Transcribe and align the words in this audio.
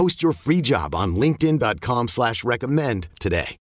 Post 0.00 0.22
your 0.22 0.32
free 0.32 0.62
job 0.62 0.94
on 0.94 1.14
LinkedIn.com 1.14 2.08
slash 2.08 2.42
recommend 2.42 3.08
today. 3.20 3.58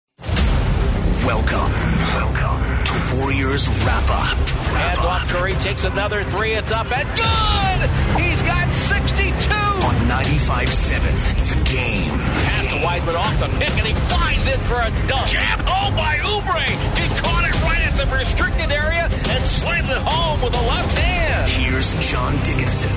Welcome, 1.28 1.70
welcome 2.16 2.84
to 2.86 3.18
Warriors 3.18 3.68
Wrap 3.84 4.08
Up. 4.08 4.38
And 4.72 5.00
off 5.02 5.28
Curry 5.28 5.56
takes 5.56 5.84
another 5.84 6.24
three. 6.24 6.54
It's 6.54 6.72
up 6.72 6.90
and 6.96 7.10
good! 7.10 8.24
He's 8.24 8.42
got 8.44 8.72
62! 8.72 9.54
On 9.84 9.96
95.7, 10.08 11.44
the 11.44 11.70
game. 11.70 12.18
Pass 12.18 12.68
to 12.72 12.86
Wiseman 12.86 13.18
off 13.18 13.38
the 13.42 13.50
pick 13.60 13.72
and 13.72 13.88
he 13.88 13.94
flies 14.08 14.48
in 14.48 14.60
for 14.62 14.80
a 14.80 15.08
dunk. 15.10 15.28
Jab! 15.28 15.60
Oh, 15.68 15.92
by 15.92 16.20
Oubre! 16.20 16.64
He 16.98 17.20
caught 17.20 17.50
it 17.50 17.64
right 17.64 17.82
at 17.82 17.98
the 17.98 18.16
restricted 18.16 18.72
area 18.72 19.10
and 19.12 19.44
slammed 19.44 19.90
it 19.90 19.98
home 19.98 20.42
with 20.42 20.56
a 20.56 20.62
left 20.62 20.98
hand. 20.98 21.50
Here's 21.52 21.94
John 22.10 22.42
Dickinson 22.44 22.92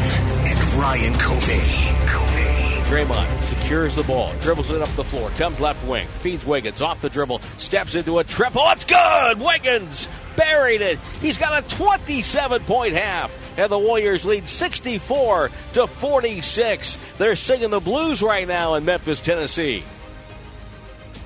and 0.46 0.74
Ryan 0.74 1.14
Covey. 1.14 2.51
Draymond 2.92 3.42
secures 3.44 3.96
the 3.96 4.02
ball, 4.02 4.34
dribbles 4.42 4.70
it 4.70 4.82
up 4.82 4.88
the 4.96 5.04
floor, 5.04 5.30
comes 5.38 5.58
left 5.58 5.82
wing, 5.88 6.06
feeds 6.06 6.44
Wiggins 6.44 6.82
off 6.82 7.00
the 7.00 7.08
dribble, 7.08 7.38
steps 7.56 7.94
into 7.94 8.18
a 8.18 8.24
triple. 8.24 8.62
It's 8.66 8.84
good! 8.84 9.40
Wiggins 9.40 10.08
buried 10.36 10.82
it. 10.82 10.98
He's 11.22 11.38
got 11.38 11.64
a 11.64 11.66
27 11.74 12.64
point 12.64 12.92
half. 12.92 13.34
And 13.56 13.72
the 13.72 13.78
Warriors 13.78 14.26
lead 14.26 14.46
64 14.46 15.50
to 15.72 15.86
46. 15.86 16.98
They're 17.16 17.34
singing 17.34 17.70
the 17.70 17.80
blues 17.80 18.22
right 18.22 18.46
now 18.46 18.74
in 18.74 18.84
Memphis, 18.84 19.22
Tennessee. 19.22 19.82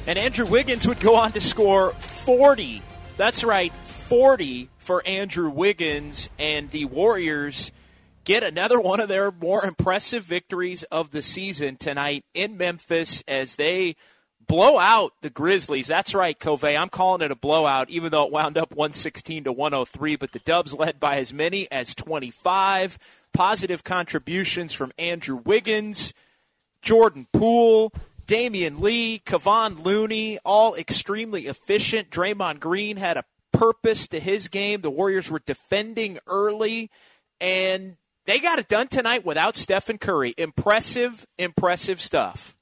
And 0.06 0.20
Andrew 0.20 0.46
Wiggins 0.46 0.86
would 0.86 1.00
go 1.00 1.16
on 1.16 1.32
to 1.32 1.40
score 1.40 1.94
40. 1.94 2.80
That's 3.16 3.42
right, 3.42 3.72
40 3.72 4.68
for 4.78 5.04
Andrew 5.04 5.50
Wiggins. 5.50 6.30
And 6.38 6.70
the 6.70 6.84
Warriors 6.84 7.72
get 8.26 8.42
another 8.42 8.78
one 8.78 9.00
of 9.00 9.08
their 9.08 9.30
more 9.30 9.64
impressive 9.64 10.24
victories 10.24 10.82
of 10.90 11.12
the 11.12 11.22
season 11.22 11.76
tonight 11.76 12.24
in 12.34 12.58
Memphis 12.58 13.24
as 13.26 13.56
they 13.56 13.94
blow 14.46 14.78
out 14.78 15.12
the 15.22 15.30
Grizzlies. 15.30 15.86
That's 15.86 16.14
right, 16.14 16.38
Covey. 16.38 16.76
I'm 16.76 16.88
calling 16.88 17.22
it 17.22 17.30
a 17.30 17.36
blowout, 17.36 17.88
even 17.88 18.10
though 18.10 18.26
it 18.26 18.32
wound 18.32 18.58
up 18.58 18.72
116 18.72 19.44
to 19.44 19.52
103. 19.52 20.16
But 20.16 20.32
the 20.32 20.40
Dubs 20.40 20.74
led 20.74 21.00
by 21.00 21.16
as 21.16 21.32
many 21.32 21.70
as 21.70 21.94
25. 21.94 22.98
Positive 23.32 23.84
contributions 23.84 24.72
from 24.72 24.92
Andrew 24.98 25.36
Wiggins, 25.36 26.12
Jordan 26.82 27.28
Poole, 27.32 27.92
Damion 28.26 28.80
Lee, 28.80 29.22
Kevon 29.24 29.84
Looney, 29.84 30.38
all 30.44 30.74
extremely 30.74 31.46
efficient. 31.46 32.10
Draymond 32.10 32.58
Green 32.58 32.96
had 32.96 33.16
a 33.16 33.24
purpose 33.52 34.08
to 34.08 34.18
his 34.18 34.48
game. 34.48 34.80
The 34.80 34.90
Warriors 34.90 35.30
were 35.30 35.42
defending 35.44 36.18
early, 36.26 36.90
and 37.40 37.96
they 38.26 38.40
got 38.40 38.58
it 38.58 38.68
done 38.68 38.88
tonight 38.88 39.24
without 39.24 39.56
Stephen 39.56 39.98
Curry. 39.98 40.34
Impressive, 40.36 41.26
impressive 41.38 42.00
stuff. 42.00 42.56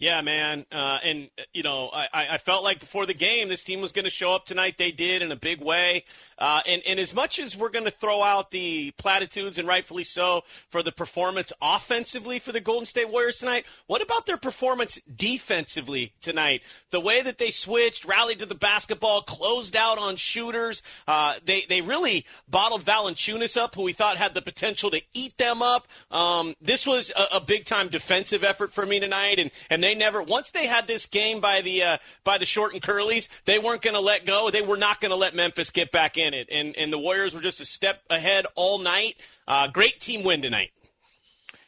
Yeah, 0.00 0.22
man. 0.22 0.64
Uh, 0.72 0.98
and, 1.04 1.30
you 1.52 1.62
know, 1.62 1.90
I, 1.92 2.08
I 2.30 2.38
felt 2.38 2.64
like 2.64 2.80
before 2.80 3.04
the 3.04 3.12
game 3.12 3.50
this 3.50 3.62
team 3.62 3.82
was 3.82 3.92
going 3.92 4.06
to 4.06 4.10
show 4.10 4.32
up 4.32 4.46
tonight. 4.46 4.76
They 4.78 4.92
did 4.92 5.20
in 5.20 5.30
a 5.30 5.36
big 5.36 5.60
way. 5.60 6.04
Uh, 6.40 6.62
and, 6.66 6.82
and 6.86 6.98
as 6.98 7.14
much 7.14 7.38
as 7.38 7.56
we're 7.56 7.68
going 7.68 7.84
to 7.84 7.90
throw 7.90 8.22
out 8.22 8.50
the 8.50 8.90
platitudes, 8.92 9.58
and 9.58 9.68
rightfully 9.68 10.04
so, 10.04 10.42
for 10.70 10.82
the 10.82 10.90
performance 10.90 11.52
offensively 11.60 12.38
for 12.38 12.52
the 12.52 12.60
Golden 12.60 12.86
State 12.86 13.10
Warriors 13.10 13.38
tonight, 13.38 13.66
what 13.86 14.00
about 14.00 14.24
their 14.24 14.38
performance 14.38 14.98
defensively 15.14 16.14
tonight? 16.22 16.62
The 16.90 17.00
way 17.00 17.20
that 17.20 17.36
they 17.36 17.50
switched, 17.50 18.06
rallied 18.06 18.38
to 18.38 18.46
the 18.46 18.54
basketball, 18.54 19.22
closed 19.22 19.76
out 19.76 19.98
on 19.98 20.16
shooters. 20.16 20.82
Uh, 21.06 21.34
they, 21.44 21.64
they 21.68 21.82
really 21.82 22.24
bottled 22.48 22.84
Valanciunas 22.84 23.56
up, 23.56 23.74
who 23.74 23.82
we 23.82 23.92
thought 23.92 24.16
had 24.16 24.32
the 24.32 24.42
potential 24.42 24.90
to 24.90 25.02
eat 25.12 25.36
them 25.36 25.60
up. 25.60 25.86
Um, 26.10 26.54
this 26.62 26.86
was 26.86 27.12
a, 27.14 27.36
a 27.36 27.40
big 27.40 27.66
time 27.66 27.88
defensive 27.88 28.44
effort 28.44 28.72
for 28.72 28.86
me 28.86 28.98
tonight, 28.98 29.38
and, 29.38 29.50
and 29.68 29.84
they 29.84 29.94
never, 29.94 30.22
once 30.22 30.50
they 30.50 30.66
had 30.66 30.86
this 30.86 31.04
game 31.04 31.40
by 31.40 31.60
the, 31.60 31.82
uh, 31.82 31.98
by 32.24 32.38
the 32.38 32.46
short 32.46 32.72
and 32.72 32.80
curlies, 32.80 33.28
they 33.44 33.58
weren't 33.58 33.82
going 33.82 33.94
to 33.94 34.00
let 34.00 34.24
go. 34.24 34.50
They 34.50 34.62
were 34.62 34.78
not 34.78 35.00
going 35.00 35.10
to 35.10 35.16
let 35.16 35.34
Memphis 35.34 35.70
get 35.70 35.92
back 35.92 36.16
in 36.16 36.29
it. 36.34 36.48
And, 36.50 36.76
and 36.76 36.92
the 36.92 36.98
Warriors 36.98 37.34
were 37.34 37.40
just 37.40 37.60
a 37.60 37.64
step 37.64 38.02
ahead 38.10 38.46
all 38.54 38.78
night. 38.78 39.16
Uh, 39.46 39.68
great 39.68 40.00
team 40.00 40.22
win 40.22 40.42
tonight. 40.42 40.70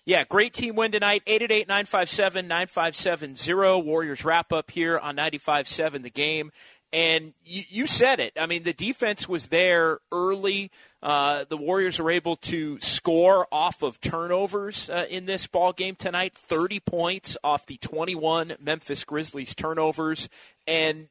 Yeah, 0.05 0.25
great 0.28 0.53
team 0.53 0.75
win 0.75 0.91
tonight. 0.91 1.23
888 1.27 1.69
957 1.69 2.49
9570. 2.49 3.83
Warriors 3.83 4.25
wrap 4.25 4.53
up 4.53 4.71
here 4.71 4.99
on 4.99 5.17
95.7 5.17 6.03
the 6.03 6.11
game. 6.11 6.50
And 6.93 7.33
you, 7.43 7.62
you, 7.69 7.87
said 7.87 8.21
it. 8.21 8.34
I 8.39 8.45
mean, 8.47 8.65
the 8.65 8.75
defense 8.75 9.27
was 9.27 9.47
there 9.47 10.00
early. 10.11 10.71
Uh, 11.03 11.44
the 11.49 11.56
Warriors 11.56 11.99
were 11.99 12.11
able 12.11 12.37
to 12.37 12.79
score 12.81 13.47
off 13.50 13.83
of 13.83 13.99
turnovers 14.00 14.91
uh, 14.91 15.06
in 15.09 15.25
this 15.25 15.47
ball 15.47 15.73
game 15.73 15.94
tonight. 15.94 16.34
30 16.34 16.81
points 16.81 17.39
off 17.43 17.65
the 17.65 17.79
21 17.79 18.56
Memphis 18.61 19.05
Grizzlies 19.05 19.55
turnovers. 19.55 20.29
And 20.67 21.09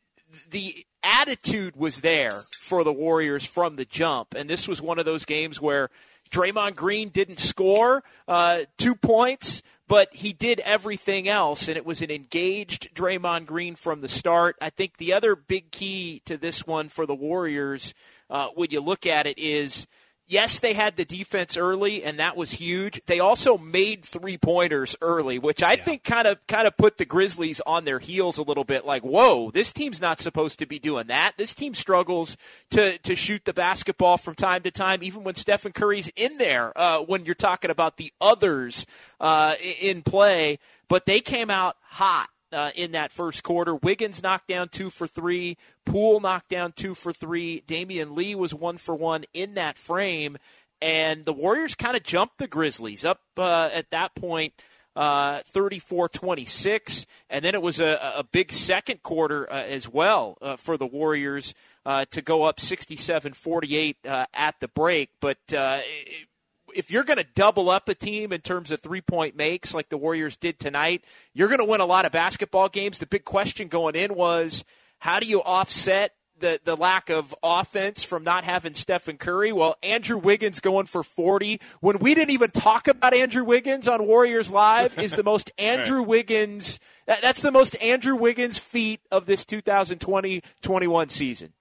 the 0.51 0.85
attitude 1.03 1.75
was 1.75 2.01
there 2.01 2.43
for 2.59 2.83
the 2.83 2.93
Warriors 2.93 3.45
from 3.45 3.75
the 3.75 3.85
jump. 3.85 4.33
And 4.35 4.49
this 4.49 4.67
was 4.67 4.81
one 4.81 4.99
of 4.99 5.05
those 5.05 5.25
games 5.25 5.61
where 5.61 5.89
Draymond 6.29 6.75
Green 6.75 7.09
didn't 7.09 7.39
score 7.39 8.03
uh, 8.27 8.61
two 8.77 8.95
points, 8.95 9.61
but 9.87 10.13
he 10.13 10.31
did 10.31 10.59
everything 10.61 11.27
else, 11.27 11.67
and 11.67 11.75
it 11.75 11.85
was 11.85 12.01
an 12.01 12.11
engaged 12.11 12.93
Draymond 12.95 13.45
Green 13.45 13.75
from 13.75 13.99
the 13.99 14.07
start. 14.07 14.55
I 14.61 14.69
think 14.69 14.97
the 14.97 15.13
other 15.13 15.35
big 15.35 15.71
key 15.71 16.21
to 16.25 16.37
this 16.37 16.65
one 16.65 16.87
for 16.87 17.05
the 17.05 17.15
Warriors, 17.15 17.93
uh, 18.29 18.47
when 18.55 18.69
you 18.71 18.79
look 18.79 19.05
at 19.05 19.27
it, 19.27 19.37
is– 19.37 19.87
yes, 20.31 20.59
they 20.59 20.73
had 20.73 20.95
the 20.95 21.05
defense 21.05 21.57
early, 21.57 22.03
and 22.03 22.19
that 22.19 22.37
was 22.37 22.51
huge. 22.51 23.01
They 23.05 23.19
also 23.19 23.57
made 23.57 24.03
three 24.03 24.37
pointers 24.37 24.95
early, 25.01 25.37
which 25.37 25.61
I 25.61 25.73
yeah. 25.73 25.83
think 25.83 26.03
kind 26.03 26.27
of 26.27 26.45
kind 26.47 26.65
of 26.65 26.77
put 26.77 26.97
the 26.97 27.05
Grizzlies 27.05 27.61
on 27.67 27.85
their 27.85 27.99
heels 27.99 28.37
a 28.37 28.43
little 28.43 28.63
bit. 28.63 28.85
Like, 28.85 29.03
whoa, 29.03 29.51
this 29.51 29.73
team's 29.73 30.01
not 30.01 30.19
supposed 30.19 30.59
to 30.59 30.65
be 30.65 30.79
doing 30.79 31.07
that. 31.07 31.33
This 31.37 31.53
team 31.53 31.75
struggles 31.75 32.37
to 32.71 32.97
to 32.99 33.15
shoot 33.15 33.45
the 33.45 33.53
basketball 33.53 34.17
from 34.17 34.35
time 34.35 34.63
to 34.63 34.71
time, 34.71 35.03
even 35.03 35.23
when 35.23 35.35
Stephen 35.35 35.73
Curry's 35.73 36.09
in 36.15 36.37
there. 36.37 36.77
Uh, 36.77 36.99
when 36.99 37.25
you're 37.25 37.35
talking 37.35 37.69
about 37.69 37.97
the 37.97 38.13
others 38.21 38.85
uh, 39.19 39.55
in 39.81 40.01
play, 40.01 40.59
but 40.87 41.05
they 41.05 41.19
came 41.19 41.49
out 41.49 41.75
hot 41.81 42.29
uh, 42.51 42.71
in 42.75 42.91
that 42.91 43.11
first 43.11 43.43
quarter. 43.43 43.75
Wiggins 43.75 44.21
knocked 44.21 44.47
down 44.47 44.69
two 44.69 44.89
for 44.89 45.07
three. 45.07 45.57
Poole 45.85 46.19
knocked 46.19 46.49
down 46.49 46.73
two 46.73 46.95
for 46.95 47.13
three. 47.13 47.63
Damion 47.67 48.15
Lee 48.15 48.35
was 48.35 48.53
one 48.53 48.77
for 48.77 48.95
one 48.95 49.23
in 49.33 49.55
that 49.55 49.77
frame. 49.77 50.37
And 50.81 51.25
the 51.25 51.33
Warriors 51.33 51.75
kind 51.75 51.95
of 51.95 52.03
jumped 52.03 52.37
the 52.39 52.47
Grizzlies 52.47 53.05
up 53.05 53.21
uh, 53.37 53.69
at 53.73 53.91
that 53.91 54.15
point. 54.15 54.53
Uh, 54.93 55.39
34 55.45 56.09
26. 56.09 57.05
And 57.29 57.45
then 57.45 57.55
it 57.55 57.61
was 57.61 57.79
a, 57.79 58.13
a 58.17 58.25
big 58.29 58.51
second 58.51 59.01
quarter 59.03 59.49
uh, 59.49 59.63
as 59.63 59.87
well 59.87 60.37
uh, 60.41 60.57
for 60.57 60.75
the 60.75 60.85
Warriors 60.85 61.53
uh, 61.85 62.03
to 62.11 62.21
go 62.21 62.43
up 62.43 62.59
67 62.59 63.31
48 63.31 63.97
uh, 64.05 64.25
at 64.33 64.59
the 64.59 64.67
break. 64.67 65.09
But 65.21 65.37
uh, 65.55 65.79
it, 65.83 66.27
if 66.75 66.91
you're 66.91 67.03
going 67.03 67.17
to 67.17 67.27
double 67.35 67.69
up 67.69 67.89
a 67.89 67.95
team 67.95 68.31
in 68.31 68.41
terms 68.41 68.71
of 68.71 68.81
three 68.81 69.01
point 69.01 69.35
makes 69.35 69.73
like 69.73 69.89
the 69.89 69.97
Warriors 69.97 70.37
did 70.37 70.59
tonight, 70.59 71.03
you're 71.33 71.47
going 71.47 71.59
to 71.59 71.65
win 71.65 71.81
a 71.81 71.85
lot 71.85 72.05
of 72.05 72.11
basketball 72.11 72.69
games. 72.69 72.99
The 72.99 73.05
big 73.05 73.25
question 73.25 73.67
going 73.67 73.95
in 73.95 74.15
was 74.15 74.63
how 74.99 75.19
do 75.19 75.25
you 75.25 75.41
offset 75.41 76.13
the 76.41 76.59
the 76.63 76.75
lack 76.75 77.09
of 77.09 77.33
offense 77.41 78.03
from 78.03 78.23
not 78.23 78.43
having 78.43 78.73
Stephen 78.73 79.17
Curry. 79.17 79.53
Well, 79.53 79.77
Andrew 79.81 80.17
Wiggins 80.17 80.59
going 80.59 80.87
for 80.87 81.03
40 81.03 81.61
when 81.79 81.99
we 81.99 82.13
didn't 82.13 82.31
even 82.31 82.51
talk 82.51 82.87
about 82.87 83.13
Andrew 83.13 83.43
Wiggins 83.43 83.87
on 83.87 84.05
Warriors 84.05 84.51
Live 84.51 84.97
is 84.99 85.13
the 85.13 85.23
most 85.23 85.51
Andrew 85.57 86.03
Wiggins. 86.03 86.79
That, 87.07 87.21
that's 87.21 87.41
the 87.41 87.51
most 87.51 87.75
Andrew 87.81 88.15
Wiggins 88.15 88.57
feat 88.57 88.99
of 89.11 89.25
this 89.25 89.45
2020-21 89.45 91.11
season. 91.11 91.53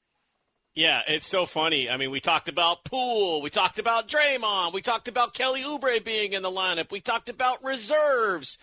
Yeah, 0.80 1.02
it's 1.06 1.26
so 1.26 1.44
funny. 1.44 1.90
I 1.90 1.98
mean, 1.98 2.10
we 2.10 2.20
talked 2.20 2.48
about 2.48 2.84
Poole, 2.84 3.42
we 3.42 3.50
talked 3.50 3.78
about 3.78 4.08
Draymond, 4.08 4.72
we 4.72 4.80
talked 4.80 5.08
about 5.08 5.34
Kelly 5.34 5.62
Oubre 5.62 6.02
being 6.02 6.32
in 6.32 6.40
the 6.42 6.50
lineup, 6.50 6.90
we 6.90 7.02
talked 7.02 7.28
about 7.28 7.62
reserves. 7.62 8.56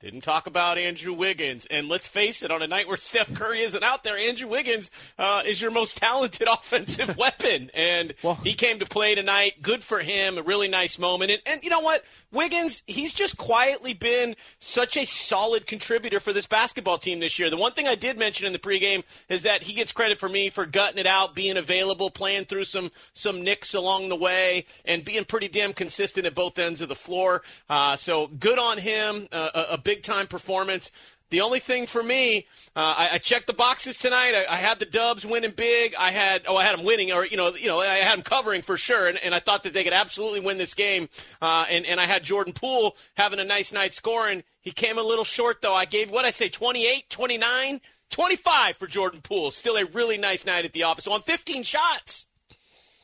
Didn't 0.00 0.20
talk 0.20 0.46
about 0.46 0.78
Andrew 0.78 1.12
Wiggins. 1.12 1.66
And 1.66 1.88
let's 1.88 2.06
face 2.06 2.44
it, 2.44 2.52
on 2.52 2.62
a 2.62 2.68
night 2.68 2.86
where 2.86 2.96
Steph 2.96 3.34
Curry 3.34 3.62
isn't 3.62 3.82
out 3.82 4.04
there, 4.04 4.16
Andrew 4.16 4.48
Wiggins 4.48 4.92
uh, 5.18 5.42
is 5.44 5.60
your 5.60 5.72
most 5.72 5.96
talented 5.96 6.46
offensive 6.52 7.16
weapon. 7.16 7.68
And 7.74 8.14
well, 8.22 8.36
he 8.36 8.54
came 8.54 8.78
to 8.78 8.86
play 8.86 9.16
tonight. 9.16 9.60
Good 9.60 9.82
for 9.82 9.98
him. 9.98 10.38
A 10.38 10.42
really 10.42 10.68
nice 10.68 11.00
moment. 11.00 11.32
And, 11.32 11.42
and 11.46 11.64
you 11.64 11.70
know 11.70 11.80
what? 11.80 12.04
Wiggins, 12.30 12.84
he's 12.86 13.12
just 13.12 13.38
quietly 13.38 13.92
been 13.92 14.36
such 14.60 14.96
a 14.96 15.04
solid 15.04 15.66
contributor 15.66 16.20
for 16.20 16.32
this 16.32 16.46
basketball 16.46 16.98
team 16.98 17.18
this 17.18 17.38
year. 17.38 17.50
The 17.50 17.56
one 17.56 17.72
thing 17.72 17.88
I 17.88 17.96
did 17.96 18.18
mention 18.18 18.46
in 18.46 18.52
the 18.52 18.58
pregame 18.60 19.02
is 19.28 19.42
that 19.42 19.64
he 19.64 19.72
gets 19.72 19.90
credit 19.90 20.18
for 20.18 20.28
me 20.28 20.48
for 20.48 20.64
gutting 20.64 20.98
it 20.98 21.06
out, 21.06 21.34
being 21.34 21.56
available, 21.56 22.10
playing 22.10 22.44
through 22.44 22.64
some 22.64 22.92
some 23.14 23.42
nicks 23.42 23.74
along 23.74 24.10
the 24.10 24.16
way, 24.16 24.66
and 24.84 25.04
being 25.04 25.24
pretty 25.24 25.48
damn 25.48 25.72
consistent 25.72 26.24
at 26.24 26.36
both 26.36 26.56
ends 26.56 26.80
of 26.80 26.88
the 26.88 26.94
floor. 26.94 27.42
Uh, 27.68 27.96
so 27.96 28.28
good 28.28 28.60
on 28.60 28.78
him. 28.78 29.26
Uh, 29.32 29.48
a, 29.54 29.60
a 29.74 29.78
big 29.88 30.02
time 30.02 30.26
performance. 30.26 30.92
The 31.30 31.40
only 31.40 31.60
thing 31.60 31.86
for 31.86 32.02
me, 32.02 32.46
uh, 32.76 32.94
I, 32.96 33.08
I, 33.12 33.18
checked 33.18 33.46
the 33.46 33.54
boxes 33.54 33.96
tonight. 33.96 34.34
I, 34.34 34.52
I, 34.52 34.56
had 34.56 34.78
the 34.78 34.84
Dubs 34.84 35.24
winning 35.24 35.52
big. 35.52 35.94
I 35.98 36.10
had, 36.10 36.42
oh, 36.46 36.58
I 36.58 36.64
had 36.64 36.76
them 36.76 36.84
winning, 36.84 37.10
or 37.10 37.24
you 37.24 37.38
know, 37.38 37.54
you 37.54 37.68
know, 37.68 37.80
I 37.80 37.96
had 37.96 38.18
them 38.18 38.22
covering 38.22 38.60
for 38.60 38.76
sure, 38.76 39.06
and, 39.08 39.16
and 39.16 39.34
I 39.34 39.40
thought 39.40 39.62
that 39.62 39.72
they 39.72 39.84
could 39.84 39.94
absolutely 39.94 40.40
win 40.40 40.58
this 40.58 40.74
game. 40.74 41.08
Uh, 41.40 41.64
and 41.70 41.86
and 41.86 41.98
I 41.98 42.04
had 42.04 42.22
Jordan 42.22 42.52
Poole 42.52 42.96
having 43.16 43.38
a 43.40 43.44
nice 43.44 43.72
night 43.72 43.94
scoring. 43.94 44.44
He 44.60 44.72
came 44.72 44.98
a 44.98 45.02
little 45.02 45.24
short 45.24 45.62
though. 45.62 45.74
I 45.74 45.86
gave 45.86 46.10
what 46.10 46.26
I 46.26 46.32
say, 46.32 46.50
28, 46.50 47.08
29, 47.08 47.80
25 48.10 48.76
for 48.76 48.86
Jordan 48.86 49.22
Poole. 49.22 49.50
Still 49.50 49.76
a 49.76 49.86
really 49.86 50.18
nice 50.18 50.44
night 50.44 50.66
at 50.66 50.74
the 50.74 50.82
office 50.82 51.06
on 51.06 51.22
15 51.22 51.62
shots. 51.62 52.26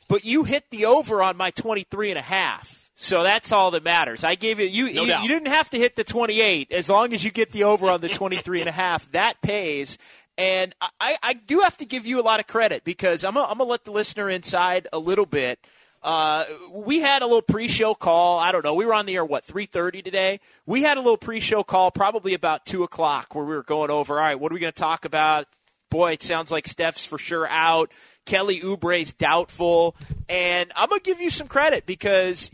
But 0.06 0.26
you 0.26 0.44
hit 0.44 0.64
the 0.68 0.84
over 0.84 1.22
on 1.22 1.38
my 1.38 1.50
23 1.50 2.10
and 2.10 2.18
a 2.18 2.22
half. 2.22 2.83
So 2.96 3.24
that's 3.24 3.50
all 3.50 3.72
that 3.72 3.82
matters. 3.82 4.22
I 4.22 4.36
gave 4.36 4.60
it 4.60 4.70
you, 4.70 4.92
no 4.92 5.02
you, 5.02 5.14
you 5.22 5.28
didn't 5.28 5.48
have 5.48 5.68
to 5.70 5.78
hit 5.78 5.96
the 5.96 6.04
28 6.04 6.70
as 6.70 6.88
long 6.88 7.12
as 7.12 7.24
you 7.24 7.30
get 7.30 7.50
the 7.50 7.64
over 7.64 7.90
on 7.90 8.00
the 8.00 8.08
23 8.10 8.60
and 8.60 8.68
a 8.68 8.72
half. 8.72 9.10
That 9.12 9.40
pays. 9.42 9.98
And 10.36 10.74
I, 11.00 11.16
I 11.22 11.34
do 11.34 11.60
have 11.60 11.76
to 11.78 11.84
give 11.84 12.06
you 12.06 12.20
a 12.20 12.22
lot 12.22 12.40
of 12.40 12.46
credit 12.46 12.84
because 12.84 13.24
I'm 13.24 13.34
going 13.34 13.56
to 13.56 13.64
let 13.64 13.84
the 13.84 13.92
listener 13.92 14.28
inside 14.28 14.88
a 14.92 14.98
little 14.98 15.26
bit. 15.26 15.58
Uh, 16.02 16.44
we 16.70 17.00
had 17.00 17.22
a 17.22 17.24
little 17.24 17.40
pre-show 17.40 17.94
call. 17.94 18.38
I 18.38 18.52
don't 18.52 18.62
know. 18.62 18.74
We 18.74 18.84
were 18.84 18.92
on 18.92 19.06
the 19.06 19.14
air 19.14 19.24
what 19.24 19.46
3:30 19.46 20.04
today. 20.04 20.40
We 20.66 20.82
had 20.82 20.98
a 20.98 21.00
little 21.00 21.16
pre-show 21.16 21.62
call, 21.62 21.90
probably 21.90 22.34
about 22.34 22.66
two 22.66 22.82
o'clock, 22.82 23.34
where 23.34 23.44
we 23.44 23.54
were 23.54 23.62
going 23.62 23.90
over. 23.90 24.16
All 24.16 24.20
right, 24.20 24.38
what 24.38 24.52
are 24.52 24.54
we 24.54 24.60
going 24.60 24.72
to 24.72 24.78
talk 24.78 25.06
about? 25.06 25.46
Boy, 25.90 26.12
it 26.12 26.22
sounds 26.22 26.50
like 26.50 26.66
Steph's 26.66 27.06
for 27.06 27.16
sure 27.16 27.48
out. 27.48 27.90
Kelly 28.24 28.60
Oubre's 28.60 29.12
doubtful, 29.12 29.96
and 30.28 30.72
I'm 30.74 30.88
gonna 30.88 31.00
give 31.00 31.20
you 31.20 31.30
some 31.30 31.48
credit 31.48 31.86
because 31.86 32.50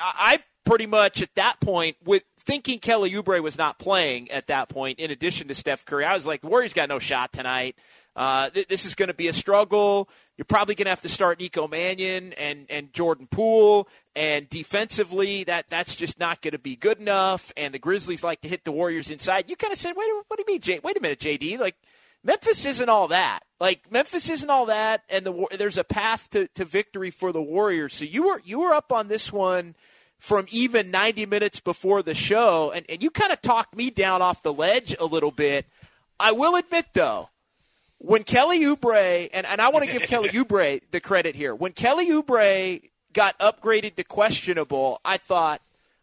I 0.00 0.40
pretty 0.64 0.86
much 0.86 1.22
at 1.22 1.34
that 1.34 1.60
point 1.60 1.96
with 2.04 2.24
thinking 2.40 2.78
Kelly 2.78 3.10
Oubre 3.12 3.42
was 3.42 3.56
not 3.56 3.78
playing 3.78 4.30
at 4.30 4.48
that 4.48 4.68
point. 4.68 4.98
In 4.98 5.10
addition 5.10 5.48
to 5.48 5.54
Steph 5.54 5.84
Curry, 5.84 6.04
I 6.04 6.14
was 6.14 6.26
like, 6.26 6.42
the 6.42 6.48
Warriors 6.48 6.72
got 6.72 6.88
no 6.88 6.98
shot 6.98 7.32
tonight. 7.32 7.76
Uh, 8.16 8.50
th- 8.50 8.68
this 8.68 8.84
is 8.84 8.94
going 8.94 9.08
to 9.08 9.14
be 9.14 9.28
a 9.28 9.32
struggle. 9.32 10.08
You're 10.36 10.44
probably 10.44 10.74
going 10.74 10.86
to 10.86 10.90
have 10.90 11.02
to 11.02 11.08
start 11.08 11.40
Nico 11.40 11.66
Mannion 11.66 12.32
and, 12.34 12.66
and 12.68 12.92
Jordan 12.92 13.26
Poole. 13.28 13.88
And 14.14 14.48
defensively, 14.48 15.44
that 15.44 15.66
that's 15.68 15.94
just 15.94 16.18
not 16.20 16.40
going 16.40 16.52
to 16.52 16.58
be 16.58 16.76
good 16.76 17.00
enough. 17.00 17.52
And 17.56 17.74
the 17.74 17.78
Grizzlies 17.78 18.22
like 18.22 18.40
to 18.42 18.48
hit 18.48 18.64
the 18.64 18.72
Warriors 18.72 19.10
inside. 19.10 19.48
You 19.48 19.56
kind 19.56 19.72
of 19.72 19.78
said, 19.78 19.94
wait, 19.96 20.08
what 20.28 20.36
do 20.36 20.44
you 20.46 20.54
mean, 20.54 20.60
J- 20.60 20.80
wait 20.82 20.96
a 20.96 21.00
minute, 21.00 21.18
JD? 21.20 21.58
Like 21.58 21.76
Memphis 22.24 22.64
isn't 22.64 22.88
all 22.88 23.08
that. 23.08 23.40
Like 23.60 23.92
Memphis 23.92 24.28
isn't 24.30 24.50
all 24.50 24.66
that, 24.66 25.02
and 25.08 25.24
the 25.24 25.46
there's 25.58 25.78
a 25.78 25.84
path 25.84 26.28
to, 26.30 26.48
to 26.48 26.64
victory 26.64 27.10
for 27.10 27.32
the 27.32 27.42
Warriors. 27.42 27.94
So 27.94 28.04
you 28.04 28.24
were 28.24 28.42
you 28.44 28.60
were 28.60 28.74
up 28.74 28.90
on 28.90 29.08
this 29.08 29.32
one 29.32 29.74
from 30.18 30.46
even 30.50 30.90
90 30.90 31.26
minutes 31.26 31.60
before 31.60 32.02
the 32.02 32.14
show, 32.14 32.72
and, 32.74 32.86
and 32.88 33.02
you 33.02 33.10
kind 33.10 33.32
of 33.32 33.42
talked 33.42 33.76
me 33.76 33.90
down 33.90 34.22
off 34.22 34.42
the 34.42 34.52
ledge 34.52 34.96
a 34.98 35.04
little 35.04 35.30
bit. 35.30 35.66
I 36.18 36.32
will 36.32 36.56
admit 36.56 36.86
though, 36.94 37.28
when 37.98 38.24
Kelly 38.24 38.60
Oubre 38.60 39.28
and, 39.32 39.46
and 39.46 39.60
I 39.60 39.68
want 39.68 39.84
to 39.84 39.92
give 39.92 40.02
Kelly 40.02 40.28
Oubre 40.30 40.80
the 40.90 41.00
credit 41.00 41.34
here. 41.34 41.54
When 41.54 41.72
Kelly 41.72 42.08
Oubre 42.10 42.80
got 43.12 43.38
upgraded 43.38 43.96
to 43.96 44.04
questionable, 44.04 45.00
I 45.04 45.18
thought, 45.18 45.60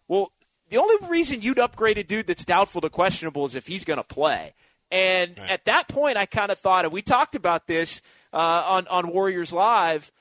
well, 0.07 0.31
the 0.69 0.77
only 0.77 0.95
reason 1.09 1.41
you'd 1.41 1.59
upgrade 1.59 1.97
a 1.97 2.03
dude 2.03 2.27
that's 2.27 2.45
doubtful 2.45 2.81
to 2.81 2.89
questionable 2.89 3.45
is 3.45 3.55
if 3.55 3.67
he's 3.67 3.83
going 3.83 3.97
to 3.97 4.03
play. 4.03 4.53
And 4.91 5.37
right. 5.39 5.51
at 5.51 5.65
that 5.65 5.87
point, 5.87 6.17
I 6.17 6.25
kind 6.25 6.51
of 6.51 6.59
thought, 6.59 6.85
and 6.85 6.93
we 6.93 7.01
talked 7.01 7.35
about 7.35 7.67
this 7.67 8.01
uh, 8.33 8.37
on 8.37 8.87
on 8.87 9.11
Warriors 9.11 9.53
Live. 9.53 10.11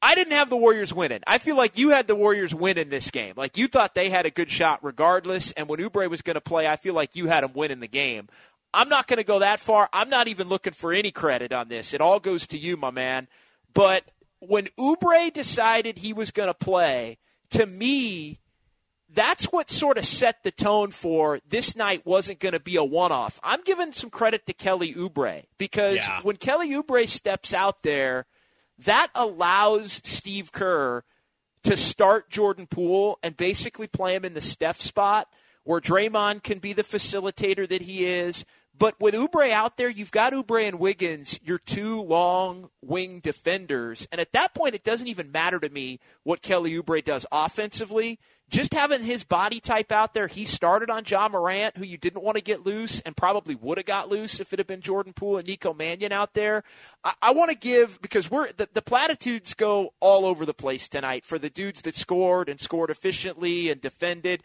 I 0.00 0.14
didn't 0.14 0.34
have 0.34 0.50
the 0.50 0.56
Warriors 0.56 0.92
winning. 0.92 1.20
I 1.26 1.38
feel 1.38 1.56
like 1.56 1.78
you 1.78 1.88
had 1.88 2.06
the 2.06 2.14
Warriors 2.14 2.54
winning 2.54 2.90
this 2.90 3.10
game. 3.10 3.34
Like 3.38 3.56
you 3.56 3.66
thought 3.66 3.94
they 3.94 4.10
had 4.10 4.26
a 4.26 4.30
good 4.30 4.50
shot 4.50 4.80
regardless. 4.82 5.50
And 5.52 5.66
when 5.66 5.80
Oubre 5.80 6.10
was 6.10 6.20
going 6.20 6.34
to 6.34 6.42
play, 6.42 6.68
I 6.68 6.76
feel 6.76 6.92
like 6.92 7.16
you 7.16 7.28
had 7.28 7.42
them 7.42 7.54
winning 7.54 7.80
the 7.80 7.88
game. 7.88 8.28
I'm 8.74 8.90
not 8.90 9.06
going 9.06 9.16
to 9.16 9.24
go 9.24 9.38
that 9.38 9.60
far. 9.60 9.88
I'm 9.94 10.10
not 10.10 10.28
even 10.28 10.48
looking 10.48 10.74
for 10.74 10.92
any 10.92 11.10
credit 11.10 11.54
on 11.54 11.68
this. 11.68 11.94
It 11.94 12.02
all 12.02 12.20
goes 12.20 12.46
to 12.48 12.58
you, 12.58 12.76
my 12.76 12.90
man. 12.90 13.28
But 13.72 14.10
when 14.40 14.66
Oubre 14.78 15.32
decided 15.32 15.98
he 15.98 16.12
was 16.12 16.30
going 16.30 16.48
to 16.48 16.54
play, 16.54 17.16
to 17.50 17.64
me, 17.64 18.40
that's 19.14 19.44
what 19.46 19.70
sort 19.70 19.98
of 19.98 20.06
set 20.06 20.42
the 20.42 20.50
tone 20.50 20.90
for 20.90 21.40
this 21.48 21.76
night 21.76 22.04
wasn't 22.04 22.40
going 22.40 22.52
to 22.52 22.60
be 22.60 22.76
a 22.76 22.84
one 22.84 23.12
off. 23.12 23.38
I'm 23.42 23.62
giving 23.62 23.92
some 23.92 24.10
credit 24.10 24.46
to 24.46 24.52
Kelly 24.52 24.94
Oubre 24.94 25.44
because 25.58 25.96
yeah. 25.96 26.20
when 26.22 26.36
Kelly 26.36 26.70
Oubre 26.70 27.08
steps 27.08 27.54
out 27.54 27.82
there, 27.82 28.26
that 28.78 29.08
allows 29.14 30.00
Steve 30.04 30.52
Kerr 30.52 31.04
to 31.62 31.76
start 31.76 32.30
Jordan 32.30 32.66
Poole 32.66 33.18
and 33.22 33.36
basically 33.36 33.86
play 33.86 34.14
him 34.14 34.24
in 34.24 34.34
the 34.34 34.40
Steph 34.40 34.80
spot 34.80 35.28
where 35.64 35.80
Draymond 35.80 36.42
can 36.42 36.58
be 36.58 36.72
the 36.72 36.82
facilitator 36.82 37.68
that 37.68 37.82
he 37.82 38.04
is. 38.04 38.44
But 38.76 39.00
with 39.00 39.14
Oubre 39.14 39.50
out 39.50 39.76
there, 39.76 39.88
you've 39.88 40.10
got 40.10 40.32
Oubre 40.32 40.66
and 40.66 40.80
Wiggins, 40.80 41.38
your 41.42 41.58
two 41.58 42.02
long 42.02 42.70
wing 42.82 43.20
defenders. 43.20 44.08
And 44.10 44.20
at 44.20 44.32
that 44.32 44.52
point, 44.52 44.74
it 44.74 44.82
doesn't 44.84 45.06
even 45.06 45.30
matter 45.30 45.60
to 45.60 45.68
me 45.68 46.00
what 46.24 46.42
Kelly 46.42 46.72
Oubre 46.72 47.02
does 47.02 47.24
offensively 47.30 48.18
just 48.50 48.74
having 48.74 49.02
his 49.02 49.24
body 49.24 49.58
type 49.58 49.90
out 49.90 50.14
there, 50.14 50.26
he 50.26 50.44
started 50.44 50.90
on 50.90 51.04
Ja 51.06 51.28
Morant, 51.28 51.76
who 51.76 51.84
you 51.84 51.96
didn't 51.96 52.22
want 52.22 52.36
to 52.36 52.42
get 52.42 52.64
loose 52.64 53.00
and 53.00 53.16
probably 53.16 53.54
would 53.54 53.78
have 53.78 53.86
got 53.86 54.08
loose 54.08 54.38
if 54.38 54.52
it 54.52 54.58
had 54.58 54.66
been 54.66 54.80
Jordan 54.80 55.12
Poole 55.12 55.38
and 55.38 55.46
Nico 55.46 55.72
Mannion 55.72 56.12
out 56.12 56.34
there. 56.34 56.62
I, 57.02 57.14
I 57.22 57.30
want 57.32 57.50
to 57.50 57.56
give 57.56 58.00
because 58.02 58.30
we're 58.30 58.52
the, 58.52 58.68
the 58.72 58.82
platitudes 58.82 59.54
go 59.54 59.94
all 60.00 60.24
over 60.26 60.44
the 60.44 60.54
place 60.54 60.88
tonight 60.88 61.24
for 61.24 61.38
the 61.38 61.50
dudes 61.50 61.82
that 61.82 61.96
scored 61.96 62.48
and 62.48 62.60
scored 62.60 62.90
efficiently 62.90 63.70
and 63.70 63.80
defended. 63.80 64.42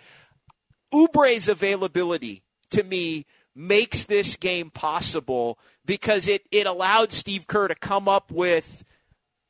Oubre's 0.94 1.48
availability 1.48 2.44
to 2.72 2.84
me 2.84 3.25
makes 3.56 4.06
this 4.06 4.38
game 4.38 4.70
possible 4.72 5.60
because 5.86 6.27
it, 6.27 6.44
it 6.51 6.65
allowed 6.65 7.12
Steve 7.12 7.48
Kerr 7.48 7.68
to 7.68 7.75
come 7.75 8.08
up 8.08 8.32
with 8.32 8.84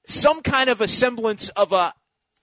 some 0.05 0.41
kind 0.41 0.69
of 0.69 0.81
a 0.81 0.87
semblance 0.87 1.49
of 1.49 1.71
a 1.71 1.93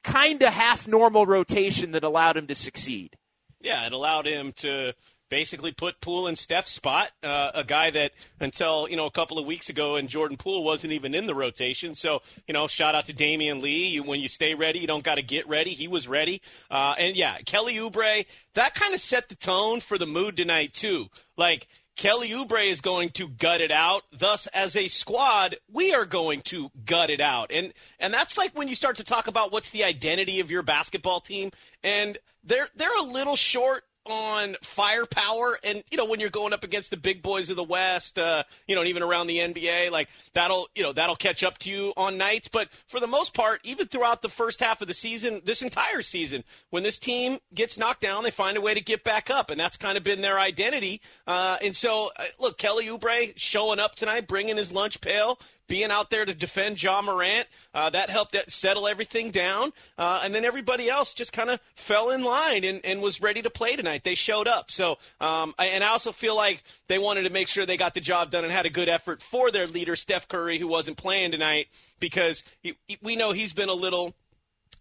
kind 0.07 0.43
of 0.43 0.53
half 0.53 0.87
normal 0.87 1.27
rotation 1.27 1.91
that 1.93 2.05
allowed 2.05 2.37
him 2.37 2.47
to 2.47 2.55
succeed. 2.55 3.17
Yeah, 3.61 3.87
it 3.87 3.93
allowed 3.93 4.27
him 4.27 4.53
to 4.59 4.95
basically 5.29 5.73
put 5.73 6.01
Poole 6.01 6.29
in 6.29 6.37
Steph's 6.37 6.71
spot, 6.71 7.11
uh, 7.25 7.51
a 7.55 7.65
guy 7.65 7.91
that 7.91 8.13
until 8.39 8.89
you 8.89 8.97
know 8.97 9.07
a 9.07 9.11
couple 9.11 9.39
of 9.39 9.47
weeks 9.47 9.69
ago 9.69 9.97
and 9.97 10.09
Jordan 10.09 10.37
Poole 10.37 10.63
wasn't 10.63 10.93
even 10.93 11.15
in 11.15 11.27
the 11.27 11.35
rotation. 11.35 11.95
So 11.95 12.23
you 12.47 12.55
know, 12.55 12.69
shout 12.69 12.95
out 12.95 13.07
to 13.07 13.13
Damion 13.13 13.61
Lee. 13.61 13.87
You, 13.87 14.05
when 14.05 14.21
you 14.21 14.29
stay 14.29 14.55
ready, 14.55 14.79
you 14.79 14.87
don't 14.87 15.03
got 15.03 15.17
to 15.17 15.23
get 15.23 15.49
ready. 15.49 15.71
He 15.71 15.89
was 15.89 16.07
ready, 16.07 16.43
uh, 16.71 16.95
and 16.99 17.17
yeah, 17.17 17.39
Kelly 17.39 17.75
Oubre. 17.75 18.27
That 18.55 18.75
kind 18.75 18.95
of 18.95 19.01
set 19.01 19.29
the 19.29 19.35
tone 19.35 19.81
for 19.81 19.99
the 19.99 20.07
mood 20.07 20.37
tonight 20.37 20.73
too. 20.73 21.07
Like 21.37 21.67
Kelly 21.97 22.29
Oubre 22.31 22.65
is 22.65 22.83
going 22.83 23.09
to 23.11 23.27
gut 23.27 23.63
it 23.63 23.73
out. 23.73 24.03
Thus, 24.13 24.47
as 24.49 24.77
a 24.77 24.87
squad, 24.89 25.57
we 25.73 25.95
are 25.95 26.05
going 26.05 26.43
to 26.43 26.71
gut 26.85 27.09
it 27.11 27.23
out. 27.23 27.51
And 27.51 27.73
and 27.99 28.13
that's 28.13 28.37
like 28.37 28.57
when 28.57 28.69
you 28.69 28.75
start 28.75 28.97
to 28.97 29.05
talk 29.05 29.27
about 29.27 29.51
what's 29.51 29.71
the 29.71 29.85
identity 29.85 30.41
of 30.41 30.51
your 30.51 30.63
basketball 30.63 31.21
team. 31.21 31.51
And 31.83 32.19
they're 32.45 32.69
they're 32.77 32.97
a 32.99 33.03
little 33.03 33.37
short 33.37 33.85
on 34.07 34.57
firepower. 34.63 35.59
And 35.63 35.83
you 35.91 35.97
know 35.97 36.05
when 36.05 36.21
you're 36.21 36.31
going 36.31 36.53
up 36.53 36.65
against 36.65 36.91
the 36.91 36.97
big 36.97 37.23
boys 37.23 37.51
of 37.51 37.57
the 37.57 37.65
west 37.65 38.19
uh, 38.19 38.45
you 38.67 38.75
know 38.75 38.81
and 38.81 38.89
even 38.89 39.03
around 39.03 39.27
the 39.27 39.39
nba 39.39 39.91
like 39.91 40.09
that'll 40.35 40.69
you 40.75 40.83
know 40.83 40.93
that'll 40.93 41.17
catch 41.17 41.43
up 41.43 41.59
to 41.59 41.71
you 41.71 41.93
on 41.97 42.19
nights. 42.19 42.49
But 42.49 42.69
for 42.87 43.01
the 43.01 43.07
most 43.07 43.35
part 43.35 43.61
even 43.65 43.87
throughout 43.87 44.23
the 44.23 44.29
first 44.29 44.61
half 44.61 44.81
of 44.81 44.89
the 44.89 44.95
season 44.95 45.43
this 45.45 45.63
entire 45.63 46.03
season 46.03 46.45
when 46.71 46.83
this 46.83 46.99
team 46.99 47.39
gets 47.55 47.79
knocked 47.79 48.01
down 48.01 48.25
they 48.25 48.31
find 48.31 48.57
a 48.57 48.61
way 48.61 48.75
to 48.75 48.81
get 48.81 49.05
back 49.05 49.31
up. 49.31 49.51
And 49.51 49.61
that's 49.61 49.77
kind 49.77 49.97
of 49.99 50.05
been 50.05 50.21
their 50.21 50.39
identity. 50.39 51.01
Uh, 51.27 51.59
and 51.63 51.75
so 51.75 52.11
uh, 52.17 52.25
look 52.39 52.59
kelly 52.59 52.87
oubre 52.87 53.33
showing 53.37 53.81
up 53.81 53.95
tonight 53.95 54.27
bringing 54.27 54.57
his 54.57 54.73
lunch 54.73 55.01
pail 55.01 55.39
being 55.69 55.91
out 55.91 56.11
there 56.11 56.25
to 56.25 56.35
defend 56.35 56.83
Ja 56.83 57.03
Morant. 57.03 57.47
Uh, 57.75 57.91
that 57.91 58.11
helped 58.11 58.37
settle 58.51 58.87
everything 58.87 59.31
down. 59.31 59.73
Uh, 59.99 60.21
and 60.23 60.35
then 60.35 60.45
everybody 60.45 60.89
else 60.89 61.15
just 61.15 61.33
kind 61.33 61.51
of 61.51 61.61
fell 61.75 62.11
in 62.11 62.23
line 62.23 62.65
and, 62.65 62.85
and 62.85 63.01
was 63.01 63.21
ready 63.21 63.43
to 63.43 63.51
play 63.51 63.77
tonight. 63.77 64.05
They 64.05 64.15
showed 64.15 64.49
up. 64.49 64.71
So, 64.71 64.93
um, 65.21 65.55
I, 65.59 65.67
and 65.67 65.83
I 65.83 65.89
also 65.89 66.13
feel 66.13 66.37
like 66.37 66.63
they 66.89 66.99
wanted 66.99 67.23
to 67.23 67.31
make 67.31 67.49
sure 67.49 67.67
they 67.67 67.77
got 67.77 67.95
the 67.95 68.01
job 68.01 68.31
done 68.31 68.45
and 68.45 68.53
had 68.53 68.67
a 68.67 68.71
good 68.71 68.89
effort 68.89 69.23
for 69.23 69.51
their 69.51 69.67
leader, 69.67 69.97
Steph 69.97 70.29
Curry, 70.29 70.59
who 70.59 70.69
wasn't 70.69 70.97
playing 70.97 71.33
tonight 71.33 71.67
because 72.01 72.45
he, 72.61 72.77
we 73.03 73.17
know 73.17 73.33
he's 73.33 73.53
been 73.53 73.69
a 73.69 73.75
little 73.75 74.15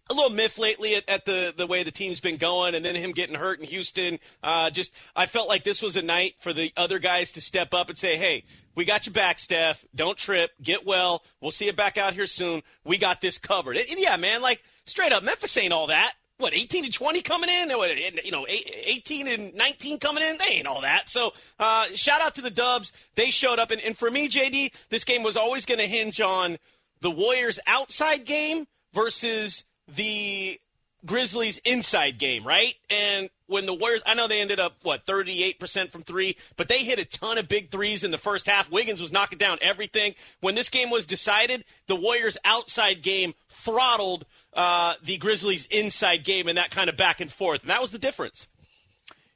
a 0.08 0.14
little 0.14 0.30
miff 0.30 0.56
lately 0.58 0.94
at, 0.94 1.08
at, 1.08 1.24
the 1.24 1.52
the 1.56 1.66
way 1.66 1.82
the 1.82 1.90
team's 1.90 2.20
been 2.20 2.36
going, 2.36 2.74
and 2.74 2.84
then 2.84 2.94
him 2.94 3.10
getting 3.10 3.34
hurt 3.34 3.58
in 3.58 3.66
Houston. 3.66 4.18
Uh, 4.42 4.70
just 4.70 4.92
I 5.16 5.26
felt 5.26 5.48
like 5.48 5.64
this 5.64 5.82
was 5.82 5.96
a 5.96 6.02
night 6.02 6.34
for 6.38 6.52
the 6.52 6.72
other 6.76 6.98
guys 6.98 7.32
to 7.32 7.40
step 7.40 7.74
up 7.74 7.88
and 7.88 7.98
say, 7.98 8.16
"Hey, 8.16 8.44
we 8.76 8.84
got 8.84 9.06
your 9.06 9.12
back, 9.12 9.38
Steph. 9.40 9.84
Don't 9.94 10.16
trip. 10.16 10.52
Get 10.62 10.86
well. 10.86 11.24
We'll 11.40 11.50
see 11.50 11.66
you 11.66 11.72
back 11.72 11.98
out 11.98 12.12
here 12.12 12.26
soon. 12.26 12.62
We 12.84 12.98
got 12.98 13.20
this 13.20 13.38
covered." 13.38 13.76
And 13.76 13.98
yeah, 13.98 14.16
man, 14.16 14.42
like 14.42 14.62
straight 14.84 15.12
up, 15.12 15.24
Memphis 15.24 15.56
ain't 15.56 15.72
all 15.72 15.88
that. 15.88 16.12
What, 16.38 16.52
18 16.52 16.84
and 16.84 16.92
20 16.92 17.22
coming 17.22 17.48
in? 17.48 17.70
What, 17.70 17.96
you 18.22 18.30
know, 18.30 18.46
18 18.46 19.26
and 19.26 19.54
19 19.54 19.98
coming 19.98 20.22
in? 20.22 20.36
They 20.36 20.56
ain't 20.56 20.66
all 20.66 20.82
that. 20.82 21.08
So, 21.08 21.32
uh, 21.58 21.86
shout 21.94 22.20
out 22.20 22.34
to 22.34 22.42
the 22.42 22.50
Dubs. 22.50 22.92
They 23.14 23.30
showed 23.30 23.58
up. 23.58 23.70
And, 23.70 23.80
and 23.80 23.96
for 23.96 24.10
me, 24.10 24.28
JD, 24.28 24.72
this 24.90 25.04
game 25.04 25.22
was 25.22 25.38
always 25.38 25.64
going 25.64 25.78
to 25.78 25.86
hinge 25.86 26.20
on 26.20 26.58
the 27.00 27.10
Warriors' 27.10 27.58
outside 27.66 28.26
game 28.26 28.66
versus 28.92 29.64
the 29.88 30.60
Grizzlies 31.06 31.58
inside 31.64 32.18
game, 32.18 32.46
right? 32.46 32.74
And 32.90 33.30
when 33.46 33.66
the 33.66 33.74
Warriors, 33.74 34.02
I 34.06 34.14
know 34.14 34.28
they 34.28 34.40
ended 34.40 34.60
up, 34.60 34.76
what, 34.82 35.06
38% 35.06 35.90
from 35.90 36.02
three, 36.02 36.36
but 36.56 36.68
they 36.68 36.78
hit 36.78 36.98
a 36.98 37.04
ton 37.04 37.38
of 37.38 37.48
big 37.48 37.70
threes 37.70 38.04
in 38.04 38.10
the 38.10 38.18
first 38.18 38.46
half. 38.46 38.70
Wiggins 38.70 39.00
was 39.00 39.12
knocking 39.12 39.38
down 39.38 39.58
everything. 39.60 40.14
When 40.40 40.54
this 40.54 40.68
game 40.68 40.90
was 40.90 41.06
decided, 41.06 41.64
the 41.86 41.96
Warriors' 41.96 42.38
outside 42.44 43.02
game 43.02 43.34
throttled 43.48 44.26
uh, 44.52 44.94
the 45.02 45.16
Grizzlies' 45.18 45.66
inside 45.66 46.24
game 46.24 46.48
and 46.48 46.58
that 46.58 46.70
kind 46.70 46.88
of 46.88 46.96
back 46.96 47.20
and 47.20 47.30
forth. 47.30 47.62
And 47.62 47.70
that 47.70 47.80
was 47.80 47.90
the 47.90 47.98
difference. 47.98 48.48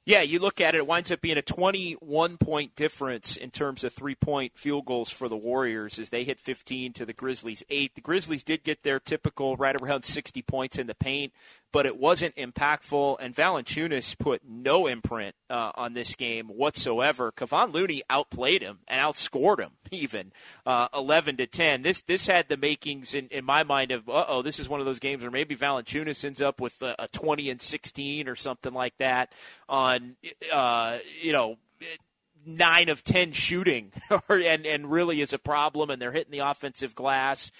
Yeah, 0.07 0.23
you 0.23 0.39
look 0.39 0.61
at 0.61 0.75
it, 0.75 0.79
it 0.79 0.87
winds 0.87 1.13
up 1.13 1.21
being 1.21 1.37
a 1.37 1.43
21 1.43 2.39
point 2.39 2.75
difference 2.75 3.37
in 3.37 3.51
terms 3.51 3.85
of 3.85 3.93
three 3.93 4.15
point 4.15 4.57
field 4.57 4.87
goals 4.87 5.11
for 5.11 5.29
the 5.29 5.37
Warriors 5.37 5.99
as 5.99 6.09
they 6.09 6.25
hit 6.25 6.41
15 6.41 6.95
to 6.95 7.07
the 7.07 7.13
Grizzlies 7.13 7.63
8. 7.69 7.95
The 7.95 8.01
Grizzlies 8.01 8.43
did 8.43 8.65
get 8.65 8.83
their 8.83 8.99
typical 8.99 9.57
right 9.57 9.81
around 9.81 10.05
60 10.05 10.41
points 10.43 10.79
in 10.79 10.87
the 10.87 10.95
paint 10.95 11.33
but 11.73 11.87
it 11.87 11.97
wasn't 11.97 12.35
impactful. 12.37 13.17
And 13.21 13.35
Valanciunas 13.35 14.19
put 14.19 14.43
no 14.47 14.87
imprint 14.87 15.35
uh, 15.49 15.73
on 15.75 15.95
this 15.95 16.15
game 16.15 16.49
whatsoever. 16.49 17.33
Kevon 17.33 17.73
Looney 17.73 18.03
outplayed 18.11 18.63
him 18.63 18.81
and 18.89 19.01
outscored 19.01 19.61
him 19.61 19.71
even 19.91 20.33
uh, 20.67 20.89
11 20.95 21.37
to 21.39 21.47
10. 21.47 21.83
This 21.83 22.01
this 22.03 22.27
had 22.27 22.49
the 22.49 22.57
makings 22.57 23.15
in, 23.15 23.29
in 23.29 23.45
my 23.45 23.63
mind 23.63 23.91
of 23.91 24.09
uh 24.09 24.25
oh, 24.29 24.43
this 24.43 24.59
is 24.59 24.69
one 24.69 24.81
of 24.81 24.87
those 24.87 25.01
games 25.01 25.23
where 25.23 25.31
maybe 25.31 25.57
Valanciunas 25.57 26.25
ends 26.25 26.43
up 26.43 26.61
with 26.61 26.81
a, 26.83 26.95
a 26.99 27.09
20 27.09 27.51
and 27.51 27.63
16 27.63 28.29
or 28.29 28.37
something 28.37 28.73
like 28.73 28.97
that 28.99 29.33
on 29.69 30.17
uh, 30.53 30.99
you 31.23 31.33
know 31.33 31.57
nine 32.47 32.89
of 32.89 33.05
ten 33.05 33.33
shooting, 33.33 33.93
and 34.29 34.67
and 34.67 34.91
really 34.91 35.21
is 35.21 35.33
a 35.33 35.39
problem, 35.39 35.91
and 35.91 36.01
they're 36.01 36.13
hitting 36.13 36.33
the 36.33 36.39
offensive 36.39 36.95
glass 36.95 37.51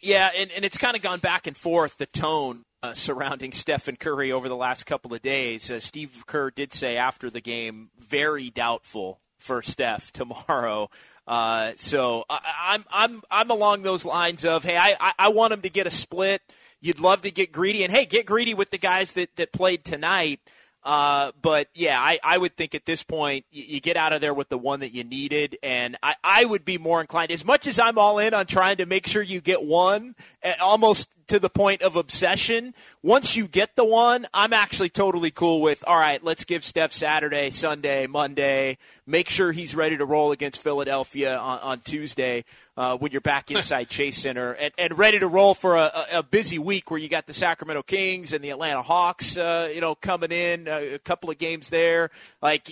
Yeah, 0.00 0.28
and, 0.36 0.50
and 0.50 0.64
it's 0.64 0.78
kind 0.78 0.96
of 0.96 1.02
gone 1.02 1.20
back 1.20 1.46
and 1.46 1.56
forth, 1.56 1.96
the 1.98 2.06
tone 2.06 2.64
uh, 2.82 2.92
surrounding 2.92 3.52
Stephen 3.52 3.96
Curry 3.96 4.32
over 4.32 4.48
the 4.48 4.56
last 4.56 4.84
couple 4.84 5.14
of 5.14 5.22
days. 5.22 5.70
Uh, 5.70 5.80
Steve 5.80 6.24
Kerr 6.26 6.50
did 6.50 6.72
say 6.72 6.96
after 6.96 7.30
the 7.30 7.40
game, 7.40 7.90
very 7.98 8.50
doubtful 8.50 9.20
for 9.38 9.62
Steph 9.62 10.12
tomorrow. 10.12 10.90
Uh, 11.26 11.72
so 11.76 12.24
I, 12.28 12.40
I'm 12.72 12.84
I'm 12.90 13.22
I'm 13.30 13.50
along 13.50 13.82
those 13.82 14.04
lines 14.04 14.44
of 14.44 14.64
hey, 14.64 14.76
I, 14.76 14.96
I, 14.98 15.12
I 15.18 15.28
want 15.28 15.52
him 15.52 15.62
to 15.62 15.70
get 15.70 15.86
a 15.86 15.90
split. 15.90 16.42
You'd 16.80 16.98
love 16.98 17.22
to 17.22 17.30
get 17.30 17.52
greedy, 17.52 17.84
and 17.84 17.92
hey, 17.92 18.06
get 18.06 18.26
greedy 18.26 18.54
with 18.54 18.70
the 18.70 18.78
guys 18.78 19.12
that 19.12 19.36
that 19.36 19.52
played 19.52 19.84
tonight. 19.84 20.40
Uh, 20.84 21.30
but 21.40 21.68
yeah, 21.74 22.00
I, 22.00 22.18
I 22.24 22.36
would 22.36 22.56
think 22.56 22.74
at 22.74 22.84
this 22.84 23.04
point 23.04 23.44
you, 23.52 23.62
you, 23.64 23.80
get 23.80 23.96
out 23.96 24.12
of 24.12 24.20
there 24.20 24.34
with 24.34 24.48
the 24.48 24.58
one 24.58 24.80
that 24.80 24.92
you 24.92 25.04
needed, 25.04 25.56
and 25.62 25.96
I, 26.02 26.16
I 26.24 26.44
would 26.44 26.64
be 26.64 26.76
more 26.76 27.00
inclined. 27.00 27.30
As 27.30 27.44
much 27.44 27.68
as 27.68 27.78
I'm 27.78 27.98
all 27.98 28.18
in 28.18 28.34
on 28.34 28.46
trying 28.46 28.78
to 28.78 28.86
make 28.86 29.06
sure 29.06 29.22
you 29.22 29.40
get 29.40 29.62
one, 29.62 30.16
almost 30.60 31.08
to 31.28 31.38
the 31.38 31.50
point 31.50 31.82
of 31.82 31.96
obsession. 31.96 32.74
Once 33.02 33.36
you 33.36 33.48
get 33.48 33.76
the 33.76 33.84
one, 33.84 34.26
I'm 34.32 34.52
actually 34.52 34.88
totally 34.88 35.30
cool 35.30 35.60
with, 35.60 35.82
all 35.86 35.96
right, 35.96 36.22
let's 36.22 36.44
give 36.44 36.64
Steph 36.64 36.92
Saturday, 36.92 37.50
Sunday, 37.50 38.06
Monday, 38.06 38.78
make 39.06 39.28
sure 39.28 39.52
he's 39.52 39.74
ready 39.74 39.96
to 39.96 40.04
roll 40.04 40.32
against 40.32 40.60
Philadelphia 40.60 41.36
on, 41.36 41.58
on 41.60 41.80
Tuesday 41.80 42.44
uh, 42.76 42.96
when 42.96 43.12
you're 43.12 43.20
back 43.20 43.50
inside 43.50 43.88
Chase 43.88 44.18
Center 44.18 44.52
and, 44.52 44.72
and 44.78 44.98
ready 44.98 45.18
to 45.18 45.28
roll 45.28 45.54
for 45.54 45.76
a, 45.76 46.06
a, 46.12 46.22
busy 46.22 46.58
week 46.58 46.90
where 46.90 46.98
you 46.98 47.08
got 47.08 47.26
the 47.26 47.34
Sacramento 47.34 47.82
Kings 47.82 48.32
and 48.32 48.42
the 48.42 48.50
Atlanta 48.50 48.82
Hawks, 48.82 49.36
uh, 49.36 49.70
you 49.72 49.80
know, 49.80 49.94
coming 49.94 50.32
in, 50.32 50.68
uh, 50.68 50.80
a 50.94 50.98
couple 50.98 51.30
of 51.30 51.38
games 51.38 51.68
there. 51.68 52.10
Like 52.40 52.70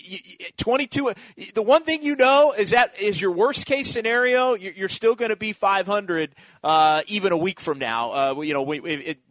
22, 0.57 1.12
the 1.54 1.62
one 1.62 1.85
thing 1.85 2.02
you 2.02 2.16
know 2.16 2.52
is 2.52 2.71
that 2.71 2.99
is 2.99 3.21
your 3.21 3.33
worst 3.33 3.66
case 3.66 3.90
scenario, 3.90 4.54
you're 4.54 4.88
still 4.88 5.14
going 5.14 5.30
to 5.30 5.37
be 5.37 5.52
500 5.52 6.35
uh, 6.62 7.02
even 7.07 7.33
a 7.33 7.37
week 7.37 7.61
from 7.61 7.78
now, 7.78 8.12
uh, 8.12 8.35
you 8.42 8.54
know, 8.54 8.62
when, 8.62 8.82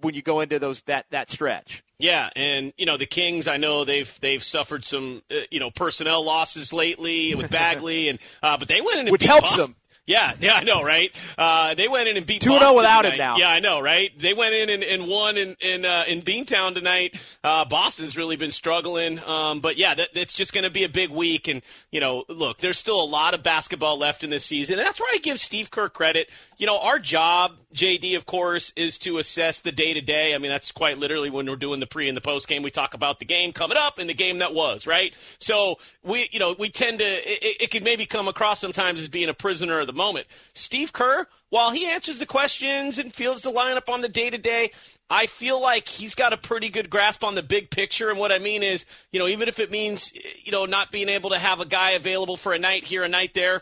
when 0.01 0.13
you 0.13 0.22
go 0.22 0.42
into 0.42 0.60
those 0.60 0.82
that, 0.84 1.06
that 1.12 1.30
stretch. 1.30 1.84
Yeah, 1.98 2.30
and 2.36 2.72
you 2.78 2.86
know 2.86 2.96
the 2.96 3.06
Kings. 3.06 3.48
I 3.48 3.58
know 3.58 3.84
they've 3.84 4.20
they've 4.22 4.42
suffered 4.42 4.86
some 4.86 5.22
uh, 5.30 5.36
you 5.51 5.60
know 5.60 5.70
personnel 5.70 6.24
losses 6.24 6.72
lately 6.72 7.36
with 7.36 7.51
Bagley, 7.51 8.08
and 8.08 8.20
uh, 8.42 8.58
but 8.58 8.70
they 8.70 8.80
went 8.80 9.00
in 9.00 9.08
and 9.08 9.12
which 9.12 9.24
helps 9.24 9.50
Boston. 9.50 9.62
them. 9.62 9.75
Yeah, 10.10 10.34
yeah, 10.39 10.54
I 10.54 10.63
know, 10.63 10.82
right? 10.82 11.12
Uh, 11.38 11.75
they 11.75 11.88
went 11.88 12.08
in 12.08 12.18
and 12.18 12.25
beat 12.25 12.42
two 12.42 12.50
zero 12.50 12.60
oh 12.63 12.75
without 12.78 13.04
tonight. 13.04 13.13
him 13.13 13.18
now. 13.20 13.38
Yeah, 13.38 13.50
I 13.50 13.60
know, 13.60 13.80
right? 13.80 14.10
They 14.18 14.34
went 14.34 14.56
in 14.56 14.72
and, 14.72 14.84
and 14.84 15.08
won 15.08 15.38
in 15.38 15.56
in, 15.62 15.86
uh, 15.86 16.06
in 16.08 16.24
Beantown 16.24 16.74
tonight. 16.74 17.16
Uh, 17.44 17.63
Boston's 17.66 18.18
really 18.18 18.36
been 18.36 18.50
struggling, 18.50 19.20
um, 19.20 19.60
but 19.60 19.78
yeah, 19.78 19.94
that, 19.94 20.10
it's 20.16 20.34
just 20.34 20.51
going 20.51 20.63
to 20.63 20.72
be 20.72 20.84
a 20.84 20.89
big 20.89 21.12
week. 21.12 21.48
And 21.48 21.62
you 21.92 22.00
know, 22.00 22.24
look, 22.28 22.58
there's 22.58 22.80
still 22.80 23.00
a 23.00 23.06
lot 23.06 23.36
of 23.36 23.44
basketball 23.44 24.00
left 24.00 24.24
in 24.24 24.32
this 24.32 24.44
season, 24.44 24.80
and 24.80 24.88
that's 24.88 25.00
why 25.00 25.12
I 25.13 25.20
give 25.20 25.39
Steve 25.39 25.70
Kerr 25.70 25.89
credit. 25.89 26.28
You 26.60 26.66
know, 26.66 26.80
our 26.80 27.00
job, 27.00 27.54
JD, 27.74 28.18
of 28.18 28.25
course, 28.25 28.74
is 28.75 29.00
to 29.00 29.18
assess 29.18 29.62
the 29.62 29.72
day 29.72 29.94
to 29.94 30.01
day. 30.01 30.36
I 30.36 30.39
mean, 30.39 30.51
that's 30.51 30.74
quite 30.74 30.98
literally 30.98 31.30
when 31.30 31.46
we're 31.48 31.56
doing 31.56 31.80
the 31.80 31.88
pre 31.88 32.10
and 32.10 32.18
the 32.18 32.22
post 32.22 32.50
game. 32.50 32.63
We 32.63 32.70
talk 32.70 32.94
about 32.94 33.20
the 33.20 33.25
game 33.25 33.54
coming 33.54 33.78
up 33.78 33.98
and 33.98 34.10
the 34.10 34.13
game 34.13 34.39
that 34.39 34.54
was, 34.54 34.86
right? 34.86 35.16
So 35.39 35.80
we, 36.04 36.28
you 36.32 36.39
know, 36.39 36.56
we 36.60 36.70
tend 36.70 37.00
to 37.00 37.06
it, 37.06 37.74
it 37.74 37.84
maybe 37.84 38.06
come 38.06 38.28
across 38.28 38.60
sometimes 38.60 39.00
as 39.00 39.08
being 39.08 39.30
a 39.30 39.34
prisoner 39.34 39.80
of 39.80 39.88
the 39.88 39.94
moment. 39.94 40.28
Steve 40.54 40.89
Steve 40.89 40.94
Kerr, 40.94 41.28
while 41.50 41.70
he 41.70 41.86
answers 41.86 42.18
the 42.18 42.25
questions 42.25 42.98
and 42.98 43.13
fields 43.13 43.44
the 43.44 43.51
lineup 43.51 43.89
on 43.89 44.01
the 44.01 44.10
day 44.10 44.30
to 44.30 44.38
day, 44.38 44.72
I 45.10 45.28
feel 45.28 45.62
like 45.62 45.88
he's 45.88 46.16
got 46.16 46.34
a 46.34 46.38
pretty 46.38 46.70
good 46.70 46.89
grasp 46.89 47.24
on 47.24 47.36
the 47.36 47.44
big 47.44 47.70
picture. 47.70 48.10
And 48.10 48.18
what 48.18 48.32
I 48.32 48.39
mean 48.39 48.63
is, 48.63 48.86
you 49.12 49.20
know, 49.20 49.28
even 49.28 49.48
if 49.48 49.60
it 49.60 49.70
means, 49.70 50.12
you 50.44 50.51
know, 50.51 50.66
not 50.66 50.92
being 50.92 51.10
able 51.10 51.30
to 51.30 51.38
have 51.38 51.60
a 51.60 51.66
guy 51.66 51.92
available 51.92 52.38
for 52.38 52.54
a 52.54 52.60
night 52.60 52.86
here, 52.86 53.04
a 53.04 53.08
night 53.08 53.36
there, 53.36 53.62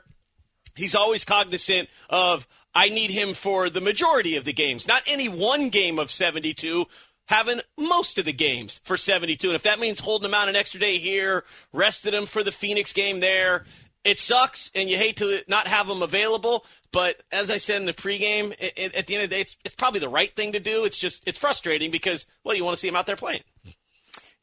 he's 0.75 0.95
always 0.95 1.25
cognizant 1.25 1.89
of, 2.09 2.47
I 2.73 2.89
need 2.89 3.11
him 3.11 3.33
for 3.33 3.69
the 3.69 3.81
majority 3.81 4.35
of 4.35 4.45
the 4.45 4.53
games, 4.53 4.87
not 4.87 5.03
any 5.07 5.27
one 5.27 5.69
game 5.69 5.99
of 5.99 6.11
72, 6.11 6.85
having 7.25 7.61
most 7.77 8.17
of 8.17 8.25
the 8.25 8.33
games 8.33 8.79
for 8.83 8.97
72. 8.97 9.47
And 9.47 9.55
if 9.55 9.63
that 9.63 9.79
means 9.79 9.99
holding 9.99 10.29
him 10.29 10.33
out 10.33 10.49
an 10.49 10.55
extra 10.55 10.79
day 10.79 10.97
here, 10.97 11.43
resting 11.73 12.13
him 12.13 12.25
for 12.25 12.43
the 12.43 12.51
Phoenix 12.51 12.93
game 12.93 13.19
there, 13.19 13.65
it 14.03 14.19
sucks, 14.19 14.71
and 14.73 14.89
you 14.89 14.95
hate 14.95 15.17
to 15.17 15.43
not 15.47 15.67
have 15.67 15.87
them 15.87 16.01
available. 16.01 16.65
But 16.93 17.21
as 17.31 17.51
I 17.51 17.57
said 17.57 17.81
in 17.81 17.85
the 17.85 17.93
pregame, 17.93 18.53
it, 18.59 18.73
it, 18.77 18.95
at 18.95 19.07
the 19.07 19.15
end 19.15 19.23
of 19.25 19.29
the 19.29 19.35
day, 19.35 19.41
it's, 19.41 19.57
it's 19.65 19.75
probably 19.75 19.99
the 19.99 20.07
right 20.07 20.33
thing 20.33 20.53
to 20.53 20.59
do. 20.61 20.85
It's 20.85 20.97
just 20.97 21.23
it's 21.27 21.37
frustrating 21.37 21.91
because 21.91 22.25
well, 22.43 22.55
you 22.55 22.63
want 22.63 22.75
to 22.75 22.79
see 22.79 22.87
him 22.87 22.95
out 22.95 23.05
there 23.05 23.17
playing. 23.17 23.41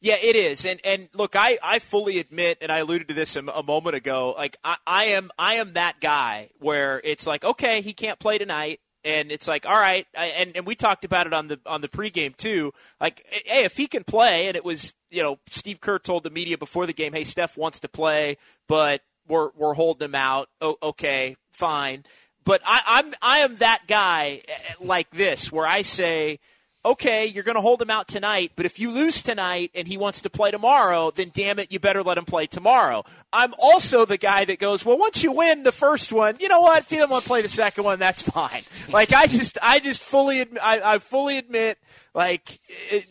Yeah, 0.01 0.17
it 0.21 0.35
is, 0.35 0.65
and 0.65 0.79
and 0.83 1.09
look, 1.13 1.35
I, 1.35 1.57
I 1.63 1.79
fully 1.79 2.19
admit, 2.19 2.59
and 2.61 2.71
I 2.71 2.79
alluded 2.79 3.07
to 3.07 3.13
this 3.13 3.35
a, 3.35 3.39
a 3.39 3.63
moment 3.63 3.95
ago. 3.95 4.35
Like 4.37 4.57
I, 4.63 4.75
I 4.85 5.03
am 5.05 5.31
I 5.39 5.55
am 5.55 5.73
that 5.73 5.99
guy 5.99 6.49
where 6.59 7.01
it's 7.03 7.25
like, 7.25 7.43
okay, 7.43 7.81
he 7.81 7.93
can't 7.93 8.19
play 8.19 8.37
tonight, 8.37 8.81
and 9.03 9.31
it's 9.31 9.47
like, 9.47 9.65
all 9.65 9.77
right, 9.77 10.05
and 10.13 10.55
and 10.55 10.65
we 10.67 10.75
talked 10.75 11.05
about 11.05 11.27
it 11.27 11.33
on 11.33 11.47
the 11.47 11.59
on 11.65 11.81
the 11.81 11.87
pregame 11.87 12.35
too. 12.35 12.73
Like, 12.99 13.25
hey, 13.45 13.63
if 13.63 13.77
he 13.77 13.87
can 13.87 14.03
play, 14.03 14.47
and 14.47 14.55
it 14.55 14.65
was 14.65 14.93
you 15.09 15.23
know 15.23 15.39
Steve 15.49 15.79
Kerr 15.79 15.97
told 15.99 16.23
the 16.23 16.29
media 16.29 16.57
before 16.57 16.85
the 16.85 16.93
game, 16.93 17.13
hey, 17.13 17.23
Steph 17.23 17.57
wants 17.57 17.79
to 17.79 17.87
play, 17.87 18.37
but 18.67 19.01
we're 19.27 19.49
we're 19.55 19.73
holding 19.73 20.05
him 20.05 20.15
out. 20.15 20.49
Okay, 20.61 21.35
fine. 21.51 22.03
But 22.43 22.61
I, 22.65 22.81
I'm 22.85 23.13
I 23.21 23.39
am 23.39 23.55
that 23.57 23.83
guy 23.87 24.41
eh, 24.47 24.73
like 24.79 25.09
this 25.11 25.51
where 25.51 25.65
I 25.67 25.81
say, 25.81 26.39
okay, 26.85 27.25
you're 27.25 27.43
going 27.43 27.55
to 27.55 27.61
hold 27.61 27.81
him 27.81 27.89
out 27.89 28.07
tonight, 28.07 28.51
but 28.55 28.65
if 28.65 28.79
you 28.79 28.91
lose 28.91 29.23
tonight 29.23 29.71
and 29.73 29.87
he 29.87 29.97
wants 29.97 30.21
to 30.21 30.29
play 30.29 30.51
tomorrow, 30.51 31.11
then 31.11 31.31
damn 31.33 31.57
it, 31.57 31.71
you 31.71 31.79
better 31.79 32.03
let 32.03 32.17
him 32.17 32.25
play 32.25 32.45
tomorrow. 32.45 33.03
I'm 33.33 33.55
also 33.61 34.05
the 34.05 34.17
guy 34.17 34.45
that 34.45 34.59
goes, 34.59 34.85
well, 34.85 34.97
once 34.97 35.23
you 35.23 35.31
win 35.31 35.63
the 35.63 35.71
first 35.71 36.13
one, 36.13 36.37
you 36.39 36.47
know 36.47 36.61
what? 36.61 36.83
If 36.83 36.91
you 36.91 36.99
don't 36.99 37.09
want 37.09 37.23
to 37.23 37.27
play 37.27 37.41
the 37.41 37.47
second 37.47 37.83
one, 37.83 37.99
that's 37.99 38.21
fine. 38.21 38.61
Like 38.87 39.13
I 39.13 39.25
just 39.25 39.57
I 39.61 39.79
just 39.79 40.01
fully 40.01 40.45
I, 40.61 40.93
I 40.93 40.97
fully 40.99 41.37
admit 41.37 41.79
like. 42.13 42.59
It, 42.91 43.07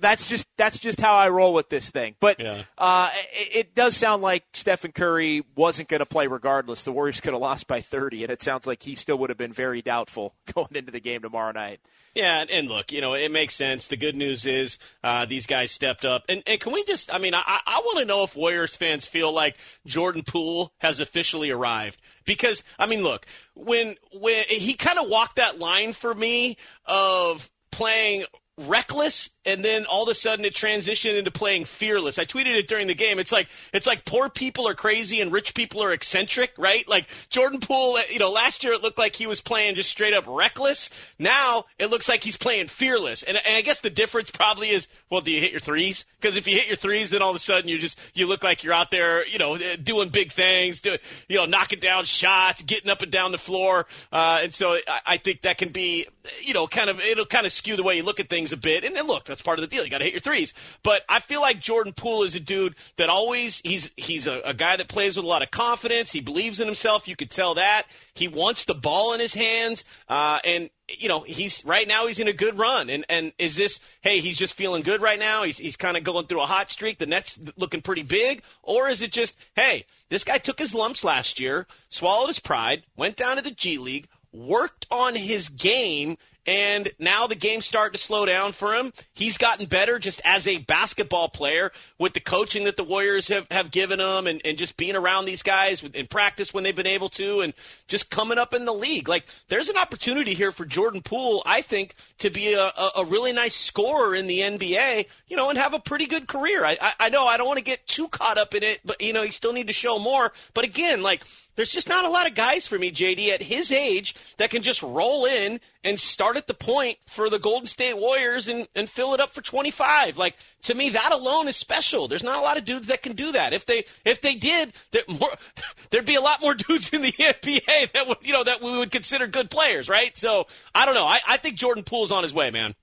that's 0.00 0.28
just 0.28 0.46
that's 0.56 0.78
just 0.78 1.00
how 1.00 1.14
I 1.14 1.28
roll 1.28 1.54
with 1.54 1.68
this 1.68 1.90
thing. 1.90 2.14
But 2.20 2.38
yeah. 2.40 2.62
uh, 2.78 3.10
it, 3.32 3.56
it, 3.56 3.74
does 3.74 3.96
sound 3.96 4.22
like 4.22 4.44
Stephen 4.52 4.92
Curry 4.92 5.42
wasn't 5.56 5.88
going 5.88 6.00
to 6.00 6.06
play 6.06 6.26
regardless. 6.28 6.84
The 6.84 6.92
Warriors 6.92 7.20
could 7.20 7.32
have 7.32 7.42
lost 7.42 7.66
by 7.66 7.80
30, 7.80 8.24
and 8.24 8.32
it 8.32 8.42
sounds 8.42 8.66
like 8.66 8.82
he 8.82 8.94
still 8.94 9.18
would 9.18 9.30
have 9.30 9.38
been 9.38 9.52
very 9.52 9.82
doubtful 9.82 10.34
going 10.54 10.74
into 10.74 10.92
the 10.92 11.00
game 11.00 11.22
tomorrow 11.22 11.52
night. 11.52 11.80
Yeah, 12.14 12.44
and 12.50 12.68
look, 12.68 12.92
you 12.92 13.00
know, 13.00 13.14
it 13.14 13.30
makes 13.30 13.54
sense. 13.54 13.86
The 13.86 13.96
good 13.96 14.14
news 14.14 14.44
is 14.44 14.78
uh, 15.02 15.24
these 15.24 15.46
guys 15.46 15.70
stepped 15.70 16.04
up. 16.04 16.24
And, 16.28 16.42
and 16.46 16.60
can 16.60 16.72
we 16.72 16.84
just, 16.84 17.12
I 17.12 17.16
mean, 17.16 17.34
I, 17.34 17.42
I 17.46 17.80
want 17.86 18.00
to 18.00 18.04
know 18.04 18.22
if 18.22 18.36
Warriors 18.36 18.76
fans 18.76 19.06
feel 19.06 19.32
like 19.32 19.56
Jordan 19.86 20.22
Poole 20.22 20.74
has 20.78 21.00
officially 21.00 21.50
arrived. 21.50 22.00
Because, 22.26 22.64
I 22.78 22.84
mean, 22.84 23.02
look, 23.02 23.24
when, 23.54 23.96
when 24.12 24.44
he 24.44 24.74
kind 24.74 24.98
of 24.98 25.08
walked 25.08 25.36
that 25.36 25.58
line 25.58 25.94
for 25.94 26.14
me 26.14 26.58
of 26.84 27.50
playing 27.70 28.24
reckless 28.58 29.30
and 29.44 29.64
then 29.64 29.86
all 29.86 30.02
of 30.02 30.08
a 30.08 30.14
sudden 30.14 30.44
it 30.44 30.54
transitioned 30.54 31.18
into 31.18 31.30
playing 31.30 31.64
fearless. 31.64 32.18
I 32.18 32.24
tweeted 32.24 32.54
it 32.54 32.68
during 32.68 32.86
the 32.86 32.94
game. 32.94 33.18
It's 33.18 33.32
like 33.32 33.48
it's 33.72 33.86
like 33.86 34.04
poor 34.04 34.28
people 34.28 34.68
are 34.68 34.74
crazy 34.74 35.20
and 35.20 35.32
rich 35.32 35.54
people 35.54 35.82
are 35.82 35.92
eccentric, 35.92 36.52
right? 36.58 36.86
Like 36.86 37.06
Jordan 37.30 37.60
Poole, 37.60 37.98
you 38.10 38.18
know, 38.18 38.30
last 38.30 38.62
year 38.62 38.74
it 38.74 38.82
looked 38.82 38.98
like 38.98 39.16
he 39.16 39.26
was 39.26 39.40
playing 39.40 39.74
just 39.74 39.90
straight 39.90 40.14
up 40.14 40.24
reckless. 40.26 40.90
Now 41.18 41.64
it 41.78 41.90
looks 41.90 42.08
like 42.08 42.22
he's 42.22 42.36
playing 42.36 42.68
fearless. 42.68 43.22
And, 43.22 43.36
and 43.36 43.56
I 43.56 43.62
guess 43.62 43.80
the 43.80 43.90
difference 43.90 44.30
probably 44.30 44.68
is, 44.68 44.86
well, 45.10 45.22
do 45.22 45.32
you 45.32 45.40
hit 45.40 45.50
your 45.50 45.60
threes? 45.60 46.04
Because 46.20 46.36
if 46.36 46.46
you 46.46 46.56
hit 46.56 46.68
your 46.68 46.76
threes, 46.76 47.10
then 47.10 47.22
all 47.22 47.30
of 47.30 47.36
a 47.36 47.40
sudden 47.40 47.68
you 47.68 47.78
just 47.78 47.98
you 48.14 48.26
look 48.26 48.44
like 48.44 48.62
you're 48.62 48.74
out 48.74 48.90
there, 48.90 49.26
you 49.26 49.38
know, 49.38 49.58
doing 49.82 50.10
big 50.10 50.30
things, 50.30 50.82
doing, 50.82 50.98
you 51.28 51.36
know, 51.36 51.46
knocking 51.46 51.80
down 51.80 52.04
shots, 52.04 52.62
getting 52.62 52.90
up 52.90 53.02
and 53.02 53.10
down 53.10 53.32
the 53.32 53.38
floor. 53.38 53.86
Uh, 54.12 54.40
and 54.42 54.54
so 54.54 54.74
I, 54.74 55.00
I 55.06 55.16
think 55.16 55.42
that 55.42 55.58
can 55.58 55.70
be, 55.70 56.06
you 56.42 56.54
know, 56.54 56.66
kind 56.66 56.90
of 56.90 57.00
it'll 57.00 57.26
kind 57.26 57.46
of 57.46 57.52
skew 57.52 57.76
the 57.76 57.82
way 57.82 57.96
you 57.96 58.02
look 58.02 58.20
at 58.20 58.28
things 58.28 58.41
a 58.50 58.56
bit. 58.56 58.82
And, 58.82 58.96
and 58.96 59.06
look, 59.06 59.24
that's 59.24 59.42
part 59.42 59.58
of 59.58 59.60
the 59.60 59.68
deal. 59.68 59.84
You 59.84 59.90
got 59.90 59.98
to 59.98 60.04
hit 60.04 60.14
your 60.14 60.20
threes. 60.20 60.52
But 60.82 61.02
I 61.08 61.20
feel 61.20 61.40
like 61.40 61.60
Jordan 61.60 61.92
Poole 61.92 62.24
is 62.24 62.34
a 62.34 62.40
dude 62.40 62.74
that 62.96 63.08
always 63.08 63.60
he's 63.62 63.90
he's 63.96 64.26
a, 64.26 64.40
a 64.44 64.54
guy 64.54 64.76
that 64.76 64.88
plays 64.88 65.16
with 65.16 65.24
a 65.24 65.28
lot 65.28 65.42
of 65.42 65.50
confidence. 65.52 66.10
He 66.10 66.20
believes 66.20 66.58
in 66.58 66.66
himself. 66.66 67.06
You 67.06 67.14
could 67.14 67.30
tell 67.30 67.54
that 67.54 67.84
he 68.14 68.26
wants 68.26 68.64
the 68.64 68.74
ball 68.74 69.12
in 69.14 69.20
his 69.20 69.34
hands. 69.34 69.84
Uh, 70.08 70.40
and 70.44 70.70
you 70.88 71.08
know 71.08 71.20
he's 71.20 71.64
right 71.64 71.86
now 71.86 72.06
he's 72.06 72.18
in 72.18 72.28
a 72.28 72.32
good 72.32 72.58
run. 72.58 72.90
And 72.90 73.04
and 73.08 73.32
is 73.38 73.56
this 73.56 73.80
hey 74.00 74.18
he's 74.18 74.38
just 74.38 74.54
feeling 74.54 74.82
good 74.82 75.00
right 75.00 75.18
now? 75.18 75.44
He's 75.44 75.58
he's 75.58 75.76
kind 75.76 75.96
of 75.96 76.04
going 76.04 76.26
through 76.26 76.42
a 76.42 76.46
hot 76.46 76.70
streak. 76.70 76.98
The 76.98 77.06
Nets 77.06 77.38
looking 77.56 77.82
pretty 77.82 78.02
big, 78.02 78.42
or 78.62 78.88
is 78.88 79.02
it 79.02 79.12
just 79.12 79.36
hey 79.54 79.86
this 80.08 80.24
guy 80.24 80.38
took 80.38 80.58
his 80.58 80.74
lumps 80.74 81.04
last 81.04 81.40
year, 81.40 81.66
swallowed 81.88 82.28
his 82.28 82.40
pride, 82.40 82.84
went 82.96 83.16
down 83.16 83.36
to 83.36 83.42
the 83.42 83.50
G 83.50 83.78
League, 83.78 84.08
worked 84.32 84.86
on 84.90 85.14
his 85.14 85.48
game 85.48 86.16
and 86.46 86.90
now 86.98 87.26
the 87.26 87.34
game's 87.34 87.66
starting 87.66 87.92
to 87.92 88.02
slow 88.04 88.26
down 88.26 88.52
for 88.52 88.74
him. 88.74 88.92
He's 89.14 89.38
gotten 89.38 89.66
better 89.66 89.98
just 89.98 90.20
as 90.24 90.46
a 90.46 90.58
basketball 90.58 91.28
player 91.28 91.70
with 91.98 92.14
the 92.14 92.20
coaching 92.20 92.64
that 92.64 92.76
the 92.76 92.84
Warriors 92.84 93.28
have, 93.28 93.46
have 93.50 93.70
given 93.70 94.00
him 94.00 94.26
and, 94.26 94.40
and 94.44 94.58
just 94.58 94.76
being 94.76 94.96
around 94.96 95.24
these 95.24 95.42
guys 95.42 95.84
in 95.84 96.06
practice 96.08 96.52
when 96.52 96.64
they've 96.64 96.74
been 96.74 96.86
able 96.86 97.08
to 97.10 97.40
and 97.40 97.54
just 97.86 98.10
coming 98.10 98.38
up 98.38 98.54
in 98.54 98.64
the 98.64 98.74
league. 98.74 99.08
Like, 99.08 99.24
there's 99.48 99.68
an 99.68 99.76
opportunity 99.76 100.34
here 100.34 100.50
for 100.50 100.64
Jordan 100.64 101.00
Poole, 101.00 101.42
I 101.46 101.62
think, 101.62 101.94
to 102.18 102.30
be 102.30 102.54
a, 102.54 102.72
a, 102.96 103.04
really 103.04 103.32
nice 103.32 103.54
scorer 103.54 104.14
in 104.14 104.26
the 104.26 104.40
NBA, 104.40 105.06
you 105.28 105.36
know, 105.36 105.48
and 105.48 105.58
have 105.58 105.74
a 105.74 105.80
pretty 105.80 106.06
good 106.06 106.26
career. 106.26 106.64
I, 106.64 106.76
I, 106.80 106.92
I 107.00 107.08
know 107.08 107.26
I 107.26 107.36
don't 107.36 107.46
want 107.46 107.58
to 107.58 107.64
get 107.64 107.86
too 107.86 108.08
caught 108.08 108.38
up 108.38 108.54
in 108.54 108.62
it, 108.62 108.80
but, 108.84 109.00
you 109.00 109.12
know, 109.12 109.22
you 109.22 109.32
still 109.32 109.52
need 109.52 109.68
to 109.68 109.72
show 109.72 109.98
more. 109.98 110.32
But 110.54 110.64
again, 110.64 111.02
like, 111.02 111.22
there's 111.54 111.70
just 111.70 111.88
not 111.88 112.04
a 112.04 112.08
lot 112.08 112.26
of 112.26 112.34
guys 112.34 112.66
for 112.66 112.78
me, 112.78 112.90
JD, 112.90 113.28
at 113.28 113.42
his 113.42 113.70
age 113.70 114.14
that 114.38 114.50
can 114.50 114.62
just 114.62 114.82
roll 114.82 115.26
in 115.26 115.60
and 115.84 115.98
start 115.98 116.36
at 116.36 116.46
the 116.46 116.54
point 116.54 116.98
for 117.06 117.28
the 117.28 117.38
Golden 117.38 117.66
State 117.66 117.96
Warriors 117.96 118.48
and, 118.48 118.68
and 118.74 118.88
fill 118.88 119.14
it 119.14 119.20
up 119.20 119.30
for 119.34 119.42
25. 119.42 120.16
Like 120.16 120.36
to 120.62 120.74
me, 120.74 120.90
that 120.90 121.12
alone 121.12 121.48
is 121.48 121.56
special. 121.56 122.08
There's 122.08 122.22
not 122.22 122.38
a 122.38 122.42
lot 122.42 122.56
of 122.56 122.64
dudes 122.64 122.86
that 122.86 123.02
can 123.02 123.12
do 123.12 123.32
that. 123.32 123.52
If 123.52 123.66
they 123.66 123.84
if 124.04 124.20
they 124.20 124.34
did, 124.34 124.72
there 124.92 125.02
more, 125.08 125.30
there'd 125.90 126.06
be 126.06 126.14
a 126.14 126.20
lot 126.20 126.40
more 126.40 126.54
dudes 126.68 126.90
in 126.92 127.02
the 127.02 127.12
NBA 127.12 127.92
that 127.92 128.08
would 128.08 128.18
you 128.22 128.32
know 128.32 128.44
that 128.44 128.62
we 128.62 128.76
would 128.78 128.90
consider 128.90 129.26
good 129.26 129.50
players, 129.50 129.88
right? 129.88 130.16
So 130.16 130.46
I 130.74 130.86
don't 130.86 130.94
know. 130.94 131.06
I, 131.06 131.20
I 131.28 131.36
think 131.36 131.56
Jordan 131.56 131.84
Poole's 131.84 132.12
on 132.12 132.22
his 132.22 132.32
way, 132.32 132.50
man. 132.50 132.74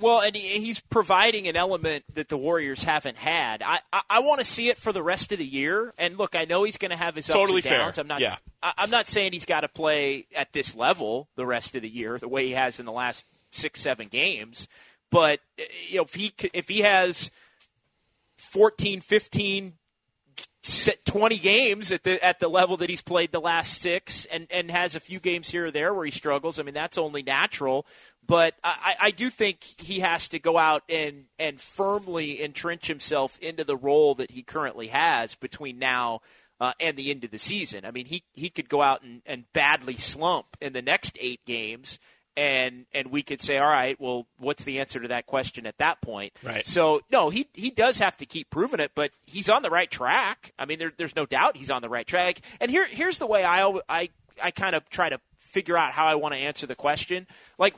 Well, 0.00 0.20
and 0.20 0.34
he's 0.34 0.80
providing 0.80 1.46
an 1.46 1.56
element 1.56 2.04
that 2.14 2.28
the 2.28 2.36
Warriors 2.36 2.84
haven't 2.84 3.16
had. 3.16 3.62
I, 3.62 3.78
I, 3.92 4.02
I 4.10 4.20
want 4.20 4.40
to 4.40 4.44
see 4.44 4.68
it 4.68 4.78
for 4.78 4.92
the 4.92 5.02
rest 5.02 5.30
of 5.32 5.38
the 5.38 5.46
year. 5.46 5.94
And 5.98 6.18
look, 6.18 6.34
I 6.34 6.44
know 6.44 6.64
he's 6.64 6.78
going 6.78 6.90
to 6.90 6.96
have 6.96 7.14
his 7.14 7.30
ups 7.30 7.38
totally 7.38 7.62
and 7.62 7.70
downs. 7.70 7.96
Fair. 7.96 8.02
I'm 8.02 8.08
not. 8.08 8.20
Yeah. 8.20 8.36
I, 8.62 8.72
I'm 8.78 8.90
not 8.90 9.08
saying 9.08 9.32
he's 9.32 9.44
got 9.44 9.60
to 9.60 9.68
play 9.68 10.26
at 10.34 10.52
this 10.52 10.74
level 10.74 11.28
the 11.36 11.46
rest 11.46 11.76
of 11.76 11.82
the 11.82 11.88
year, 11.88 12.18
the 12.18 12.28
way 12.28 12.46
he 12.46 12.52
has 12.52 12.80
in 12.80 12.86
the 12.86 12.92
last 12.92 13.24
six, 13.52 13.80
seven 13.80 14.08
games. 14.08 14.68
But 15.10 15.40
eh, 15.58 15.64
you 15.88 15.96
know, 15.96 16.02
if 16.02 16.14
he 16.14 16.32
if 16.52 16.68
he 16.68 16.80
has 16.80 17.30
14, 18.36 19.00
15 19.00 19.74
20 21.04 21.38
games 21.38 21.92
at 21.92 22.04
the 22.04 22.24
at 22.24 22.38
the 22.38 22.48
level 22.48 22.78
that 22.78 22.88
he's 22.88 23.02
played 23.02 23.32
the 23.32 23.40
last 23.40 23.82
six 23.82 24.24
and, 24.26 24.46
and 24.50 24.70
has 24.70 24.94
a 24.94 25.00
few 25.00 25.20
games 25.20 25.50
here 25.50 25.66
or 25.66 25.70
there 25.70 25.92
where 25.92 26.06
he 26.06 26.10
struggles. 26.10 26.58
I 26.58 26.62
mean, 26.62 26.74
that's 26.74 26.96
only 26.96 27.22
natural 27.22 27.86
But 28.26 28.54
I, 28.64 28.94
I 29.00 29.10
do 29.10 29.28
think 29.28 29.62
he 29.78 30.00
has 30.00 30.28
to 30.28 30.38
go 30.38 30.56
out 30.56 30.82
and, 30.88 31.24
and 31.38 31.60
firmly 31.60 32.42
entrench 32.42 32.86
himself 32.86 33.38
into 33.40 33.64
the 33.64 33.76
role 33.76 34.14
that 34.14 34.30
he 34.30 34.42
currently 34.42 34.88
has 34.88 35.34
between 35.34 35.78
now 35.78 36.20
uh, 36.60 36.72
and 36.80 36.96
the 36.96 37.10
end 37.10 37.24
of 37.24 37.30
the 37.30 37.38
season. 37.38 37.84
I 37.84 37.90
mean, 37.90 38.06
he, 38.06 38.22
he 38.32 38.48
could 38.48 38.70
go 38.70 38.80
out 38.80 39.02
and, 39.02 39.20
and 39.26 39.44
badly 39.52 39.96
slump 39.96 40.56
in 40.60 40.72
the 40.72 40.82
next 40.82 41.18
eight 41.20 41.44
games– 41.44 41.98
and 42.36 42.86
and 42.92 43.10
we 43.10 43.22
could 43.22 43.40
say, 43.40 43.58
all 43.58 43.70
right, 43.70 44.00
well, 44.00 44.26
what's 44.38 44.64
the 44.64 44.80
answer 44.80 45.00
to 45.00 45.08
that 45.08 45.26
question 45.26 45.66
at 45.66 45.78
that 45.78 46.00
point? 46.00 46.32
Right. 46.42 46.66
So 46.66 47.02
no, 47.10 47.30
he 47.30 47.48
he 47.54 47.70
does 47.70 47.98
have 47.98 48.16
to 48.18 48.26
keep 48.26 48.50
proving 48.50 48.80
it, 48.80 48.92
but 48.94 49.12
he's 49.24 49.48
on 49.48 49.62
the 49.62 49.70
right 49.70 49.90
track. 49.90 50.52
I 50.58 50.64
mean, 50.64 50.78
there, 50.78 50.92
there's 50.96 51.16
no 51.16 51.26
doubt 51.26 51.56
he's 51.56 51.70
on 51.70 51.82
the 51.82 51.88
right 51.88 52.06
track. 52.06 52.40
And 52.60 52.70
here 52.70 52.86
here's 52.86 53.18
the 53.18 53.26
way 53.26 53.44
I 53.44 53.68
I 53.88 54.10
I 54.42 54.50
kind 54.50 54.74
of 54.74 54.88
try 54.88 55.08
to 55.08 55.20
figure 55.38 55.78
out 55.78 55.92
how 55.92 56.06
I 56.06 56.16
want 56.16 56.34
to 56.34 56.40
answer 56.40 56.66
the 56.66 56.74
question. 56.74 57.26
Like, 57.58 57.74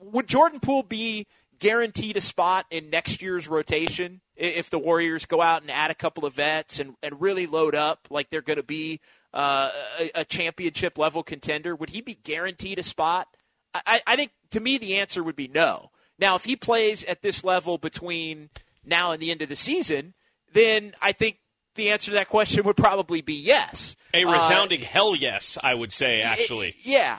would 0.00 0.28
Jordan 0.28 0.60
Poole 0.60 0.84
be 0.84 1.26
guaranteed 1.58 2.16
a 2.16 2.20
spot 2.20 2.66
in 2.70 2.90
next 2.90 3.20
year's 3.20 3.46
rotation 3.46 4.20
if 4.36 4.70
the 4.70 4.78
Warriors 4.78 5.26
go 5.26 5.42
out 5.42 5.62
and 5.62 5.70
add 5.70 5.90
a 5.90 5.94
couple 5.94 6.24
of 6.24 6.34
vets 6.34 6.80
and, 6.80 6.94
and 7.02 7.20
really 7.20 7.46
load 7.46 7.74
up 7.74 8.08
like 8.10 8.30
they're 8.30 8.40
going 8.40 8.56
to 8.56 8.62
be 8.62 9.00
uh, 9.34 9.70
a, 9.98 10.20
a 10.20 10.24
championship 10.24 10.98
level 10.98 11.22
contender? 11.22 11.76
Would 11.76 11.90
he 11.90 12.00
be 12.00 12.14
guaranteed 12.14 12.78
a 12.78 12.82
spot? 12.82 13.28
I, 13.74 14.00
I 14.06 14.16
think 14.16 14.32
to 14.50 14.60
me 14.60 14.78
the 14.78 14.96
answer 14.96 15.22
would 15.22 15.36
be 15.36 15.48
no. 15.48 15.90
Now, 16.18 16.36
if 16.36 16.44
he 16.44 16.56
plays 16.56 17.04
at 17.04 17.22
this 17.22 17.44
level 17.44 17.78
between 17.78 18.50
now 18.84 19.12
and 19.12 19.20
the 19.20 19.30
end 19.30 19.42
of 19.42 19.48
the 19.48 19.56
season, 19.56 20.14
then 20.52 20.94
I 21.00 21.12
think 21.12 21.38
the 21.76 21.90
answer 21.90 22.10
to 22.10 22.16
that 22.16 22.28
question 22.28 22.64
would 22.64 22.76
probably 22.76 23.22
be 23.22 23.34
yes. 23.34 23.96
A 24.12 24.24
resounding 24.24 24.82
uh, 24.82 24.86
hell 24.86 25.14
yes, 25.14 25.56
I 25.62 25.74
would 25.74 25.92
say. 25.92 26.22
Actually, 26.22 26.68
it, 26.68 26.76
yeah, 26.82 27.18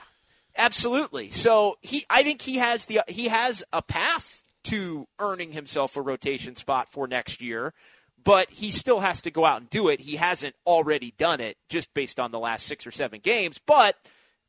absolutely. 0.56 1.30
So 1.30 1.78
he, 1.80 2.04
I 2.08 2.22
think 2.22 2.42
he 2.42 2.58
has 2.58 2.86
the 2.86 3.00
he 3.08 3.28
has 3.28 3.64
a 3.72 3.82
path 3.82 4.44
to 4.64 5.08
earning 5.18 5.52
himself 5.52 5.96
a 5.96 6.02
rotation 6.02 6.54
spot 6.54 6.92
for 6.92 7.08
next 7.08 7.40
year, 7.40 7.72
but 8.22 8.50
he 8.50 8.70
still 8.70 9.00
has 9.00 9.22
to 9.22 9.30
go 9.30 9.44
out 9.44 9.60
and 9.60 9.70
do 9.70 9.88
it. 9.88 10.00
He 10.00 10.16
hasn't 10.16 10.54
already 10.66 11.14
done 11.16 11.40
it 11.40 11.56
just 11.68 11.92
based 11.94 12.20
on 12.20 12.30
the 12.30 12.38
last 12.38 12.66
six 12.66 12.86
or 12.86 12.92
seven 12.92 13.20
games, 13.20 13.58
but 13.66 13.96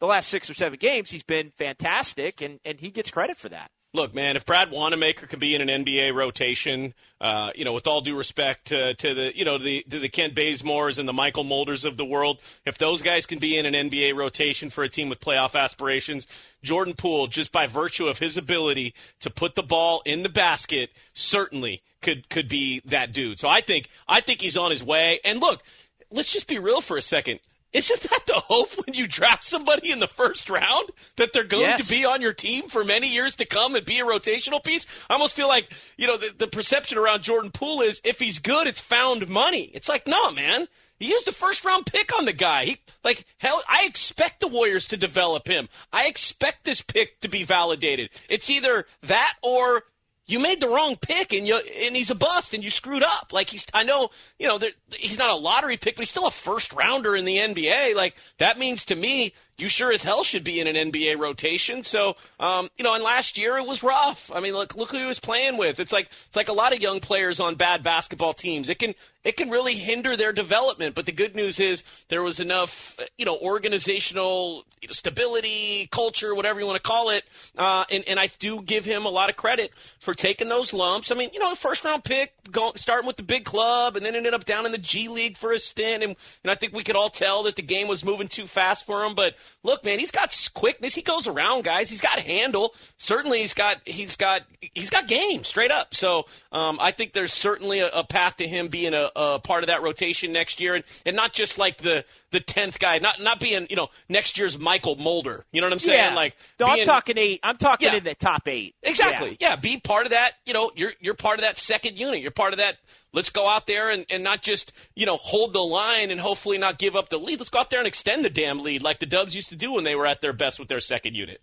the 0.03 0.07
last 0.07 0.27
six 0.27 0.49
or 0.49 0.53
seven 0.53 0.77
games, 0.77 1.11
he's 1.11 1.23
been 1.23 1.49
fantastic, 1.49 2.41
and, 2.41 2.59
and 2.65 2.81
he 2.81 2.91
gets 2.91 3.09
credit 3.09 3.37
for 3.37 3.47
that. 3.47 3.71
Look, 3.93 4.13
man, 4.13 4.35
if 4.35 4.45
Brad 4.45 4.69
Wanamaker 4.69 5.27
can 5.27 5.39
be 5.39 5.55
in 5.55 5.61
an 5.61 5.85
NBA 5.85 6.13
rotation, 6.13 6.93
uh, 7.21 7.51
you 7.55 7.63
know, 7.63 7.71
with 7.71 7.87
all 7.87 8.01
due 8.01 8.17
respect 8.17 8.73
uh, 8.73 8.95
to 8.95 9.13
the, 9.13 9.31
you 9.33 9.45
know, 9.45 9.57
the 9.57 9.81
to 9.89 9.99
the 9.99 10.09
Kent 10.09 10.35
Bazemores 10.35 10.97
and 10.97 11.07
the 11.07 11.13
Mychal 11.13 11.47
Mulders 11.47 11.85
of 11.85 11.95
the 11.95 12.03
world, 12.03 12.39
if 12.65 12.77
those 12.77 13.01
guys 13.01 13.25
can 13.25 13.39
be 13.39 13.57
in 13.57 13.65
an 13.65 13.75
NBA 13.75 14.13
rotation 14.13 14.69
for 14.69 14.83
a 14.83 14.89
team 14.89 15.07
with 15.07 15.21
playoff 15.21 15.57
aspirations, 15.57 16.27
Jordan 16.61 16.95
Poole, 16.95 17.27
just 17.27 17.53
by 17.53 17.67
virtue 17.67 18.07
of 18.07 18.19
his 18.19 18.35
ability 18.35 18.93
to 19.21 19.29
put 19.29 19.55
the 19.55 19.63
ball 19.63 20.01
in 20.05 20.23
the 20.23 20.27
basket, 20.27 20.89
certainly 21.13 21.81
could 22.01 22.27
could 22.27 22.49
be 22.49 22.81
that 22.83 23.13
dude. 23.13 23.39
So 23.39 23.47
I 23.47 23.61
think 23.61 23.87
I 24.05 24.19
think 24.19 24.41
he's 24.41 24.57
on 24.57 24.71
his 24.71 24.83
way. 24.83 25.21
And 25.23 25.39
look, 25.39 25.63
let's 26.11 26.33
just 26.33 26.47
be 26.47 26.59
real 26.59 26.81
for 26.81 26.97
a 26.97 27.01
second. 27.01 27.39
Isn't 27.73 28.01
that 28.01 28.25
the 28.27 28.33
hope 28.33 28.71
when 28.85 28.93
you 28.93 29.07
draft 29.07 29.43
somebody 29.43 29.91
in 29.91 29.99
the 29.99 30.07
first 30.07 30.49
round 30.49 30.89
that 31.17 31.33
they're 31.33 31.43
going 31.43 31.63
yes. 31.63 31.83
to 31.83 31.89
be 31.89 32.05
on 32.05 32.21
your 32.21 32.33
team 32.33 32.69
for 32.69 32.83
many 32.83 33.11
years 33.11 33.35
to 33.37 33.45
come 33.45 33.75
and 33.75 33.85
be 33.85 33.99
a 33.99 34.05
rotational 34.05 34.63
piece? 34.63 34.85
I 35.09 35.13
almost 35.13 35.35
feel 35.35 35.47
like, 35.47 35.71
you 35.97 36.05
know, 36.05 36.17
the, 36.17 36.33
the 36.37 36.47
perception 36.47 36.97
around 36.97 37.23
Jordan 37.23 37.51
Poole 37.51 37.81
is 37.81 37.99
if 38.03 38.19
he's 38.19 38.39
good, 38.39 38.67
it's 38.67 38.79
found 38.79 39.27
money. 39.27 39.71
It's 39.73 39.89
like, 39.89 40.07
no, 40.07 40.31
man. 40.31 40.67
He 40.99 41.09
used 41.09 41.27
a 41.27 41.33
first 41.33 41.65
round 41.65 41.85
pick 41.85 42.17
on 42.17 42.25
the 42.25 42.33
guy. 42.33 42.65
He, 42.65 42.77
like 43.03 43.25
hell, 43.37 43.61
I 43.67 43.85
expect 43.85 44.39
the 44.39 44.47
Warriors 44.47 44.87
to 44.87 44.97
develop 44.97 45.47
him. 45.47 45.67
I 45.91 46.07
expect 46.07 46.63
this 46.63 46.81
pick 46.81 47.19
to 47.21 47.27
be 47.27 47.43
validated. 47.43 48.09
It's 48.29 48.49
either 48.49 48.85
that 49.01 49.33
or 49.41 49.83
you 50.25 50.39
made 50.39 50.59
the 50.59 50.69
wrong 50.69 50.95
pick 50.95 51.33
and 51.33 51.47
you 51.47 51.55
and 51.55 51.95
he's 51.95 52.09
a 52.09 52.15
bust 52.15 52.53
and 52.53 52.63
you 52.63 52.69
screwed 52.69 53.03
up. 53.03 53.31
Like 53.31 53.49
he's 53.49 53.65
I 53.73 53.83
know, 53.83 54.09
you 54.39 54.47
know, 54.47 54.59
he's 54.95 55.17
not 55.17 55.31
a 55.31 55.35
lottery 55.35 55.77
pick, 55.77 55.95
but 55.95 56.01
he's 56.01 56.09
still 56.09 56.27
a 56.27 56.31
first 56.31 56.73
rounder 56.73 57.15
in 57.15 57.25
the 57.25 57.37
NBA. 57.37 57.95
Like 57.95 58.15
that 58.37 58.57
means 58.57 58.85
to 58.85 58.95
me 58.95 59.33
you 59.57 59.67
sure 59.67 59.91
as 59.91 60.01
hell 60.01 60.23
should 60.23 60.43
be 60.43 60.59
in 60.59 60.67
an 60.67 60.91
NBA 60.91 61.19
rotation. 61.19 61.83
So, 61.83 62.15
um, 62.39 62.69
you 62.77 62.83
know, 62.83 62.93
and 62.93 63.03
last 63.03 63.37
year 63.37 63.57
it 63.57 63.67
was 63.67 63.83
rough. 63.83 64.31
I 64.33 64.39
mean, 64.39 64.53
look, 64.53 64.75
look 64.75 64.91
who 64.91 64.97
he 64.97 65.05
was 65.05 65.19
playing 65.19 65.57
with. 65.57 65.79
It's 65.79 65.91
like 65.91 66.09
it's 66.27 66.35
like 66.35 66.47
a 66.47 66.53
lot 66.53 66.73
of 66.73 66.81
young 66.81 66.99
players 66.99 67.39
on 67.39 67.55
bad 67.55 67.83
basketball 67.83 68.33
teams. 68.33 68.69
It 68.69 68.79
can 68.79 68.95
it 69.23 69.37
can 69.37 69.49
really 69.49 69.75
hinder 69.75 70.17
their 70.17 70.33
development. 70.33 70.95
But 70.95 71.05
the 71.05 71.11
good 71.11 71.35
news 71.35 71.59
is 71.59 71.83
there 72.09 72.21
was 72.21 72.39
enough, 72.39 72.97
you 73.17 73.25
know, 73.25 73.37
organizational 73.37 74.65
you 74.81 74.87
know, 74.87 74.93
stability, 74.93 75.87
culture, 75.91 76.35
whatever 76.35 76.59
you 76.59 76.65
want 76.65 76.81
to 76.81 76.87
call 76.87 77.09
it. 77.09 77.23
Uh, 77.57 77.85
and 77.89 78.03
and 78.07 78.19
I 78.19 78.29
do 78.39 78.61
give 78.61 78.85
him 78.85 79.05
a 79.05 79.09
lot 79.09 79.29
of 79.29 79.35
credit 79.35 79.71
for 79.99 80.13
taking 80.13 80.49
those 80.49 80.73
lumps. 80.73 81.11
I 81.11 81.15
mean, 81.15 81.29
you 81.33 81.39
know, 81.39 81.55
first 81.55 81.85
round 81.85 82.03
pick, 82.03 82.33
going 82.51 82.75
starting 82.75 83.07
with 83.07 83.17
the 83.17 83.23
big 83.23 83.45
club, 83.45 83.95
and 83.95 84.05
then 84.05 84.15
ended 84.15 84.33
up 84.33 84.45
down 84.45 84.65
in 84.65 84.71
the 84.71 84.77
G 84.77 85.07
League 85.07 85.37
for 85.37 85.51
a 85.51 85.59
stint. 85.59 86.03
And, 86.03 86.15
and 86.43 86.51
I 86.51 86.55
think 86.55 86.73
we 86.73 86.83
could 86.83 86.95
all 86.95 87.09
tell 87.09 87.43
that 87.43 87.55
the 87.55 87.61
game 87.61 87.87
was 87.87 88.03
moving 88.03 88.27
too 88.27 88.47
fast 88.47 88.85
for 88.85 89.03
him, 89.03 89.15
but 89.15 89.35
look, 89.63 89.83
man, 89.83 89.99
he's 89.99 90.11
got 90.11 90.35
quickness. 90.53 90.95
He 90.95 91.01
goes 91.01 91.27
around 91.27 91.63
guys. 91.63 91.89
He's 91.89 92.01
got 92.01 92.19
handle. 92.19 92.73
Certainly, 92.97 93.39
he's 93.39 93.53
got 93.53 93.77
he's 93.85 94.15
got 94.15 94.41
he's 94.59 94.89
got 94.89 95.07
game 95.07 95.43
straight 95.43 95.71
up. 95.71 95.95
So 95.95 96.25
um, 96.51 96.77
I 96.81 96.91
think 96.91 97.13
there's 97.13 97.33
certainly 97.33 97.79
a, 97.79 97.89
a 97.89 98.03
path 98.03 98.37
to 98.37 98.47
him 98.47 98.67
being 98.67 98.93
a, 98.93 99.11
a, 99.15 99.39
part 99.39 99.63
of 99.63 99.67
that 99.67 99.81
rotation 99.81 100.31
next 100.31 100.59
year, 100.59 100.75
and, 100.75 100.83
and 101.05 101.15
not 101.15 101.33
just 101.33 101.57
like 101.57 101.77
the 101.77 102.05
the 102.31 102.39
tenth 102.39 102.79
guy, 102.79 102.99
not 102.99 103.21
not 103.21 103.39
being 103.39 103.67
you 103.69 103.75
know 103.75 103.89
next 104.09 104.37
year's 104.37 104.57
Mychal 104.57 104.97
Mulder. 104.97 105.45
You 105.51 105.61
know 105.61 105.67
what 105.67 105.73
I'm 105.73 105.79
saying? 105.79 105.99
Yeah. 105.99 106.15
Like, 106.15 106.35
no, 106.59 106.67
being, 106.67 106.79
I'm 106.79 106.85
talking 106.85 107.17
eight. 107.17 107.39
I'm 107.43 107.57
talking 107.57 107.89
yeah. 107.89 107.97
in 107.97 108.03
the 108.03 108.15
top 108.15 108.47
eight. 108.47 108.75
Exactly. 108.83 109.37
Yeah. 109.39 109.51
yeah, 109.51 109.55
be 109.55 109.79
part 109.79 110.05
of 110.05 110.11
that. 110.11 110.33
You 110.45 110.53
know, 110.53 110.71
you're 110.75 110.93
you're 110.99 111.13
part 111.13 111.39
of 111.39 111.41
that 111.41 111.57
second 111.57 111.97
unit. 111.97 112.21
You're 112.21 112.31
part 112.31 112.53
of 112.53 112.59
that 112.59 112.77
Let's 113.13 113.29
go 113.29 113.47
out 113.47 113.67
there 113.67 113.91
and, 113.91 114.05
and 114.09 114.23
not 114.23 114.41
just, 114.41 114.73
you 114.95 115.05
know, 115.05 115.17
hold 115.17 115.53
the 115.53 115.63
line 115.63 116.09
and 116.09 116.19
hopefully 116.19 116.57
not 116.57 116.79
give 116.79 116.95
up 116.95 117.09
the 117.09 117.19
lead. 117.19 117.39
Let's 117.39 117.51
go 117.51 117.59
out 117.59 117.69
there 117.69 117.79
and 117.79 117.87
extend 117.87 118.25
the 118.25 118.29
damn 118.29 118.59
lead 118.59 118.81
like 118.81 118.97
the 118.97 119.05
Dubs 119.05 119.35
used 119.35 119.49
to 119.49 119.55
do 119.55 119.71
when 119.71 119.83
they 119.83 119.95
were 119.95 120.07
at 120.07 120.21
their 120.21 120.33
best 120.33 120.59
with 120.59 120.67
their 120.67 120.79
second 120.79 121.13
unit. 121.13 121.39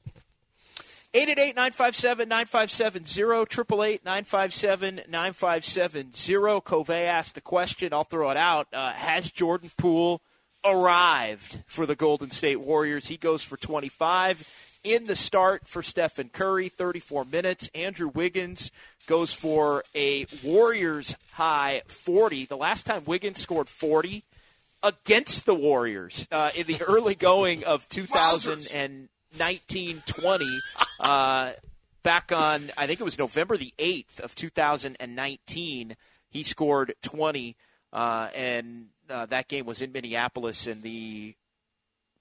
888-957-9570, 1.15 4.01
888-957-9570. 4.05 6.65
Cove 6.65 6.91
asked 6.91 7.35
the 7.35 7.41
question. 7.41 7.93
I'll 7.93 8.05
throw 8.05 8.31
it 8.31 8.37
out. 8.37 8.69
Uh, 8.73 8.93
has 8.93 9.33
Jordan 9.33 9.73
Poole 9.77 10.21
arrived 10.65 11.65
for 11.67 11.85
the 11.85 11.97
Golden 11.97 12.31
State 12.31 12.61
Warriors? 12.61 13.09
He 13.09 13.17
goes 13.17 13.43
for 13.43 13.57
25 13.57 14.79
in 14.85 15.03
the 15.05 15.17
start 15.17 15.67
for 15.67 15.83
Stephen 15.83 16.29
Curry, 16.29 16.69
34 16.69 17.25
minutes. 17.25 17.69
Andrew 17.75 18.09
Wiggins 18.09 18.71
goes 19.09 19.35
for 19.35 19.83
a 19.97 20.27
Warriors 20.45 21.17
high 21.33 21.83
40. 21.89 22.45
The 22.45 22.57
last 22.57 22.87
time 22.87 23.03
Wiggins 23.05 23.41
scored 23.41 23.69
40 23.69 24.23
against 24.83 25.45
the 25.45 25.55
Warriors 25.57 26.29
uh, 26.31 26.51
in 26.55 26.69
the 26.69 26.81
early 26.83 27.17
going 27.17 27.65
of 27.65 27.89
2019 27.89 29.09
20, 29.39 30.61
uh, 31.01 31.53
back 32.03 32.33
on, 32.33 32.71
I 32.77 32.87
think 32.87 33.01
it 33.01 33.05
was 33.05 33.19
November 33.19 33.57
the 33.57 33.73
8th 33.79 34.21
of 34.21 34.35
2019, 34.35 35.97
he 36.29 36.43
scored 36.43 36.95
20. 37.03 37.57
Uh, 37.93 38.29
and 38.35 38.87
uh, 39.09 39.27
that 39.27 39.49
game 39.49 39.67
was 39.67 39.83
in 39.83 39.93
Minneapolis, 39.93 40.67
and 40.67 40.83
the 40.83 41.35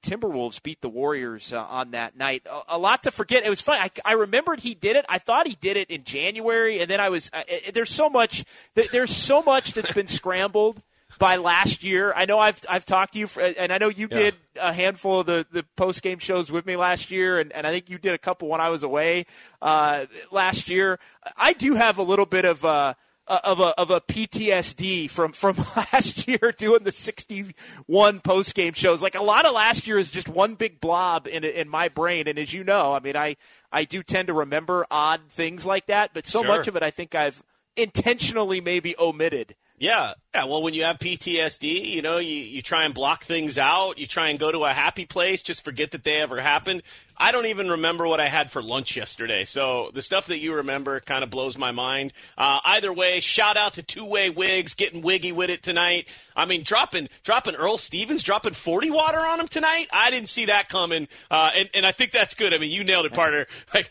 Timberwolves 0.01 0.61
beat 0.61 0.81
the 0.81 0.89
Warriors 0.89 1.53
uh, 1.53 1.61
on 1.63 1.91
that 1.91 2.17
night. 2.17 2.47
A, 2.49 2.75
a, 2.75 2.77
lot 2.77 3.03
to 3.03 3.11
forget. 3.11 3.43
It 3.43 3.49
was 3.49 3.61
fun. 3.61 3.79
I, 3.79 3.91
I, 4.03 4.13
remembered 4.13 4.61
he 4.61 4.73
did 4.73 4.95
it. 4.95 5.05
I 5.07 5.19
thought 5.19 5.45
he 5.45 5.57
did 5.59 5.77
it 5.77 5.89
in 5.91 6.05
January, 6.05 6.79
and 6.79 6.89
then 6.89 6.99
I 6.99 7.09
was. 7.09 7.29
There's 7.73 7.91
so 7.91 8.09
much. 8.09 8.45
There's 8.73 9.15
so 9.15 9.43
much 9.43 9.73
that's 9.73 9.91
been 9.91 10.07
scrambled 10.07 10.81
by 11.19 11.35
last 11.35 11.83
year. 11.83 12.13
I 12.15 12.25
know 12.25 12.39
I've 12.39 12.59
I've 12.67 12.85
talked 12.85 13.13
to 13.13 13.19
you, 13.19 13.27
for, 13.27 13.41
and 13.41 13.71
I 13.71 13.77
know 13.77 13.89
you 13.89 14.07
yeah. 14.09 14.17
did 14.17 14.35
a 14.59 14.73
handful 14.73 15.19
of 15.19 15.27
the, 15.27 15.45
the 15.51 15.63
post 15.75 16.01
game 16.01 16.17
shows 16.17 16.51
with 16.51 16.65
me 16.65 16.75
last 16.75 17.11
year, 17.11 17.39
and, 17.39 17.51
and 17.51 17.67
I 17.67 17.71
think 17.71 17.89
you 17.89 17.99
did 17.99 18.13
a 18.13 18.17
couple 18.17 18.47
when 18.47 18.61
I 18.61 18.69
was 18.69 18.81
away 18.81 19.25
uh, 19.61 20.05
last 20.31 20.69
year. 20.69 20.97
I 21.37 21.53
do 21.53 21.75
have 21.75 21.99
a 21.99 22.03
little 22.03 22.25
bit 22.25 22.45
of. 22.45 22.65
Uh, 22.65 22.95
of 23.29 23.59
a 23.59 23.79
of 23.79 23.91
a 23.91 24.01
PTSD 24.01 25.07
from 25.07 25.33
from 25.33 25.55
last 25.75 26.27
year 26.27 26.51
doing 26.57 26.83
the 26.83 26.91
61 26.91 28.21
post 28.21 28.55
game 28.55 28.73
shows. 28.73 29.03
Like 29.03 29.13
a 29.13 29.21
lot 29.21 29.45
of 29.45 29.53
last 29.53 29.85
year 29.85 29.99
is 29.99 30.09
just 30.09 30.27
one 30.27 30.55
big 30.55 30.81
blob 30.81 31.27
in 31.27 31.43
in 31.43 31.69
my 31.69 31.89
brain, 31.89 32.27
and 32.27 32.39
as 32.39 32.55
you 32.55 32.63
know, 32.63 32.91
I 32.91 32.99
mean, 32.99 33.15
I 33.15 33.37
I 33.71 33.83
do 33.83 34.01
tend 34.01 34.29
to 34.29 34.33
remember 34.33 34.87
odd 34.89 35.21
things 35.29 35.63
like 35.63 35.85
that, 35.85 36.09
but 36.11 36.25
so 36.25 36.41
sure. 36.41 36.47
much 36.47 36.67
of 36.67 36.75
it 36.75 36.81
I 36.81 36.89
think 36.89 37.13
I've 37.13 37.43
intentionally 37.75 38.61
maybe 38.61 38.95
omitted. 38.97 39.55
Yeah, 39.79 40.13
Yeah, 40.35 40.43
well, 40.43 40.61
when 40.61 40.73
you 40.73 40.83
have 40.83 40.99
PTSD, 40.99 41.85
you 41.85 42.01
know, 42.01 42.17
you, 42.17 42.35
you 42.35 42.61
try 42.61 42.83
and 42.83 42.93
block 42.93 43.23
things 43.23 43.57
out. 43.57 43.97
You 43.97 44.07
try 44.07 44.27
and 44.27 44.37
go 44.37 44.51
to 44.51 44.65
a 44.65 44.73
happy 44.73 45.05
place, 45.05 45.41
just 45.41 45.63
forget 45.63 45.91
that 45.91 46.03
they 46.03 46.17
ever 46.17 46.39
happened. 46.41 46.83
I 47.19 47.31
don't 47.31 47.47
even 47.47 47.69
remember 47.71 48.07
what 48.07 48.19
I 48.19 48.27
had 48.27 48.49
for 48.51 48.61
lunch 48.61 48.95
yesterday. 48.95 49.43
So 49.45 49.91
the 49.93 50.01
stuff 50.01 50.27
that 50.27 50.39
you 50.39 50.55
remember 50.55 50.99
kind 51.01 51.23
of 51.23 51.29
blows 51.29 51.57
my 51.57 51.71
mind. 51.71 52.13
Uh, 52.37 52.59
either 52.63 52.93
way, 52.93 53.19
shout 53.19 53.57
out 53.57 53.73
to 53.73 53.83
Two 53.83 54.05
Way 54.05 54.29
Wigs 54.29 54.73
getting 54.73 55.01
wiggy 55.01 55.31
with 55.31 55.49
it 55.49 55.61
tonight. 55.61 56.07
I 56.35 56.45
mean, 56.45 56.63
dropping 56.63 57.09
dropping 57.23 57.55
Earl 57.55 57.77
Stevens, 57.77 58.23
dropping 58.23 58.53
40 58.53 58.91
water 58.91 59.17
on 59.19 59.39
him 59.39 59.47
tonight. 59.49 59.87
I 59.91 60.09
didn't 60.11 60.29
see 60.29 60.45
that 60.45 60.69
coming, 60.69 61.07
uh, 61.29 61.49
and, 61.55 61.69
and 61.73 61.85
I 61.85 61.91
think 61.91 62.11
that's 62.11 62.33
good. 62.35 62.53
I 62.53 62.57
mean, 62.57 62.71
you 62.71 62.83
nailed 62.85 63.05
it, 63.05 63.13
partner. 63.13 63.45
Like 63.73 63.89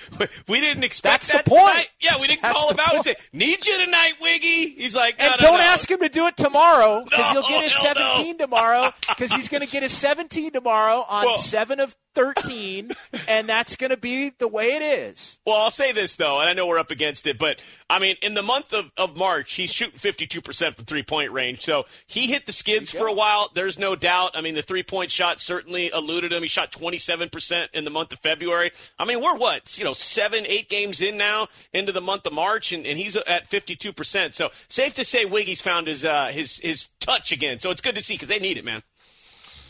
we 0.49 0.61
didn't 0.61 0.83
expect 0.85 1.27
that's 1.29 1.33
that 1.33 1.45
the 1.45 1.51
point. 1.51 1.69
tonight. 1.69 1.89
Yeah, 2.01 2.21
we 2.21 2.27
didn't 2.27 2.43
That's 2.43 2.59
call 2.59 2.71
him 2.71 2.81
out 2.81 2.95
and 2.95 3.05
say, 3.05 3.17
"Need 3.33 3.65
you 3.67 3.85
tonight, 3.85 4.15
Wiggy." 4.21 4.71
He's 4.71 4.95
like, 4.95 5.19
no, 5.19 5.25
And 5.27 5.35
no, 5.41 5.49
don't 5.51 5.59
no. 5.59 5.65
ask 5.65 5.89
him 5.91 6.01
to 6.01 6.09
do 6.09 6.27
it 6.27 6.37
tomorrow 6.37 7.05
because 7.05 7.31
he'll 7.31 7.43
get 7.49 7.63
his. 7.65 7.75
17 7.79 8.39
tomorrow 8.39 8.93
because 9.09 9.33
he's 9.33 9.49
going 9.49 9.61
to 9.65 9.69
get 9.71 9.83
his 9.83 9.93
17 9.93 10.53
tomorrow 10.53 11.05
on 11.09 11.27
Well- 11.27 11.39
7 11.39 11.79
of 11.81 11.95
13, 12.15 12.91
and 13.27 13.49
that's 13.49 13.77
going 13.77 13.91
to 13.91 13.97
be 13.97 14.31
the 14.39 14.49
way 14.49 14.67
it 14.67 14.83
is. 14.83 15.39
Well, 15.47 15.57
I'll 15.57 15.71
say 15.71 15.93
this 15.93 16.17
though, 16.17 16.41
and 16.41 16.49
I 16.49 16.53
know 16.53 16.67
we're 16.67 16.79
up 16.79 16.91
against 16.91 17.27
it, 17.27 17.39
but 17.39 17.63
I 17.91 17.99
mean, 17.99 18.17
in 18.23 18.35
the 18.35 18.43
month 18.43 18.73
of, 18.73 18.91
of 18.97 19.17
March, 19.17 19.55
he's 19.55 19.73
shooting 19.73 19.99
52% 19.99 20.77
from 20.77 20.85
three 20.85 21.03
point 21.03 21.33
range. 21.33 21.63
So 21.63 21.85
he 22.07 22.27
hit 22.27 22.47
the 22.47 22.53
skids 22.53 22.91
for 22.91 23.07
a 23.07 23.13
while. 23.13 23.51
There's 23.55 23.79
no 23.79 23.97
doubt. 23.97 24.33
I 24.35 24.41
mean, 24.41 24.55
the 24.55 24.63
three 24.63 24.83
point 24.83 25.11
shot 25.11 25.41
certainly 25.41 25.91
eluded 25.93 26.33
him. 26.33 26.43
He 26.43 26.49
shot 26.49 26.73
27% 26.73 27.67
in 27.73 27.85
the 27.85 27.91
month 27.91 28.13
of 28.13 28.19
February. 28.21 28.71
I 28.99 29.05
mean, 29.05 29.23
we're 29.23 29.37
what, 29.37 29.79
you 29.79 29.85
know, 29.85 29.95
seven, 29.95 30.45
eight 30.47 30.69
games 30.69 31.01
in 31.01 31.17
now 31.17 31.49
into 31.73 31.93
the 31.93 32.01
month 32.01 32.27
of 32.27 32.33
March, 32.33 32.73
and, 32.73 32.87
and 32.87 32.99
he's 32.99 33.17
at 33.17 33.49
52%. 33.49 34.35
So 34.35 34.51
safe 34.69 34.95
to 34.95 35.05
say 35.05 35.25
Wiggy's 35.25 35.61
found 35.61 35.87
his, 35.87 36.05
uh, 36.05 36.27
his, 36.27 36.59
his 36.59 36.89
touch 37.01 37.33
again. 37.33 37.59
So 37.61 37.71
it's 37.71 37.81
good 37.81 37.95
to 37.95 38.03
see 38.03 38.15
because 38.15 38.29
they 38.29 38.39
need 38.39 38.57
it, 38.57 38.65
man. 38.65 38.83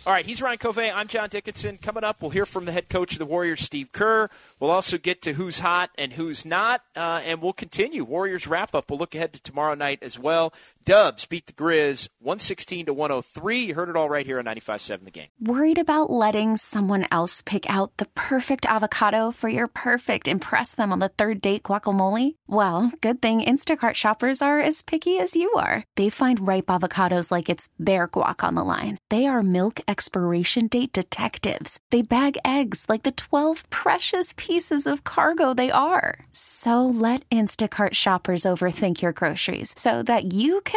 All 0.08 0.14
right, 0.14 0.24
he's 0.24 0.40
Ryan 0.40 0.56
Covey. 0.56 0.90
I'm 0.90 1.06
John 1.06 1.28
Dickinson. 1.28 1.76
Coming 1.76 2.02
up, 2.02 2.22
we'll 2.22 2.30
hear 2.30 2.46
from 2.46 2.64
the 2.64 2.72
head 2.72 2.88
coach 2.88 3.12
of 3.12 3.18
the 3.18 3.26
Warriors, 3.26 3.60
Steve 3.60 3.92
Kerr. 3.92 4.30
We'll 4.58 4.70
also 4.70 4.96
get 4.96 5.20
to 5.20 5.34
who's 5.34 5.58
hot 5.58 5.90
and 5.98 6.14
who's 6.14 6.46
not, 6.46 6.80
uh, 6.96 7.20
and 7.26 7.42
we'll 7.42 7.52
continue 7.52 8.04
Warriors 8.04 8.46
wrap 8.46 8.74
up. 8.74 8.88
We'll 8.88 8.98
look 8.98 9.14
ahead 9.14 9.34
to 9.34 9.42
tomorrow 9.42 9.74
night 9.74 9.98
as 10.00 10.18
well. 10.18 10.54
Dubs 10.88 11.26
beat 11.26 11.46
the 11.46 11.52
Grizz 11.52 12.08
116 12.18 12.86
to 12.86 12.94
103. 12.94 13.58
You 13.58 13.74
heard 13.74 13.90
it 13.90 13.96
all 13.96 14.08
right 14.08 14.24
here 14.24 14.38
on 14.38 14.46
95.7 14.46 15.04
The 15.04 15.10
Game. 15.10 15.26
Worried 15.38 15.78
about 15.78 16.08
letting 16.08 16.56
someone 16.56 17.04
else 17.12 17.42
pick 17.42 17.68
out 17.68 17.98
the 17.98 18.06
perfect 18.14 18.64
avocado 18.64 19.30
for 19.30 19.50
your 19.50 19.66
perfect 19.66 20.26
impress 20.26 20.74
them 20.74 20.90
on 20.90 20.98
the 20.98 21.10
third 21.10 21.42
date 21.42 21.64
guacamole? 21.64 22.36
Well, 22.46 22.90
good 23.02 23.20
thing 23.20 23.42
Instacart 23.42 23.96
shoppers 23.96 24.40
are 24.40 24.60
as 24.60 24.80
picky 24.80 25.18
as 25.18 25.36
you 25.36 25.52
are. 25.58 25.84
They 25.96 26.08
find 26.08 26.46
ripe 26.48 26.68
avocados 26.68 27.30
like 27.30 27.50
it's 27.50 27.68
their 27.78 28.08
guac 28.08 28.42
on 28.42 28.54
the 28.54 28.64
line. 28.64 28.96
They 29.10 29.26
are 29.26 29.42
milk 29.42 29.80
expiration 29.86 30.68
date 30.68 30.94
detectives. 30.94 31.78
They 31.90 32.00
bag 32.00 32.38
eggs 32.46 32.86
like 32.88 33.02
the 33.02 33.12
12 33.12 33.68
precious 33.68 34.32
pieces 34.38 34.86
of 34.86 35.04
cargo 35.04 35.52
they 35.52 35.70
are. 35.70 36.20
So 36.32 36.86
let 36.86 37.28
Instacart 37.28 37.92
shoppers 37.92 38.44
overthink 38.44 39.02
your 39.02 39.12
groceries 39.12 39.74
so 39.76 40.02
that 40.04 40.32
you 40.32 40.62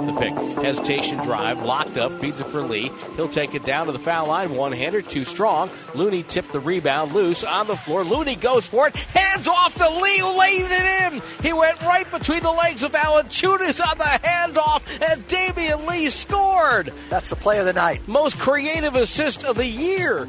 Off 0.00 0.06
the 0.06 0.12
pick. 0.18 0.64
Hesitation 0.64 1.18
drive, 1.18 1.62
locked 1.62 1.98
up, 1.98 2.10
feeds 2.12 2.40
it 2.40 2.46
for 2.46 2.62
Lee. 2.62 2.90
He'll 3.16 3.28
take 3.28 3.54
it 3.54 3.64
down 3.64 3.84
to 3.84 3.92
the 3.92 3.98
foul 3.98 4.28
line, 4.28 4.54
one 4.54 4.72
hander, 4.72 5.02
too 5.02 5.26
strong. 5.26 5.68
Looney 5.94 6.22
tipped 6.22 6.52
the 6.52 6.60
rebound 6.60 7.12
loose 7.12 7.44
on 7.44 7.66
the 7.66 7.76
floor. 7.76 8.02
Looney 8.02 8.34
goes 8.34 8.64
for 8.64 8.88
it, 8.88 8.96
hands 8.96 9.46
off 9.46 9.74
to 9.74 9.88
Lee, 10.00 10.18
who 10.18 10.38
lays 10.38 10.70
it 10.70 11.12
in. 11.12 11.22
He 11.42 11.52
went 11.52 11.82
right 11.82 12.10
between 12.10 12.42
the 12.42 12.50
legs 12.50 12.82
of 12.82 12.92
Valanciunas 12.92 13.86
on 13.86 13.98
the 13.98 14.04
handoff, 14.04 14.82
and 15.06 15.26
Damion 15.28 15.86
Lee 15.86 16.08
scored. 16.08 16.94
That's 17.10 17.28
the 17.28 17.36
play 17.36 17.58
of 17.58 17.66
the 17.66 17.74
night. 17.74 18.00
Most 18.08 18.38
creative 18.38 18.96
assist 18.96 19.44
of 19.44 19.56
the 19.56 19.66
year. 19.66 20.28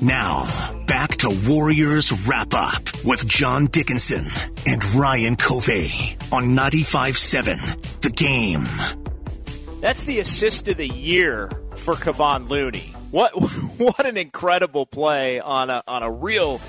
Now, 0.00 0.46
back 0.86 1.16
to 1.16 1.36
Warriors 1.48 2.12
Wrap 2.24 2.54
Up 2.54 2.82
with 3.04 3.26
John 3.26 3.66
Dickinson 3.66 4.28
and 4.64 4.84
Ryan 4.94 5.34
Covey 5.34 6.16
on 6.30 6.54
95.7 6.54 8.00
The 8.00 8.10
Game. 8.10 8.64
That's 9.80 10.04
the 10.04 10.20
assist 10.20 10.68
of 10.68 10.76
the 10.76 10.86
year 10.86 11.50
for 11.74 11.94
Kevon 11.94 12.48
Looney. 12.48 12.94
What 13.10 13.32
what 13.78 14.06
an 14.06 14.16
incredible 14.16 14.86
play 14.86 15.40
on 15.40 15.68
a 15.68 15.82
on 15.88 16.04
a 16.04 16.10
real 16.10 16.60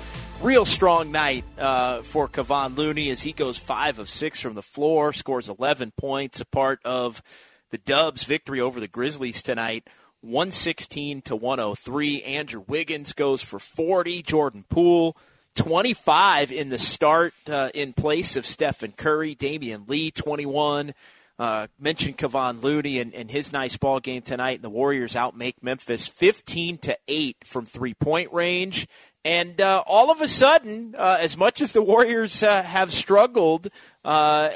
real 0.42 0.64
strong 0.64 1.12
night 1.12 1.44
uh, 1.56 2.02
for 2.02 2.26
Kevon 2.26 2.76
Looney 2.76 3.10
as 3.10 3.22
he 3.22 3.30
goes 3.30 3.56
five 3.58 4.00
of 4.00 4.08
six 4.08 4.40
from 4.40 4.54
the 4.54 4.62
floor, 4.62 5.12
scores 5.12 5.48
eleven 5.48 5.92
points, 5.92 6.40
a 6.40 6.44
part 6.44 6.80
of 6.84 7.22
the 7.70 7.78
Dubs' 7.78 8.24
victory 8.24 8.60
over 8.60 8.80
the 8.80 8.88
Grizzlies 8.88 9.40
tonight. 9.40 9.86
116 10.22 11.22
to 11.22 11.36
103. 11.36 12.22
Andrew 12.22 12.64
Wiggins 12.66 13.12
goes 13.12 13.42
for 13.42 13.58
40. 13.58 14.22
Jordan 14.22 14.64
Poole 14.68 15.16
25 15.54 16.52
in 16.52 16.68
the 16.68 16.78
start 16.78 17.34
uh, 17.48 17.70
in 17.74 17.92
place 17.92 18.36
of 18.36 18.46
Stephen 18.46 18.92
Curry. 18.92 19.34
Damion 19.34 19.88
Lee 19.88 20.10
21. 20.10 20.92
Uh, 21.38 21.68
mentioned 21.78 22.18
Kevon 22.18 22.62
Looney 22.62 22.98
and, 22.98 23.14
and 23.14 23.30
his 23.30 23.50
nice 23.50 23.74
ball 23.78 23.98
game 23.98 24.20
tonight. 24.20 24.56
And 24.56 24.64
the 24.64 24.68
Warriors 24.68 25.14
outmake 25.14 25.54
Memphis 25.62 26.06
15 26.06 26.76
to 26.78 26.98
8 27.08 27.36
from 27.44 27.64
three 27.64 27.94
point 27.94 28.30
range. 28.30 28.86
And 29.24 29.60
uh, 29.60 29.82
all 29.86 30.10
of 30.10 30.20
a 30.20 30.28
sudden, 30.28 30.94
uh, 30.98 31.16
as 31.18 31.38
much 31.38 31.60
as 31.60 31.72
the 31.72 31.82
Warriors 31.82 32.42
uh, 32.42 32.62
have 32.62 32.92
struggled, 32.92 33.68
uh, 34.04 34.50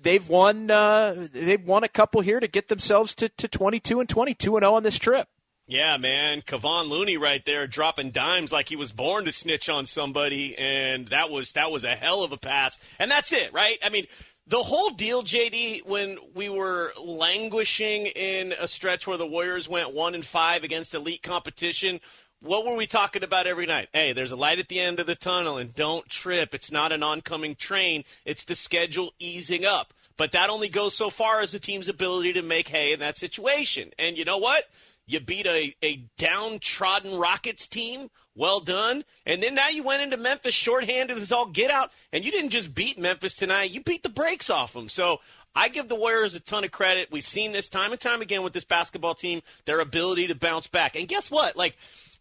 they've 0.00 0.28
won. 0.28 0.70
Uh, 0.70 1.28
they've 1.32 1.64
won 1.64 1.84
a 1.84 1.88
couple 1.88 2.20
here 2.20 2.40
to 2.40 2.48
get 2.48 2.68
themselves 2.68 3.14
to, 3.16 3.28
to 3.28 3.48
22 3.48 4.00
and 4.00 4.08
22 4.08 4.56
and 4.56 4.62
0 4.62 4.74
on 4.74 4.82
this 4.82 4.98
trip. 4.98 5.28
Yeah, 5.70 5.98
man, 5.98 6.40
Kevon 6.40 6.88
Looney 6.88 7.18
right 7.18 7.44
there 7.44 7.66
dropping 7.66 8.10
dimes 8.10 8.50
like 8.50 8.70
he 8.70 8.76
was 8.76 8.90
born 8.90 9.26
to 9.26 9.32
snitch 9.32 9.68
on 9.68 9.84
somebody, 9.84 10.56
and 10.56 11.08
that 11.08 11.30
was 11.30 11.52
that 11.52 11.70
was 11.70 11.84
a 11.84 11.94
hell 11.94 12.22
of 12.22 12.32
a 12.32 12.38
pass. 12.38 12.78
And 12.98 13.10
that's 13.10 13.32
it, 13.32 13.52
right? 13.52 13.76
I 13.84 13.90
mean, 13.90 14.06
the 14.46 14.62
whole 14.62 14.90
deal, 14.90 15.22
JD, 15.22 15.84
when 15.84 16.16
we 16.34 16.48
were 16.48 16.92
languishing 16.98 18.06
in 18.06 18.54
a 18.58 18.66
stretch 18.66 19.06
where 19.06 19.18
the 19.18 19.26
Warriors 19.26 19.68
went 19.68 19.92
one 19.92 20.14
and 20.14 20.24
five 20.24 20.64
against 20.64 20.94
elite 20.94 21.22
competition, 21.22 22.00
what 22.40 22.64
were 22.64 22.74
we 22.74 22.86
talking 22.86 23.22
about 23.22 23.46
every 23.46 23.66
night? 23.66 23.88
Hey, 23.92 24.12
there's 24.12 24.32
a 24.32 24.36
light 24.36 24.58
at 24.58 24.68
the 24.68 24.80
end 24.80 25.00
of 25.00 25.06
the 25.06 25.14
tunnel, 25.14 25.58
and 25.58 25.74
don't 25.74 26.08
trip. 26.08 26.54
It's 26.54 26.70
not 26.70 26.92
an 26.92 27.02
oncoming 27.02 27.56
train. 27.56 28.04
It's 28.24 28.44
the 28.44 28.54
schedule 28.54 29.12
easing 29.18 29.64
up. 29.64 29.92
But 30.16 30.32
that 30.32 30.50
only 30.50 30.68
goes 30.68 30.94
so 30.94 31.10
far 31.10 31.40
as 31.40 31.52
the 31.52 31.58
team's 31.58 31.88
ability 31.88 32.32
to 32.34 32.42
make 32.42 32.68
hay 32.68 32.92
in 32.92 33.00
that 33.00 33.16
situation. 33.16 33.90
And 33.98 34.18
you 34.18 34.24
know 34.24 34.38
what? 34.38 34.64
You 35.06 35.20
beat 35.20 35.46
a, 35.46 35.74
a 35.82 36.04
downtrodden 36.18 37.16
Rockets 37.16 37.66
team. 37.66 38.10
Well 38.34 38.60
done. 38.60 39.04
And 39.26 39.42
then 39.42 39.54
now 39.54 39.68
you 39.68 39.82
went 39.82 40.02
into 40.02 40.16
Memphis 40.16 40.54
shorthanded 40.54 41.18
as 41.18 41.32
all 41.32 41.46
get 41.46 41.70
out, 41.70 41.90
and 42.12 42.24
you 42.24 42.30
didn't 42.30 42.50
just 42.50 42.74
beat 42.74 42.98
Memphis 42.98 43.34
tonight, 43.34 43.70
you 43.70 43.82
beat 43.82 44.02
the 44.02 44.08
brakes 44.08 44.50
off 44.50 44.74
them. 44.74 44.88
So 44.88 45.18
I 45.56 45.68
give 45.68 45.88
the 45.88 45.96
Warriors 45.96 46.34
a 46.34 46.40
ton 46.40 46.62
of 46.62 46.70
credit. 46.70 47.10
We've 47.10 47.24
seen 47.24 47.50
this 47.50 47.68
time 47.68 47.90
and 47.90 48.00
time 48.00 48.22
again 48.22 48.42
with 48.44 48.52
this 48.52 48.64
basketball 48.64 49.14
team, 49.14 49.42
their 49.64 49.80
ability 49.80 50.28
to 50.28 50.36
bounce 50.36 50.68
back. 50.68 50.94
And 50.94 51.08
guess 51.08 51.30
what? 51.30 51.56
Like, 51.56 51.76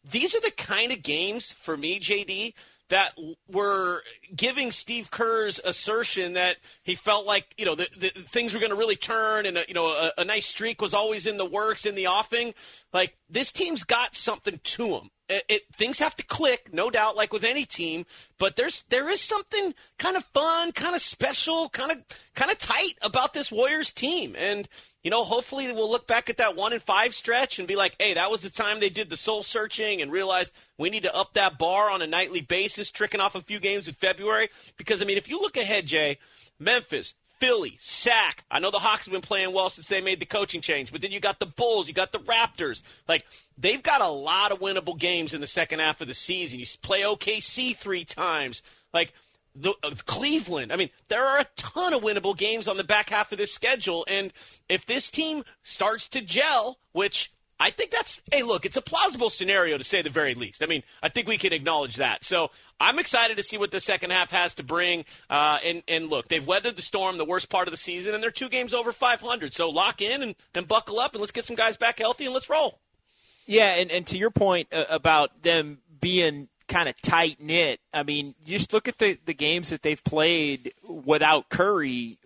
these 0.10 0.36
are 0.36 0.42
the 0.42 0.52
kind 0.52 0.92
of 0.92 1.02
games 1.02 1.52
for 1.52 1.78
me, 1.78 2.00
JD, 2.00 2.54
that 2.90 3.18
were 3.52 4.02
giving 4.36 4.72
Steve 4.72 5.12
Kerr's 5.12 5.60
assertion 5.64 6.34
that 6.34 6.58
he 6.84 6.96
felt 6.96 7.26
like 7.26 7.54
you 7.58 7.66
know 7.66 7.76
the, 7.76 7.88
the 7.98 8.10
things 8.10 8.54
were 8.54 8.60
going 8.60 8.72
to 8.72 8.78
really 8.78 8.96
turn 8.96 9.46
and 9.46 9.58
a, 9.58 9.66
you 9.68 9.74
know 9.74 9.88
a, 9.88 10.14
a 10.20 10.26
nice 10.26 10.46
streak 10.46 10.82
was 10.82 10.94
always 10.94 11.28
in 11.28 11.38
the 11.38 11.46
works 11.46 11.86
in 11.86 11.96
the 11.96 12.08
offing. 12.08 12.54
Like 12.94 13.18
this 13.30 13.52
team's 13.52 13.84
got 13.84 14.16
something 14.16 14.60
to 14.64 14.88
them. 14.90 15.10
It, 15.30 15.44
it, 15.50 15.62
things 15.74 16.00
have 16.00 16.16
to 16.16 16.24
click, 16.24 16.74
no 16.74 16.90
doubt, 16.90 17.18
like 17.18 17.34
with 17.34 17.44
any 17.44 17.66
team. 17.66 18.06
But 18.38 18.56
there's 18.56 18.84
there 18.90 19.10
is 19.10 19.20
something 19.20 19.74
kind 19.98 20.16
of 20.16 20.24
fun, 20.26 20.72
kind 20.72 20.96
of 20.96 21.02
special, 21.02 21.70
kind 21.70 21.92
of 21.92 21.98
kind 22.34 22.50
of 22.50 22.58
tight 22.60 22.94
about 23.02 23.34
this 23.34 23.52
Warriors 23.52 23.92
team, 23.92 24.36
and 24.38 24.70
you 25.08 25.12
know, 25.12 25.24
hopefully 25.24 25.72
we'll 25.72 25.90
look 25.90 26.06
back 26.06 26.30
at 26.30 26.36
that 26.36 26.58
one 26.58 26.74
and 26.74 26.82
five 26.82 27.14
stretch 27.14 27.60
and 27.60 27.68
be 27.68 27.78
like, 27.78 27.96
hey, 27.98 28.16
that 28.16 28.30
was 28.30 28.42
the 28.42 28.50
time 28.50 28.82
they 28.82 28.90
did 28.90 29.10
the 29.10 29.16
soul 29.16 29.42
searching 29.42 30.02
and 30.02 30.12
realized 30.12 30.52
we 30.78 30.90
need 30.90 31.04
to 31.04 31.16
up 31.16 31.34
that 31.36 31.58
bar 31.58 31.90
on 31.90 32.02
a 32.02 32.08
nightly 32.08 32.42
basis, 32.42 32.92
tricking 32.92 33.22
off 33.22 33.34
a 33.34 33.42
few 33.42 33.62
games 33.62 33.88
in 33.88 33.94
February. 33.94 34.50
Because, 34.76 35.02
I 35.02 35.06
mean, 35.06 35.18
if 35.18 35.30
you 35.30 35.40
look 35.40 35.56
ahead, 35.56 35.86
Jay, 35.86 36.18
Memphis, 36.60 37.16
Philly, 37.40 37.78
Sac. 37.80 38.44
I 38.50 38.60
know 38.60 38.72
the 38.72 38.80
Hawks 38.80 39.06
have 39.06 39.12
been 39.12 39.22
playing 39.22 39.54
well 39.54 39.70
since 39.70 39.88
they 39.88 40.02
made 40.02 40.20
the 40.20 40.26
coaching 40.26 40.62
change, 40.62 40.92
but 40.92 41.02
then 41.02 41.12
you 41.12 41.20
got 41.20 41.40
the 41.40 41.46
Bulls, 41.46 41.88
you 41.88 41.94
got 41.94 42.12
the 42.12 42.20
Raptors. 42.20 42.82
Like 43.08 43.26
they've 43.58 43.82
got 43.84 44.02
a 44.02 44.10
lot 44.10 44.52
of 44.52 44.60
winnable 44.60 44.98
games 44.98 45.34
in 45.34 45.42
the 45.42 45.48
second 45.48 45.80
half 45.80 46.02
of 46.02 46.08
the 46.08 46.14
season. 46.14 46.60
You 46.60 46.66
play 46.82 47.02
OKC 47.02 47.76
three 47.76 48.06
times. 48.06 48.62
Like 48.94 49.14
the, 49.56 49.74
uh, 49.84 49.92
Cleveland. 50.06 50.72
I 50.72 50.76
mean, 50.76 50.90
there 51.08 51.26
are 51.26 51.40
a 51.40 51.46
ton 51.56 51.94
of 51.94 52.02
winnable 52.02 52.38
games 52.38 52.68
on 52.68 52.78
the 52.78 52.84
back 52.84 53.10
half 53.10 53.32
of 53.32 53.38
this 53.38 53.54
schedule, 53.54 54.06
and 54.08 54.32
if 54.70 54.86
this 54.86 55.10
team 55.10 55.44
starts 55.64 56.08
to 56.10 56.22
gel, 56.22 56.78
which 56.92 57.32
I 57.60 57.72
think 57.72 57.92
that's 57.92 58.22
hey, 58.32 58.44
look, 58.44 58.66
it's 58.66 58.78
a 58.78 58.82
plausible 58.82 59.30
scenario 59.30 59.78
to 59.78 59.84
say 59.84 60.02
the 60.02 60.10
very 60.10 60.36
least. 60.36 60.62
I 60.62 60.68
mean, 60.68 60.84
I 61.02 61.10
think 61.10 61.28
we 61.28 61.38
can 61.38 61.54
acknowledge 61.54 61.96
that. 61.96 62.24
So 62.24 62.52
I'm 62.80 63.00
excited 63.00 63.38
to 63.38 63.44
see 63.44 63.58
what 63.58 63.72
the 63.72 63.80
second 63.80 64.12
half 64.12 64.32
has 64.32 64.54
to 64.56 64.64
bring. 64.64 65.06
Uh, 65.30 65.58
and 65.64 65.84
and 65.88 66.10
look, 66.10 66.28
they've 66.28 66.46
weathered 66.46 66.76
the 66.76 66.82
storm, 66.82 67.18
the 67.18 67.26
worst 67.26 67.50
part 67.50 67.68
of 67.68 67.72
the 67.72 67.78
season, 67.78 68.14
and 68.14 68.24
they're 68.24 68.32
two 68.32 68.50
games 68.50 68.74
over 68.74 68.92
500. 68.92 69.54
So 69.54 69.70
lock 69.70 70.02
in 70.02 70.22
and, 70.22 70.36
and 70.56 70.68
buckle 70.68 71.00
up, 71.00 71.14
and 71.14 71.22
let's 71.22 71.32
get 71.32 71.46
some 71.46 71.56
guys 71.56 71.78
back 71.78 72.00
healthy 72.00 72.26
and 72.26 72.34
let's 72.34 72.50
roll. 72.50 72.80
Yeah, 73.48 73.80
and, 73.80 73.90
and 73.90 74.06
to 74.08 74.18
your 74.18 74.30
point 74.30 74.68
uh, 74.74 74.84
about 74.90 75.42
them 75.42 75.80
being 76.00 76.50
kind 76.68 76.90
of 76.90 77.00
tight 77.02 77.38
knit. 77.40 77.80
I 77.94 78.04
mean, 78.04 78.36
just 78.46 78.74
look 78.74 78.88
at 78.88 78.98
the, 78.98 79.18
the 79.26 79.34
games 79.34 79.70
that 79.70 79.82
they've 79.82 80.04
played 80.04 80.74
without 80.88 81.50
Curry 81.50 82.20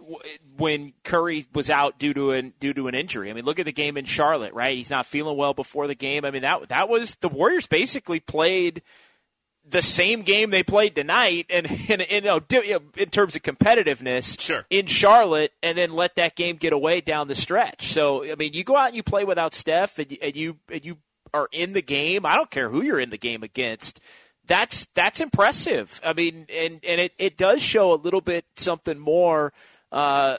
when 0.58 0.94
Curry 1.04 1.46
was 1.54 1.70
out 1.70 2.00
due 2.00 2.14
to 2.14 2.32
an 2.32 2.54
due 2.60 2.74
to 2.74 2.88
an 2.88 2.96
injury. 2.96 3.30
I 3.30 3.34
mean, 3.34 3.46
look 3.46 3.60
at 3.60 3.66
the 3.66 3.72
game 3.72 3.98
in 3.98 4.06
Charlotte, 4.06 4.54
right? 4.54 4.78
He's 4.78 4.90
not 4.90 5.06
feeling 5.06 5.38
well 5.38 5.54
before 5.54 5.88
the 5.88 5.96
game. 5.96 6.26
I 6.26 6.32
mean, 6.32 6.42
that 6.42 6.70
that 6.70 6.90
was 6.90 7.16
the 7.16 7.30
Warriors 7.30 7.68
basically 7.68 8.20
played 8.20 8.82
the 9.68 9.82
same 9.82 10.22
game 10.24 10.50
they 10.50 10.64
played 10.64 10.96
tonight, 10.96 11.46
and, 11.50 11.68
and, 11.90 12.02
and 12.02 12.12
you 12.12 12.22
know, 12.22 12.82
in 12.98 13.10
terms 13.10 13.36
of 13.36 13.44
competitiveness, 13.44 14.40
sure. 14.40 14.66
in 14.70 14.88
Charlotte, 14.88 15.54
and 15.62 15.78
then 15.78 15.94
let 15.94 16.16
that 16.16 16.36
game 16.36 16.58
get 16.58 16.74
away 16.74 17.02
down 17.02 17.28
the 17.28 17.36
stretch. 17.36 17.92
So, 17.92 18.24
I 18.24 18.36
mean, 18.36 18.54
you 18.54 18.64
go 18.64 18.76
out 18.76 18.88
and 18.88 18.96
you 18.96 19.04
play 19.04 19.24
without 19.24 19.54
Steph, 19.54 20.00
and, 20.00 20.18
and 20.22 20.36
you 20.36 20.58
and 20.72 20.84
you 20.84 20.98
are 21.34 21.48
in 21.52 21.74
the 21.74 21.82
game. 21.82 22.26
I 22.26 22.36
don't 22.36 22.52
care 22.52 22.70
who 22.70 22.82
you're 22.82 23.00
in 23.00 23.10
the 23.10 23.18
game 23.18 23.44
against 23.44 24.00
that's 24.52 24.88
that's 24.94 25.22
impressive. 25.22 26.02
I 26.04 26.12
mean, 26.12 26.46
and 26.54 26.82
and 26.84 27.00
it, 27.00 27.14
it 27.18 27.38
does 27.38 27.62
show 27.62 27.94
a 27.94 27.96
little 27.96 28.20
bit 28.20 28.44
something 28.58 29.00
more 29.00 29.54
uh, 29.94 30.38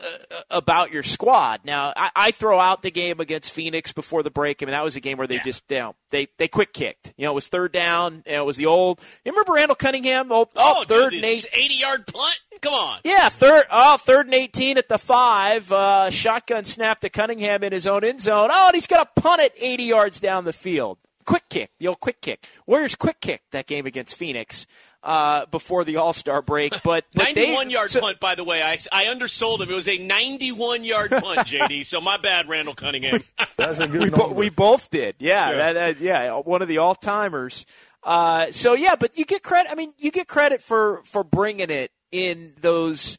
about 0.51 0.93
your 0.93 1.03
squad. 1.03 1.61
Now, 1.65 1.93
I, 1.97 2.11
I, 2.15 2.31
throw 2.31 2.59
out 2.59 2.83
the 2.83 2.91
game 2.91 3.21
against 3.21 3.53
Phoenix 3.53 3.93
before 3.93 4.23
the 4.23 4.31
break. 4.31 4.63
I 4.63 4.67
mean, 4.67 4.73
that 4.73 4.85
was 4.85 4.97
a 4.97 5.01
game 5.01 5.19
where 5.19 5.27
they 5.27 5.37
yeah. 5.37 5.43
just 5.43 5.65
you 5.71 5.79
know, 5.79 5.95
they 6.11 6.29
they 6.39 6.49
quick 6.49 6.75
kicked. 6.75 7.15
You 7.17 7.25
know, 7.25 7.33
it 7.33 7.35
was 7.35 7.49
third 7.49 7.73
down. 7.73 8.23
And 8.27 8.37
it 8.37 8.45
was 8.45 8.59
the 8.59 8.67
old. 8.67 9.01
You 9.25 9.33
remember 9.33 9.55
Randall 9.55 9.77
Cunningham? 9.77 10.31
Oh, 10.31 10.49
oh, 10.57 10.85
third 10.87 11.11
dude, 11.11 11.15
and 11.15 11.25
eight, 11.25 11.47
eighty 11.55 11.77
yard 11.77 12.07
punt. 12.07 12.39
Come 12.61 12.75
on. 12.75 13.01
Yeah, 13.05 13.31
third. 13.31 13.65
Oh, 13.71 13.97
third 13.97 14.27
and 14.27 14.35
eighteen 14.35 14.77
at 14.77 14.91
the 14.91 14.99
five. 14.99 15.73
Uh, 15.73 16.11
shotgun 16.11 16.65
snap 16.65 17.01
to 17.01 17.09
Cunningham 17.09 17.63
in 17.65 17.73
his 17.73 17.87
own 17.87 18.05
end 18.05 18.21
zone. 18.21 18.51
Oh, 18.53 18.67
and 18.69 18.75
he's 18.75 18.87
got 18.87 19.15
to 19.17 19.23
punt 19.23 19.41
it 19.41 19.53
eighty 19.59 19.85
yards 19.85 20.21
down 20.21 20.45
the 20.45 20.53
field 20.53 20.99
quick 21.25 21.49
kick, 21.49 21.71
the 21.79 21.89
old 21.89 22.01
quick 22.01 22.21
kick. 22.21 22.47
Warriors 22.67 22.95
quick 22.95 23.21
kick 23.21 23.43
that 23.53 23.67
game 23.67 23.87
against 23.87 24.17
Phoenix 24.17 24.67
uh, 25.03 25.47
before 25.47 25.85
the 25.85 25.97
All 25.97 26.13
Star 26.13 26.43
break. 26.43 26.73
But, 26.85 27.05
but 27.15 27.35
91 27.35 27.67
they, 27.67 27.73
yard 27.73 27.91
so, 27.91 28.01
punt, 28.01 28.19
by 28.19 28.35
the 28.35 28.45
way. 28.45 28.63
I, 28.63 28.77
I 28.91 29.07
undersold 29.07 29.61
him. 29.61 29.71
It 29.71 29.75
was 29.75 29.89
a 29.89 29.99
91 29.99 30.85
yard 30.85 31.11
punt, 31.11 31.41
JD. 31.41 31.87
So 31.87 32.01
my 32.01 32.17
bad, 32.17 32.49
Randall 32.49 32.75
Cunningham. 32.75 33.23
That's 33.57 33.81
a 33.81 33.87
good 33.87 34.03
we, 34.03 34.11
bo- 34.11 34.33
we 34.33 34.51
both 34.51 34.91
did. 34.91 35.17
Yeah, 35.19 35.51
yeah. 35.51 35.57
That, 35.57 35.73
that, 35.73 36.01
yeah 36.01 36.35
one 36.39 36.63
of 36.63 36.69
the 36.69 36.79
all 36.79 36.95
timers. 36.95 37.67
Uh, 38.03 38.51
so 38.51 38.75
yeah, 38.75 38.97
but 38.97 39.17
you 39.17 39.25
get 39.25 39.43
credit. 39.43 39.71
I 39.71 39.75
mean, 39.75 39.93
you 39.99 40.11
get 40.11 40.27
credit 40.27 40.63
for 40.63 41.03
for 41.05 41.23
bringing 41.23 41.71
it 41.71 41.93
in 42.11 42.55
those 42.61 43.17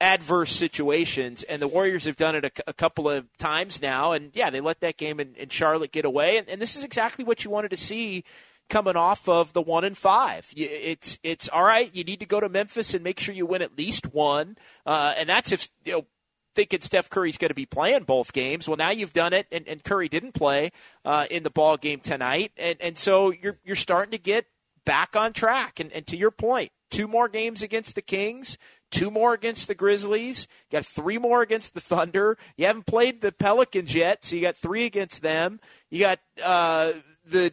adverse 0.00 0.52
situations, 0.52 1.42
and 1.44 1.60
the 1.60 1.68
Warriors 1.68 2.04
have 2.04 2.16
done 2.16 2.34
it 2.34 2.44
a, 2.44 2.50
a, 2.66 2.72
couple 2.72 3.08
of 3.08 3.24
times 3.38 3.80
now. 3.80 4.12
And 4.12 4.30
yeah, 4.34 4.50
they 4.50 4.60
let 4.60 4.80
that 4.80 4.96
game 4.96 5.20
in, 5.20 5.34
in 5.36 5.48
Charlotte 5.48 5.92
get 5.92 6.04
away, 6.04 6.36
and, 6.36 6.48
and, 6.48 6.60
this 6.60 6.76
is 6.76 6.84
exactly 6.84 7.24
what 7.24 7.44
you 7.44 7.50
wanted 7.50 7.70
to 7.70 7.76
see 7.76 8.24
coming 8.68 8.96
off 8.96 9.28
of 9.28 9.52
the 9.52 9.62
one 9.62 9.84
and 9.84 9.96
five. 9.96 10.52
It's 10.56 11.18
it's 11.22 11.48
all 11.48 11.64
right. 11.64 11.94
You 11.94 12.04
need 12.04 12.20
to 12.20 12.26
go 12.26 12.40
to 12.40 12.48
Memphis 12.48 12.94
and 12.94 13.02
make 13.02 13.20
sure 13.20 13.34
you 13.34 13.46
win 13.46 13.62
at 13.62 13.78
least 13.78 14.12
one, 14.12 14.56
uh, 14.84 15.14
and 15.16 15.28
that's 15.28 15.52
if 15.52 15.68
you 15.84 15.92
know. 15.92 16.06
Thinking 16.54 16.80
Steph 16.80 17.10
Curry's 17.10 17.36
going 17.36 17.50
to 17.50 17.54
be 17.54 17.66
playing 17.66 18.04
both 18.04 18.32
games. 18.32 18.66
Well, 18.66 18.78
now 18.78 18.88
you've 18.90 19.12
done 19.12 19.34
it, 19.34 19.46
and, 19.52 19.68
and 19.68 19.84
Curry 19.84 20.08
didn't 20.08 20.32
play 20.32 20.70
uh, 21.04 21.26
in 21.30 21.42
the 21.42 21.50
ball 21.50 21.76
game 21.76 22.00
tonight, 22.00 22.50
and 22.56 22.78
and 22.80 22.96
so 22.96 23.28
you're 23.28 23.58
you're 23.62 23.76
starting 23.76 24.12
to 24.12 24.18
get 24.18 24.46
back 24.86 25.14
on 25.14 25.34
track. 25.34 25.78
And, 25.78 25.92
and 25.92 26.06
to 26.06 26.16
your 26.16 26.30
point, 26.30 26.70
two 26.90 27.06
more 27.06 27.28
games 27.28 27.62
against 27.62 27.94
the 27.94 28.00
Kings, 28.00 28.56
two 28.90 29.10
more 29.10 29.34
against 29.34 29.68
the 29.68 29.74
Grizzlies, 29.74 30.46
you 30.70 30.78
got 30.78 30.86
three 30.86 31.18
more 31.18 31.42
against 31.42 31.74
the 31.74 31.80
Thunder. 31.80 32.38
You 32.56 32.66
haven't 32.66 32.86
played 32.86 33.20
the 33.20 33.32
Pelicans 33.32 33.94
yet, 33.94 34.24
so 34.24 34.36
you 34.36 34.42
got 34.42 34.56
three 34.56 34.84
against 34.84 35.22
them. 35.22 35.60
You 35.90 36.00
got 36.00 36.20
uh, 36.44 36.92
the 37.24 37.52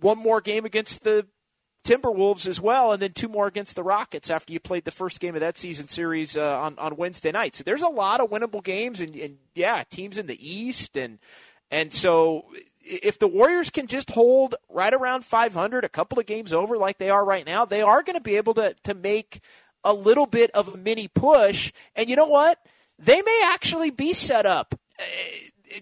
one 0.00 0.18
more 0.18 0.40
game 0.40 0.64
against 0.64 1.02
the 1.02 1.26
Timberwolves 1.86 2.48
as 2.48 2.60
well, 2.60 2.92
and 2.92 3.00
then 3.00 3.12
two 3.12 3.28
more 3.28 3.46
against 3.46 3.76
the 3.76 3.84
Rockets 3.84 4.30
after 4.30 4.52
you 4.52 4.58
played 4.58 4.84
the 4.84 4.90
first 4.90 5.20
game 5.20 5.34
of 5.34 5.40
that 5.40 5.56
season 5.56 5.88
series 5.88 6.36
uh, 6.36 6.60
on 6.60 6.78
on 6.78 6.96
Wednesday 6.96 7.30
night. 7.30 7.54
So 7.54 7.64
there's 7.64 7.82
a 7.82 7.88
lot 7.88 8.20
of 8.20 8.30
winnable 8.30 8.62
games, 8.62 9.00
and, 9.00 9.14
and 9.14 9.38
yeah, 9.54 9.84
teams 9.88 10.18
in 10.18 10.26
the 10.26 10.48
East, 10.48 10.96
and 10.96 11.18
and 11.70 11.92
so 11.92 12.46
if 12.80 13.18
the 13.18 13.28
Warriors 13.28 13.70
can 13.70 13.86
just 13.86 14.10
hold 14.10 14.54
right 14.68 14.92
around 14.92 15.24
500, 15.24 15.84
a 15.84 15.88
couple 15.88 16.18
of 16.18 16.26
games 16.26 16.52
over 16.52 16.76
like 16.76 16.98
they 16.98 17.10
are 17.10 17.24
right 17.24 17.46
now, 17.46 17.64
they 17.64 17.82
are 17.82 18.02
going 18.02 18.14
to 18.14 18.22
be 18.22 18.36
able 18.36 18.54
to 18.54 18.74
to 18.82 18.94
make 18.94 19.40
a 19.86 19.94
little 19.94 20.26
bit 20.26 20.50
of 20.50 20.74
a 20.74 20.76
mini 20.76 21.08
push. 21.08 21.72
And 21.94 22.10
you 22.10 22.16
know 22.16 22.26
what? 22.26 22.58
They 22.98 23.22
may 23.22 23.40
actually 23.44 23.90
be 23.90 24.12
set 24.12 24.44
up 24.44 24.74
uh, 24.98 25.02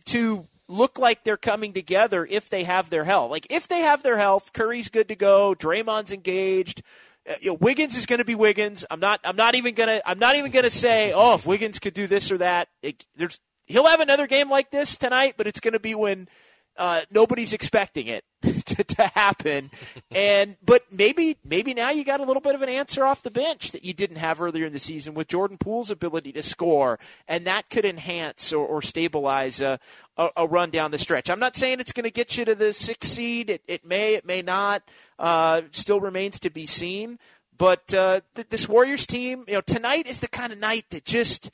to 0.06 0.46
look 0.68 0.98
like 0.98 1.24
they're 1.24 1.36
coming 1.36 1.72
together 1.72 2.26
if 2.28 2.50
they 2.50 2.64
have 2.64 2.90
their 2.90 3.04
health. 3.04 3.30
Like 3.30 3.46
if 3.50 3.66
they 3.66 3.80
have 3.80 4.02
their 4.02 4.18
health, 4.18 4.52
Curry's 4.52 4.90
good 4.90 5.08
to 5.08 5.16
go, 5.16 5.54
Draymond's 5.58 6.12
engaged. 6.12 6.82
Uh, 7.28 7.34
you 7.40 7.50
know, 7.50 7.54
Wiggins 7.54 7.96
is 7.96 8.04
going 8.04 8.18
to 8.18 8.24
be 8.24 8.34
Wiggins. 8.34 8.84
I'm 8.90 9.00
not. 9.00 9.20
I'm 9.24 9.36
not 9.36 9.54
even 9.54 9.74
gonna. 9.74 10.02
I'm 10.04 10.18
not 10.18 10.36
even 10.36 10.50
gonna 10.50 10.68
say, 10.68 11.12
oh, 11.14 11.34
if 11.34 11.46
Wiggins 11.46 11.78
could 11.78 11.94
do 11.94 12.06
this 12.06 12.30
or 12.30 12.38
that. 12.38 12.68
It, 12.82 13.06
there's. 13.16 13.40
He'll 13.66 13.86
have 13.86 14.00
another 14.00 14.26
game 14.26 14.50
like 14.50 14.70
this 14.70 14.98
tonight, 14.98 15.34
but 15.38 15.46
it's 15.46 15.60
going 15.60 15.72
to 15.72 15.80
be 15.80 15.94
when 15.94 16.28
uh, 16.76 17.00
nobody's 17.10 17.54
expecting 17.54 18.08
it 18.08 18.24
to, 18.76 18.84
to 18.84 19.06
happen. 19.08 19.70
And 20.10 20.56
but 20.64 20.84
maybe 20.90 21.36
maybe 21.44 21.74
now 21.74 21.90
you 21.90 22.04
got 22.04 22.20
a 22.20 22.24
little 22.24 22.40
bit 22.40 22.54
of 22.54 22.62
an 22.62 22.68
answer 22.68 23.04
off 23.04 23.22
the 23.22 23.30
bench 23.30 23.72
that 23.72 23.84
you 23.84 23.92
didn't 23.92 24.16
have 24.16 24.40
earlier 24.40 24.66
in 24.66 24.72
the 24.72 24.78
season 24.78 25.14
with 25.14 25.28
Jordan 25.28 25.58
Poole's 25.58 25.90
ability 25.90 26.32
to 26.32 26.42
score, 26.42 26.98
and 27.28 27.46
that 27.46 27.68
could 27.70 27.84
enhance 27.84 28.52
or, 28.52 28.66
or 28.66 28.82
stabilize 28.82 29.60
a, 29.60 29.78
a, 30.16 30.30
a, 30.36 30.46
run 30.46 30.70
down 30.70 30.90
the 30.90 30.98
stretch. 30.98 31.28
I'm 31.28 31.38
not 31.38 31.56
saying 31.56 31.80
it's 31.80 31.92
going 31.92 32.04
to 32.04 32.10
get 32.10 32.38
you 32.38 32.44
to 32.44 32.54
the 32.54 32.72
sixth 32.72 33.10
seed. 33.10 33.50
It, 33.50 33.62
it 33.66 33.84
may, 33.84 34.14
it 34.14 34.24
may 34.24 34.42
not. 34.42 34.82
Uh, 35.18 35.62
still 35.70 36.00
remains 36.00 36.40
to 36.40 36.50
be 36.50 36.66
seen. 36.66 37.18
But 37.56 37.94
uh, 37.94 38.20
th- 38.34 38.48
this 38.48 38.68
Warriors 38.68 39.06
team, 39.06 39.44
you 39.46 39.54
know, 39.54 39.60
tonight 39.60 40.06
is 40.06 40.20
the 40.20 40.28
kind 40.28 40.52
of 40.52 40.58
night 40.58 40.86
that 40.90 41.04
just 41.04 41.50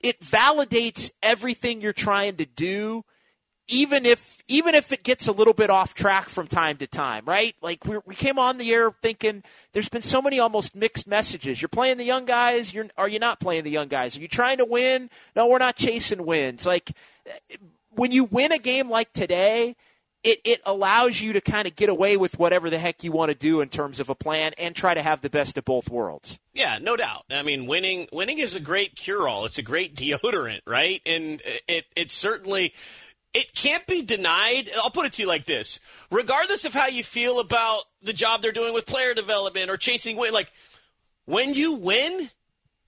it 0.00 0.20
validates 0.20 1.10
everything 1.22 1.80
you're 1.80 1.92
trying 1.92 2.36
to 2.36 2.46
do 2.46 3.04
even 3.68 4.06
if 4.06 4.42
even 4.48 4.74
if 4.74 4.92
it 4.92 5.04
gets 5.04 5.28
a 5.28 5.32
little 5.32 5.52
bit 5.52 5.70
off 5.70 5.94
track 5.94 6.28
from 6.28 6.46
time 6.46 6.78
to 6.78 6.86
time, 6.86 7.24
right? 7.26 7.54
Like 7.60 7.84
we 7.84 7.98
we 8.06 8.14
came 8.14 8.38
on 8.38 8.58
the 8.58 8.72
air 8.72 8.90
thinking 9.02 9.44
there's 9.72 9.88
been 9.88 10.02
so 10.02 10.20
many 10.22 10.40
almost 10.40 10.74
mixed 10.74 11.06
messages. 11.06 11.60
You're 11.60 11.68
playing 11.68 11.98
the 11.98 12.04
young 12.04 12.24
guys, 12.24 12.74
you're 12.74 12.88
are 12.96 13.08
you 13.08 13.18
not 13.18 13.40
playing 13.40 13.64
the 13.64 13.70
young 13.70 13.88
guys? 13.88 14.16
Are 14.16 14.20
you 14.20 14.28
trying 14.28 14.58
to 14.58 14.64
win? 14.64 15.10
No, 15.36 15.46
we're 15.46 15.58
not 15.58 15.76
chasing 15.76 16.24
wins. 16.24 16.66
Like 16.66 16.92
when 17.90 18.10
you 18.10 18.24
win 18.24 18.52
a 18.52 18.58
game 18.58 18.88
like 18.88 19.12
today, 19.12 19.76
it, 20.24 20.40
it 20.44 20.60
allows 20.66 21.20
you 21.20 21.32
to 21.34 21.40
kind 21.40 21.68
of 21.68 21.76
get 21.76 21.88
away 21.88 22.16
with 22.16 22.38
whatever 22.38 22.70
the 22.70 22.78
heck 22.78 23.04
you 23.04 23.12
want 23.12 23.30
to 23.30 23.36
do 23.36 23.60
in 23.60 23.68
terms 23.68 24.00
of 24.00 24.08
a 24.08 24.14
plan 24.14 24.52
and 24.58 24.74
try 24.74 24.92
to 24.92 25.02
have 25.02 25.20
the 25.20 25.30
best 25.30 25.56
of 25.56 25.64
both 25.64 25.88
worlds. 25.90 26.40
Yeah, 26.54 26.78
no 26.80 26.96
doubt. 26.96 27.24
I 27.30 27.42
mean, 27.42 27.66
winning 27.66 28.08
winning 28.12 28.38
is 28.38 28.54
a 28.54 28.60
great 28.60 28.96
cure 28.96 29.28
all. 29.28 29.44
It's 29.44 29.58
a 29.58 29.62
great 29.62 29.94
deodorant, 29.96 30.60
right? 30.66 31.00
And 31.06 31.40
it 31.68 31.86
it 31.94 32.10
certainly 32.10 32.74
it 33.34 33.54
can't 33.54 33.86
be 33.86 34.02
denied. 34.02 34.70
I'll 34.76 34.90
put 34.90 35.06
it 35.06 35.14
to 35.14 35.22
you 35.22 35.28
like 35.28 35.44
this: 35.44 35.80
regardless 36.10 36.64
of 36.64 36.72
how 36.72 36.86
you 36.86 37.04
feel 37.04 37.40
about 37.40 37.84
the 38.02 38.12
job 38.12 38.42
they're 38.42 38.52
doing 38.52 38.74
with 38.74 38.86
player 38.86 39.14
development 39.14 39.70
or 39.70 39.76
chasing 39.76 40.16
win, 40.16 40.32
like 40.32 40.50
when 41.26 41.54
you 41.54 41.74
win, 41.74 42.30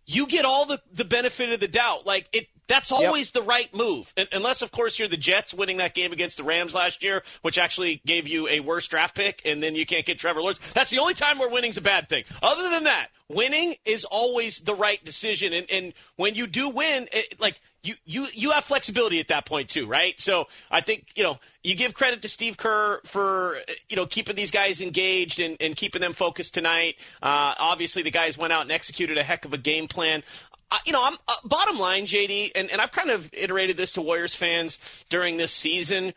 you 0.07 0.27
get 0.27 0.45
all 0.45 0.65
the 0.65 0.81
the 0.93 1.05
benefit 1.05 1.53
of 1.53 1.61
the 1.61 1.69
doubt. 1.69 2.07
Like 2.07 2.29
it, 2.33 2.49
that's 2.71 2.93
always 2.93 3.27
yep. 3.35 3.35
the 3.35 3.43
right 3.43 3.75
move, 3.75 4.15
unless 4.33 4.63
of 4.63 4.71
course 4.71 4.99
you're 4.99 5.09
the 5.09 5.17
Jets 5.17 5.53
winning 5.53 5.79
that 5.79 5.93
game 5.93 6.13
against 6.13 6.37
the 6.37 6.45
Rams 6.45 6.73
last 6.73 7.03
year, 7.03 7.25
which 7.43 7.59
actually 7.59 8.01
gave 8.07 8.29
you 8.29 8.47
a 8.47 8.61
worse 8.61 8.87
draft 8.87 9.17
pick, 9.17 9.43
and 9.45 9.61
then 9.61 9.75
you 9.75 9.85
can't 9.85 10.07
get 10.07 10.21
Trevor 10.21 10.41
Lawrence. 10.41 10.61
That's 10.73 10.91
the 10.91 11.01
only 11.01 11.15
time 11.15 11.39
where 11.39 11.51
winning's 11.51 11.79
a 11.79 11.83
bad 11.83 12.09
thing. 12.09 12.23
Other 12.43 12.71
than 12.71 12.85
that, 12.85 13.09
winning 13.29 13.75
is 13.85 14.05
always 14.05 14.61
the 14.61 14.75
right 14.75 15.05
decision, 15.05 15.53
and 15.53 15.69
and 15.71 15.95
when 16.15 16.37
you 16.37 16.47
do 16.47 16.69
win, 16.69 17.09
it, 17.13 17.41
like 17.41 17.61
you, 17.83 17.95
you 18.05 18.27
you 18.35 18.51
have 18.51 18.65
flexibility 18.65 19.21
at 19.21 19.29
that 19.29 19.47
point 19.47 19.71
too, 19.71 19.87
right? 19.87 20.19
So 20.21 20.47
I 20.71 20.81
think 20.81 21.07
you 21.15 21.23
know 21.23 21.39
you 21.63 21.75
give 21.75 21.95
credit 21.95 22.23
to 22.23 22.29
Steve 22.29 22.57
Kerr 22.57 23.01
for 23.05 23.57
you 23.89 23.97
know 23.97 24.07
keeping 24.07 24.37
these 24.37 24.51
guys 24.51 24.81
engaged 24.81 25.41
and, 25.41 25.57
and 25.61 25.75
keeping 25.75 26.01
them 26.01 26.13
focused 26.13 26.55
tonight. 26.55 26.97
Uh, 27.23 27.55
obviously, 27.59 28.03
the 28.03 28.11
guys 28.11 28.37
went 28.37 28.53
out 28.53 28.63
and 28.63 28.73
executed 28.73 29.17
a 29.19 29.23
heck 29.23 29.45
of 29.45 29.55
a 29.55 29.59
game 29.59 29.89
plan. 29.89 30.23
Uh, 30.71 30.79
you 30.85 30.93
know, 30.93 31.03
I'm 31.03 31.17
uh, 31.27 31.35
bottom 31.45 31.79
line, 31.79 32.07
JD, 32.07 32.53
and, 32.55 32.71
and 32.71 32.81
I've 32.81 32.93
kind 32.93 33.11
of 33.11 33.29
iterated 33.33 33.77
this 33.77 33.93
to 33.95 34.03
Warriors 34.03 34.35
fans 34.35 34.79
during 35.09 35.37
this 35.37 35.53
season 35.53 36.13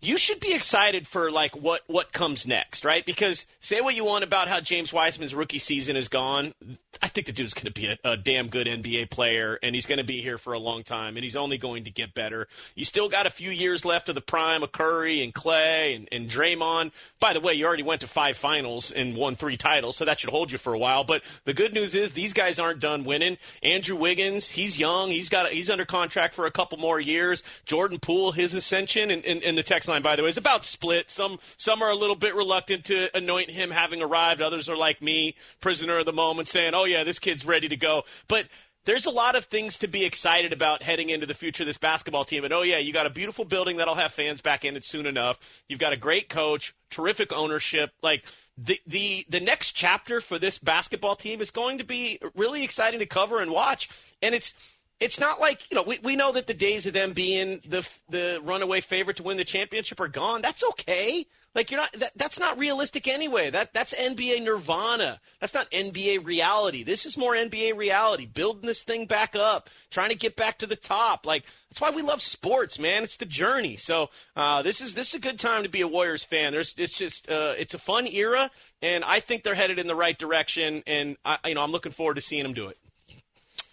you 0.00 0.16
should 0.16 0.40
be 0.40 0.54
excited 0.54 1.06
for 1.06 1.30
like 1.30 1.54
what 1.54 1.82
what 1.86 2.12
comes 2.12 2.46
next, 2.46 2.84
right? 2.84 3.04
Because 3.04 3.46
say 3.60 3.80
what 3.80 3.94
you 3.94 4.04
want 4.04 4.24
about 4.24 4.48
how 4.48 4.60
James 4.60 4.92
Wiseman's 4.92 5.34
rookie 5.34 5.58
season 5.58 5.96
is 5.96 6.08
gone, 6.08 6.54
I 7.02 7.08
think 7.08 7.26
the 7.26 7.32
dude's 7.32 7.54
going 7.54 7.66
to 7.66 7.72
be 7.72 7.86
a, 7.86 7.98
a, 8.04 8.16
damn 8.16 8.48
good 8.48 8.66
NBA 8.66 9.10
player, 9.10 9.58
and 9.62 9.74
he's 9.74 9.86
going 9.86 9.98
to 9.98 10.04
be 10.04 10.20
here 10.20 10.38
for 10.38 10.52
a 10.52 10.58
long 10.58 10.82
time, 10.82 11.16
and 11.16 11.24
he's 11.24 11.36
only 11.36 11.56
going 11.56 11.84
to 11.84 11.90
get 11.90 12.14
better. 12.14 12.46
You 12.74 12.84
still 12.84 13.08
got 13.08 13.26
a 13.26 13.30
few 13.30 13.50
years 13.50 13.84
left 13.84 14.08
of 14.08 14.14
the 14.14 14.20
prime 14.20 14.62
of 14.62 14.72
Curry 14.72 15.22
and 15.22 15.32
Clay 15.32 15.94
and, 15.94 16.08
and 16.12 16.28
Draymond. 16.28 16.92
By 17.18 17.32
the 17.32 17.40
way, 17.40 17.54
you 17.54 17.64
already 17.64 17.82
went 17.82 18.02
to 18.02 18.06
five 18.06 18.36
finals 18.36 18.90
and 18.90 19.16
won 19.16 19.36
three 19.36 19.56
titles, 19.56 19.96
so 19.96 20.04
that 20.04 20.20
should 20.20 20.30
hold 20.30 20.52
you 20.52 20.58
for 20.58 20.74
a 20.74 20.78
while. 20.78 21.04
But 21.04 21.22
the 21.44 21.54
good 21.54 21.72
news 21.72 21.94
is 21.94 22.12
these 22.12 22.34
guys 22.34 22.58
aren't 22.58 22.80
done 22.80 23.04
winning. 23.04 23.38
Andrew 23.62 23.96
Wiggins, 23.96 24.48
he's 24.48 24.78
young, 24.78 25.10
he's 25.10 25.28
got 25.28 25.50
he's 25.52 25.70
under 25.70 25.84
contract 25.84 26.34
for 26.34 26.44
a 26.46 26.50
couple 26.50 26.76
more 26.76 27.00
years. 27.00 27.42
Jordan 27.64 27.98
Poole, 27.98 28.32
his 28.32 28.52
ascension, 28.52 29.10
and, 29.10 29.24
and, 29.24 29.42
and 29.42 29.56
the 29.56 29.62
text 29.62 29.88
by 30.02 30.16
the 30.16 30.22
way, 30.22 30.28
is 30.28 30.36
about 30.36 30.64
split. 30.64 31.10
Some 31.10 31.38
some 31.56 31.82
are 31.82 31.90
a 31.90 31.94
little 31.94 32.16
bit 32.16 32.34
reluctant 32.34 32.84
to 32.86 33.14
anoint 33.16 33.50
him 33.50 33.70
having 33.70 34.02
arrived. 34.02 34.40
Others 34.40 34.68
are 34.68 34.76
like 34.76 35.02
me, 35.02 35.34
prisoner 35.60 35.98
of 35.98 36.06
the 36.06 36.12
moment, 36.12 36.48
saying, 36.48 36.74
"Oh 36.74 36.84
yeah, 36.84 37.04
this 37.04 37.18
kid's 37.18 37.44
ready 37.44 37.68
to 37.68 37.76
go." 37.76 38.04
But 38.28 38.46
there's 38.84 39.06
a 39.06 39.10
lot 39.10 39.36
of 39.36 39.44
things 39.44 39.76
to 39.78 39.88
be 39.88 40.04
excited 40.04 40.52
about 40.52 40.82
heading 40.82 41.10
into 41.10 41.26
the 41.26 41.34
future 41.34 41.64
of 41.64 41.66
this 41.66 41.76
basketball 41.76 42.24
team. 42.24 42.44
And 42.44 42.52
oh 42.52 42.62
yeah, 42.62 42.78
you 42.78 42.92
got 42.92 43.06
a 43.06 43.10
beautiful 43.10 43.44
building 43.44 43.76
that'll 43.76 43.94
have 43.94 44.12
fans 44.12 44.40
back 44.40 44.64
in 44.64 44.76
it 44.76 44.84
soon 44.84 45.06
enough. 45.06 45.38
You've 45.68 45.80
got 45.80 45.92
a 45.92 45.98
great 45.98 46.28
coach, 46.28 46.74
terrific 46.90 47.32
ownership. 47.32 47.90
Like 48.02 48.24
the 48.56 48.80
the 48.86 49.26
the 49.28 49.40
next 49.40 49.72
chapter 49.72 50.20
for 50.20 50.38
this 50.38 50.58
basketball 50.58 51.16
team 51.16 51.40
is 51.40 51.50
going 51.50 51.78
to 51.78 51.84
be 51.84 52.18
really 52.34 52.64
exciting 52.64 53.00
to 53.00 53.06
cover 53.06 53.40
and 53.40 53.50
watch. 53.50 53.88
And 54.22 54.34
it's 54.34 54.54
it's 55.00 55.18
not 55.18 55.40
like 55.40 55.68
you 55.70 55.74
know 55.74 55.82
we, 55.82 55.98
we 56.02 56.14
know 56.14 56.32
that 56.32 56.46
the 56.46 56.54
days 56.54 56.86
of 56.86 56.92
them 56.92 57.12
being 57.12 57.60
the 57.66 57.88
the 58.08 58.40
runaway 58.44 58.80
favorite 58.80 59.16
to 59.16 59.22
win 59.22 59.36
the 59.36 59.44
championship 59.44 59.98
are 60.00 60.08
gone. 60.08 60.42
That's 60.42 60.62
okay. 60.62 61.26
Like 61.54 61.70
you're 61.70 61.80
not 61.80 61.92
that, 61.94 62.12
that's 62.14 62.38
not 62.38 62.58
realistic 62.58 63.08
anyway. 63.08 63.50
That 63.50 63.72
that's 63.72 63.92
NBA 63.92 64.44
nirvana. 64.44 65.20
That's 65.40 65.54
not 65.54 65.70
NBA 65.70 66.24
reality. 66.24 66.84
This 66.84 67.06
is 67.06 67.16
more 67.16 67.32
NBA 67.32 67.76
reality. 67.76 68.26
Building 68.26 68.66
this 68.66 68.84
thing 68.84 69.06
back 69.06 69.34
up, 69.34 69.68
trying 69.90 70.10
to 70.10 70.14
get 70.14 70.36
back 70.36 70.58
to 70.58 70.66
the 70.66 70.76
top. 70.76 71.26
Like 71.26 71.44
that's 71.68 71.80
why 71.80 71.90
we 71.90 72.02
love 72.02 72.22
sports, 72.22 72.78
man. 72.78 73.02
It's 73.02 73.16
the 73.16 73.26
journey. 73.26 73.76
So 73.76 74.10
uh, 74.36 74.62
this 74.62 74.80
is 74.80 74.94
this 74.94 75.08
is 75.08 75.14
a 75.14 75.20
good 75.20 75.40
time 75.40 75.64
to 75.64 75.68
be 75.68 75.80
a 75.80 75.88
Warriors 75.88 76.22
fan. 76.22 76.52
There's 76.52 76.74
it's 76.78 76.94
just 76.94 77.28
uh, 77.28 77.54
it's 77.58 77.74
a 77.74 77.78
fun 77.78 78.06
era, 78.06 78.48
and 78.80 79.02
I 79.02 79.18
think 79.18 79.42
they're 79.42 79.54
headed 79.54 79.80
in 79.80 79.88
the 79.88 79.96
right 79.96 80.16
direction. 80.16 80.84
And 80.86 81.16
I, 81.24 81.38
you 81.46 81.54
know 81.54 81.62
I'm 81.62 81.72
looking 81.72 81.92
forward 81.92 82.14
to 82.14 82.20
seeing 82.20 82.44
them 82.44 82.52
do 82.52 82.68
it. 82.68 82.78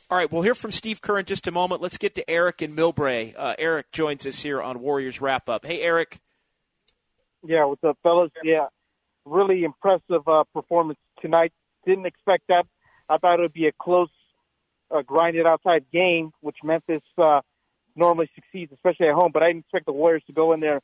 All 0.10 0.18
right, 0.18 0.32
we'll 0.32 0.41
hear 0.41 0.55
from 0.55 0.72
Steve 0.72 1.01
Kerr 1.01 1.20
in 1.20 1.26
just 1.26 1.47
a 1.47 1.51
moment. 1.51 1.82
Let's 1.82 1.97
get 1.97 2.16
to 2.16 2.30
Eric 2.30 2.62
and 2.62 2.78
Millbrae. 2.78 3.36
Uh, 3.38 3.55
Eric 3.60 3.91
joins 3.91 4.26
us 4.26 4.39
here 4.41 4.62
on 4.62 4.80
Warriors 4.80 5.20
Wrap 5.20 5.49
Up. 5.49 5.66
Hey, 5.66 5.82
Eric. 5.82 6.22
Yeah, 7.45 7.66
what's 7.66 7.84
up, 7.84 7.97
fellas? 8.03 8.32
Yeah, 8.41 8.68
really 9.26 9.66
impressive 9.66 10.26
uh, 10.26 10.45
performance 10.53 10.97
tonight. 11.22 11.51
Didn't 11.86 12.05
expect 12.05 12.43
that. 12.47 12.66
I 13.10 13.18
thought 13.18 13.39
it 13.39 13.41
would 13.41 13.51
be 13.51 13.68
a 13.68 13.74
close, 13.74 14.08
uh, 14.91 15.01
grinded 15.01 15.45
outside 15.45 15.84
game, 15.91 16.32
which 16.39 16.55
Memphis 16.64 17.01
uh, 17.18 17.41
normally 17.93 18.30
succeeds, 18.34 18.72
especially 18.72 19.10
at 19.10 19.14
home. 19.14 19.32
But 19.34 19.43
I 19.43 19.47
didn't 19.47 19.66
expect 19.66 19.88
the 19.88 19.91
Warriors 19.91 20.24
to 20.28 20.34
go 20.34 20.53
in 20.53 20.62
there, 20.62 20.80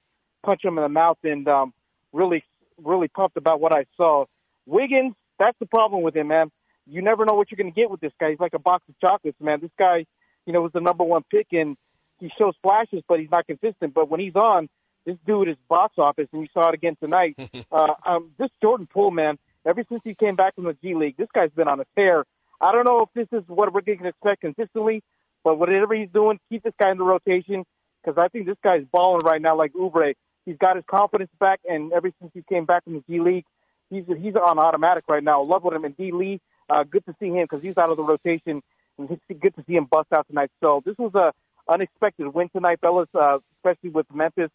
punch 0.45 0.63
them 0.63 0.77
in 0.77 0.83
the 0.83 0.89
mouth, 0.89 1.19
and 1.23 1.47
um, 1.47 1.73
really, 2.11 2.43
really 2.77 3.07
pumped 3.07 3.37
about 3.37 3.61
what 3.61 3.73
I 3.73 3.85
saw. 3.95 4.25
Wiggins, 4.65 5.13
that's 5.39 5.57
the 5.59 5.65
problem 5.65 6.01
with 6.01 6.13
him, 6.13 6.27
man 6.27 6.51
you 6.85 7.01
never 7.01 7.25
know 7.25 7.33
what 7.33 7.51
you're 7.51 7.57
going 7.57 7.73
to 7.73 7.79
get 7.79 7.89
with 7.89 8.01
this 8.01 8.11
guy. 8.19 8.31
He's 8.31 8.39
like 8.39 8.53
a 8.53 8.59
box 8.59 8.83
of 8.89 8.99
chocolates, 8.99 9.39
man. 9.39 9.59
This 9.61 9.71
guy, 9.77 10.05
you 10.45 10.53
know, 10.53 10.61
was 10.61 10.71
the 10.73 10.81
number 10.81 11.03
one 11.03 11.23
pick, 11.29 11.47
and 11.51 11.77
he 12.19 12.31
shows 12.37 12.53
flashes, 12.61 13.03
but 13.07 13.19
he's 13.19 13.31
not 13.31 13.47
consistent. 13.47 13.93
But 13.93 14.09
when 14.09 14.19
he's 14.19 14.35
on, 14.35 14.69
this 15.05 15.17
dude 15.25 15.49
is 15.49 15.55
box 15.69 15.95
office, 15.97 16.27
and 16.31 16.41
we 16.41 16.49
saw 16.53 16.69
it 16.69 16.75
again 16.75 16.95
tonight. 17.01 17.37
uh, 17.71 17.93
um, 18.05 18.31
this 18.37 18.49
Jordan 18.61 18.87
Poole, 18.87 19.11
man, 19.11 19.37
ever 19.65 19.83
since 19.89 20.01
he 20.03 20.15
came 20.15 20.35
back 20.35 20.55
from 20.55 20.65
the 20.65 20.77
G 20.81 20.95
League, 20.95 21.17
this 21.17 21.29
guy's 21.33 21.51
been 21.51 21.67
on 21.67 21.79
a 21.79 21.85
tear. 21.95 22.25
I 22.61 22.71
don't 22.71 22.85
know 22.85 23.01
if 23.01 23.09
this 23.13 23.27
is 23.37 23.47
what 23.47 23.73
we're 23.73 23.81
going 23.81 23.99
to 23.99 24.07
expect 24.07 24.41
consistently, 24.41 25.03
but 25.43 25.59
whatever 25.59 25.93
he's 25.93 26.09
doing, 26.13 26.39
keep 26.49 26.63
this 26.63 26.73
guy 26.79 26.91
in 26.91 26.97
the 26.97 27.03
rotation 27.03 27.65
because 28.03 28.21
I 28.21 28.27
think 28.29 28.45
this 28.45 28.57
guy's 28.63 28.85
balling 28.91 29.25
right 29.25 29.41
now 29.41 29.57
like 29.57 29.73
Oubre. 29.73 30.13
He's 30.45 30.57
got 30.57 30.75
his 30.75 30.85
confidence 30.89 31.31
back, 31.39 31.61
and 31.67 31.93
ever 31.93 32.11
since 32.19 32.31
he 32.33 32.43
came 32.47 32.65
back 32.65 32.83
from 32.83 32.93
the 32.93 33.03
G 33.09 33.19
League, 33.19 33.45
he's 33.89 34.03
he's 34.21 34.35
on 34.35 34.59
automatic 34.59 35.05
right 35.07 35.23
now. 35.23 35.41
Love 35.41 35.63
with 35.63 35.73
him 35.73 35.85
and 35.85 35.95
D 35.95 36.11
Lee. 36.11 36.41
Uh, 36.73 36.83
good 36.83 37.05
to 37.05 37.15
see 37.19 37.27
him 37.27 37.43
because 37.43 37.61
he's 37.61 37.77
out 37.77 37.91
of 37.91 37.97
the 37.97 38.03
rotation. 38.03 38.63
And 38.97 39.07
good 39.07 39.55
to 39.55 39.63
see 39.67 39.75
him 39.75 39.85
bust 39.85 40.07
out 40.11 40.27
tonight. 40.27 40.49
So 40.61 40.81
this 40.85 40.97
was 40.97 41.13
a 41.13 41.33
unexpected 41.71 42.33
win 42.33 42.49
tonight, 42.49 42.79
fellas, 42.81 43.09
uh, 43.13 43.39
especially 43.57 43.89
with 43.89 44.07
Memphis 44.13 44.49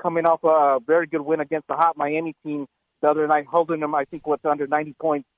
coming 0.00 0.26
off 0.26 0.42
a 0.42 0.80
very 0.84 1.06
good 1.06 1.20
win 1.20 1.40
against 1.40 1.68
the 1.68 1.74
hot 1.74 1.96
Miami 1.96 2.34
team 2.44 2.66
the 3.00 3.08
other 3.08 3.26
night, 3.26 3.46
holding 3.46 3.80
them, 3.80 3.94
I 3.94 4.04
think, 4.04 4.26
what's 4.26 4.44
under 4.44 4.66
90 4.66 4.94
points 5.00 5.28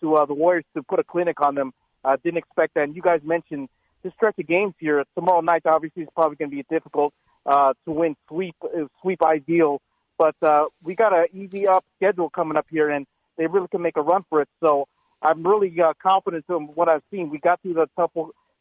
to 0.00 0.14
uh, 0.14 0.24
the 0.24 0.34
Warriors 0.34 0.64
to 0.76 0.82
put 0.82 1.00
a 1.00 1.04
clinic 1.04 1.40
on 1.40 1.54
them. 1.54 1.72
Uh, 2.04 2.16
didn't 2.22 2.38
expect 2.38 2.74
that. 2.74 2.84
And 2.84 2.96
you 2.96 3.02
guys 3.02 3.20
mentioned 3.24 3.68
this 4.02 4.12
stretch 4.14 4.38
of 4.38 4.46
games 4.46 4.74
here. 4.78 5.04
Tomorrow 5.16 5.40
night, 5.40 5.62
obviously, 5.64 6.04
is 6.04 6.08
probably 6.14 6.36
going 6.36 6.50
to 6.50 6.56
be 6.56 6.64
difficult 6.70 7.12
uh, 7.46 7.74
to 7.84 7.92
win 7.92 8.16
sweep, 8.28 8.54
uh, 8.64 8.86
sweep 9.00 9.22
ideal. 9.22 9.80
But 10.18 10.36
uh, 10.42 10.66
we 10.82 10.94
got 10.94 11.12
an 11.12 11.26
easy 11.32 11.66
up 11.66 11.84
schedule 11.96 12.30
coming 12.30 12.56
up 12.56 12.66
here, 12.70 12.90
and 12.90 13.06
they 13.36 13.46
really 13.46 13.68
can 13.68 13.82
make 13.82 13.96
a 13.96 14.02
run 14.02 14.24
for 14.28 14.42
it. 14.42 14.48
So 14.62 14.86
I'm 15.22 15.46
really 15.46 15.74
uh, 15.80 15.92
confident 16.02 16.44
in 16.48 16.68
what 16.74 16.88
I've 16.88 17.02
seen. 17.10 17.30
We 17.30 17.38
got 17.38 17.62
through 17.62 17.74
the 17.74 17.86
tough, 17.96 18.10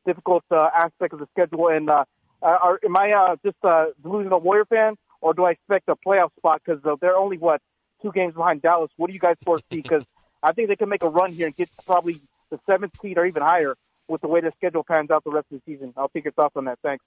difficult 0.05 0.43
uh, 0.51 0.69
aspect 0.75 1.13
of 1.13 1.19
the 1.19 1.27
schedule, 1.31 1.67
and 1.69 1.89
uh, 1.89 2.05
are, 2.41 2.79
am 2.83 2.97
I 2.97 3.11
uh, 3.11 3.35
just 3.43 3.57
uh, 3.63 3.87
delusional 4.01 4.39
Warrior 4.39 4.65
fan, 4.65 4.95
or 5.21 5.33
do 5.33 5.43
I 5.43 5.51
expect 5.51 5.89
a 5.89 5.95
playoff 5.95 6.29
spot? 6.37 6.61
Because 6.63 6.83
uh, 6.85 6.95
they're 7.01 7.17
only 7.17 7.37
what 7.37 7.61
two 8.01 8.11
games 8.13 8.35
behind 8.35 8.61
Dallas. 8.61 8.91
What 8.97 9.07
do 9.07 9.13
you 9.13 9.19
guys 9.19 9.35
foresee? 9.43 9.63
Because 9.71 10.03
I 10.43 10.53
think 10.53 10.69
they 10.69 10.75
can 10.75 10.89
make 10.89 11.03
a 11.03 11.09
run 11.09 11.31
here 11.33 11.47
and 11.47 11.55
get 11.55 11.69
probably 11.85 12.21
the 12.49 12.59
seventh 12.65 12.93
seed 13.01 13.17
or 13.17 13.25
even 13.25 13.43
higher 13.43 13.75
with 14.07 14.21
the 14.21 14.27
way 14.27 14.41
the 14.41 14.51
schedule 14.57 14.83
pans 14.83 15.11
out 15.11 15.23
the 15.23 15.29
rest 15.29 15.47
of 15.51 15.61
the 15.63 15.73
season. 15.73 15.93
I'll 15.95 16.09
take 16.09 16.25
your 16.25 16.33
thoughts 16.33 16.55
on 16.55 16.65
that. 16.65 16.79
Thanks. 16.83 17.03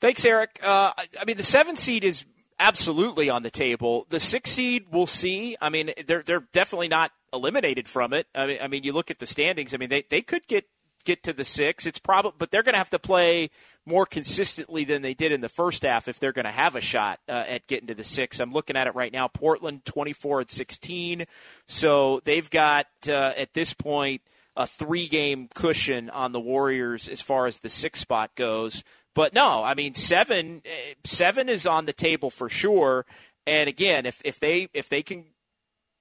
Thanks, 0.00 0.24
Eric. 0.24 0.60
Uh, 0.62 0.92
I 1.20 1.24
mean, 1.24 1.36
the 1.36 1.42
seventh 1.42 1.78
seed 1.78 2.04
is 2.04 2.24
absolutely 2.58 3.28
on 3.30 3.42
the 3.42 3.50
table. 3.50 4.06
The 4.10 4.20
six 4.20 4.50
seed, 4.50 4.86
we'll 4.90 5.06
see. 5.06 5.56
I 5.60 5.68
mean, 5.68 5.92
they're 6.06 6.22
they're 6.22 6.44
definitely 6.52 6.88
not 6.88 7.10
eliminated 7.34 7.88
from 7.88 8.12
it. 8.12 8.26
I 8.34 8.46
mean, 8.46 8.58
I 8.62 8.68
mean, 8.68 8.84
you 8.84 8.92
look 8.92 9.10
at 9.10 9.18
the 9.18 9.26
standings. 9.26 9.74
I 9.74 9.76
mean, 9.76 9.90
they 9.90 10.04
they 10.08 10.22
could 10.22 10.46
get 10.46 10.66
get 11.04 11.22
to 11.24 11.32
the 11.32 11.44
six. 11.44 11.86
It's 11.86 11.98
probably, 11.98 12.32
but 12.38 12.50
they're 12.50 12.62
going 12.62 12.74
to 12.74 12.78
have 12.78 12.90
to 12.90 12.98
play 12.98 13.50
more 13.86 14.06
consistently 14.06 14.84
than 14.84 15.02
they 15.02 15.14
did 15.14 15.32
in 15.32 15.40
the 15.42 15.48
first 15.48 15.82
half 15.82 16.08
if 16.08 16.18
they're 16.18 16.32
going 16.32 16.46
to 16.46 16.50
have 16.50 16.74
a 16.74 16.80
shot 16.80 17.20
uh, 17.28 17.44
at 17.46 17.66
getting 17.66 17.88
to 17.88 17.94
the 17.94 18.04
six. 18.04 18.40
I'm 18.40 18.52
looking 18.52 18.76
at 18.76 18.86
it 18.86 18.94
right 18.94 19.12
now. 19.12 19.28
Portland 19.28 19.84
24 19.84 20.40
and 20.40 20.50
16, 20.50 21.26
so 21.68 22.20
they've 22.24 22.48
got 22.48 22.86
uh, 23.06 23.32
at 23.36 23.54
this 23.54 23.74
point 23.74 24.22
a 24.56 24.66
three 24.66 25.08
game 25.08 25.48
cushion 25.54 26.10
on 26.10 26.32
the 26.32 26.40
Warriors 26.40 27.08
as 27.08 27.20
far 27.20 27.46
as 27.46 27.58
the 27.58 27.68
six 27.68 28.00
spot 28.00 28.34
goes. 28.34 28.84
But 29.14 29.34
no, 29.34 29.62
I 29.62 29.74
mean 29.74 29.94
seven 29.94 30.62
eh, 30.64 30.94
seven 31.04 31.48
is 31.48 31.66
on 31.66 31.86
the 31.86 31.92
table 31.92 32.30
for 32.30 32.48
sure. 32.48 33.06
And 33.46 33.68
again, 33.68 34.06
if 34.06 34.22
if 34.24 34.40
they 34.40 34.68
if 34.72 34.88
they 34.88 35.02
can 35.02 35.24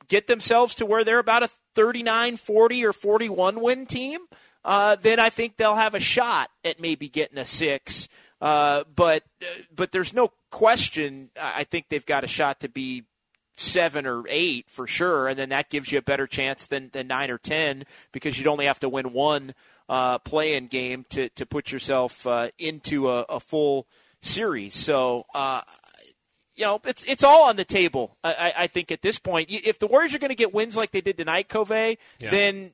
get 0.07 0.27
themselves 0.27 0.75
to 0.75 0.85
where 0.85 1.03
they're 1.03 1.19
about 1.19 1.43
a 1.43 1.49
39, 1.75 2.37
40 2.37 2.85
or 2.85 2.93
41 2.93 3.61
win 3.61 3.85
team, 3.85 4.21
uh, 4.65 4.95
then 5.01 5.19
I 5.19 5.29
think 5.29 5.57
they'll 5.57 5.75
have 5.75 5.95
a 5.95 5.99
shot 5.99 6.49
at 6.63 6.79
maybe 6.79 7.09
getting 7.09 7.37
a 7.37 7.45
six. 7.45 8.07
Uh, 8.41 8.83
but 8.93 9.23
uh, 9.41 9.61
but 9.73 9.91
there's 9.91 10.13
no 10.13 10.31
question. 10.51 11.29
I 11.41 11.63
think 11.63 11.85
they've 11.89 12.05
got 12.05 12.23
a 12.23 12.27
shot 12.27 12.59
to 12.61 12.69
be 12.69 13.03
seven 13.55 14.05
or 14.05 14.23
eight 14.27 14.65
for 14.69 14.87
sure, 14.87 15.27
and 15.27 15.37
then 15.37 15.49
that 15.49 15.69
gives 15.69 15.91
you 15.91 15.99
a 15.99 16.01
better 16.01 16.27
chance 16.27 16.65
than, 16.67 16.89
than 16.91 17.07
nine 17.07 17.31
or 17.31 17.37
ten 17.37 17.85
because 18.11 18.37
you'd 18.37 18.47
only 18.47 18.65
have 18.65 18.79
to 18.81 18.89
win 18.89 19.13
one 19.13 19.53
uh, 19.87 20.17
play-in 20.19 20.67
game 20.67 21.05
to 21.09 21.29
to 21.29 21.45
put 21.45 21.71
yourself 21.71 22.27
uh, 22.27 22.49
into 22.57 23.09
a, 23.09 23.21
a, 23.23 23.39
full 23.39 23.87
series. 24.21 24.75
So. 24.75 25.25
Uh, 25.33 25.61
you 26.55 26.65
know, 26.65 26.81
it's 26.85 27.03
it's 27.05 27.23
all 27.23 27.43
on 27.49 27.55
the 27.55 27.65
table. 27.65 28.17
I, 28.23 28.53
I 28.57 28.67
think 28.67 28.91
at 28.91 29.01
this 29.01 29.19
point, 29.19 29.49
if 29.49 29.79
the 29.79 29.87
Warriors 29.87 30.13
are 30.13 30.19
going 30.19 30.29
to 30.29 30.35
get 30.35 30.53
wins 30.53 30.77
like 30.77 30.91
they 30.91 31.01
did 31.01 31.17
tonight, 31.17 31.49
Cove, 31.49 31.71
yeah. 31.71 31.95
then 32.19 32.71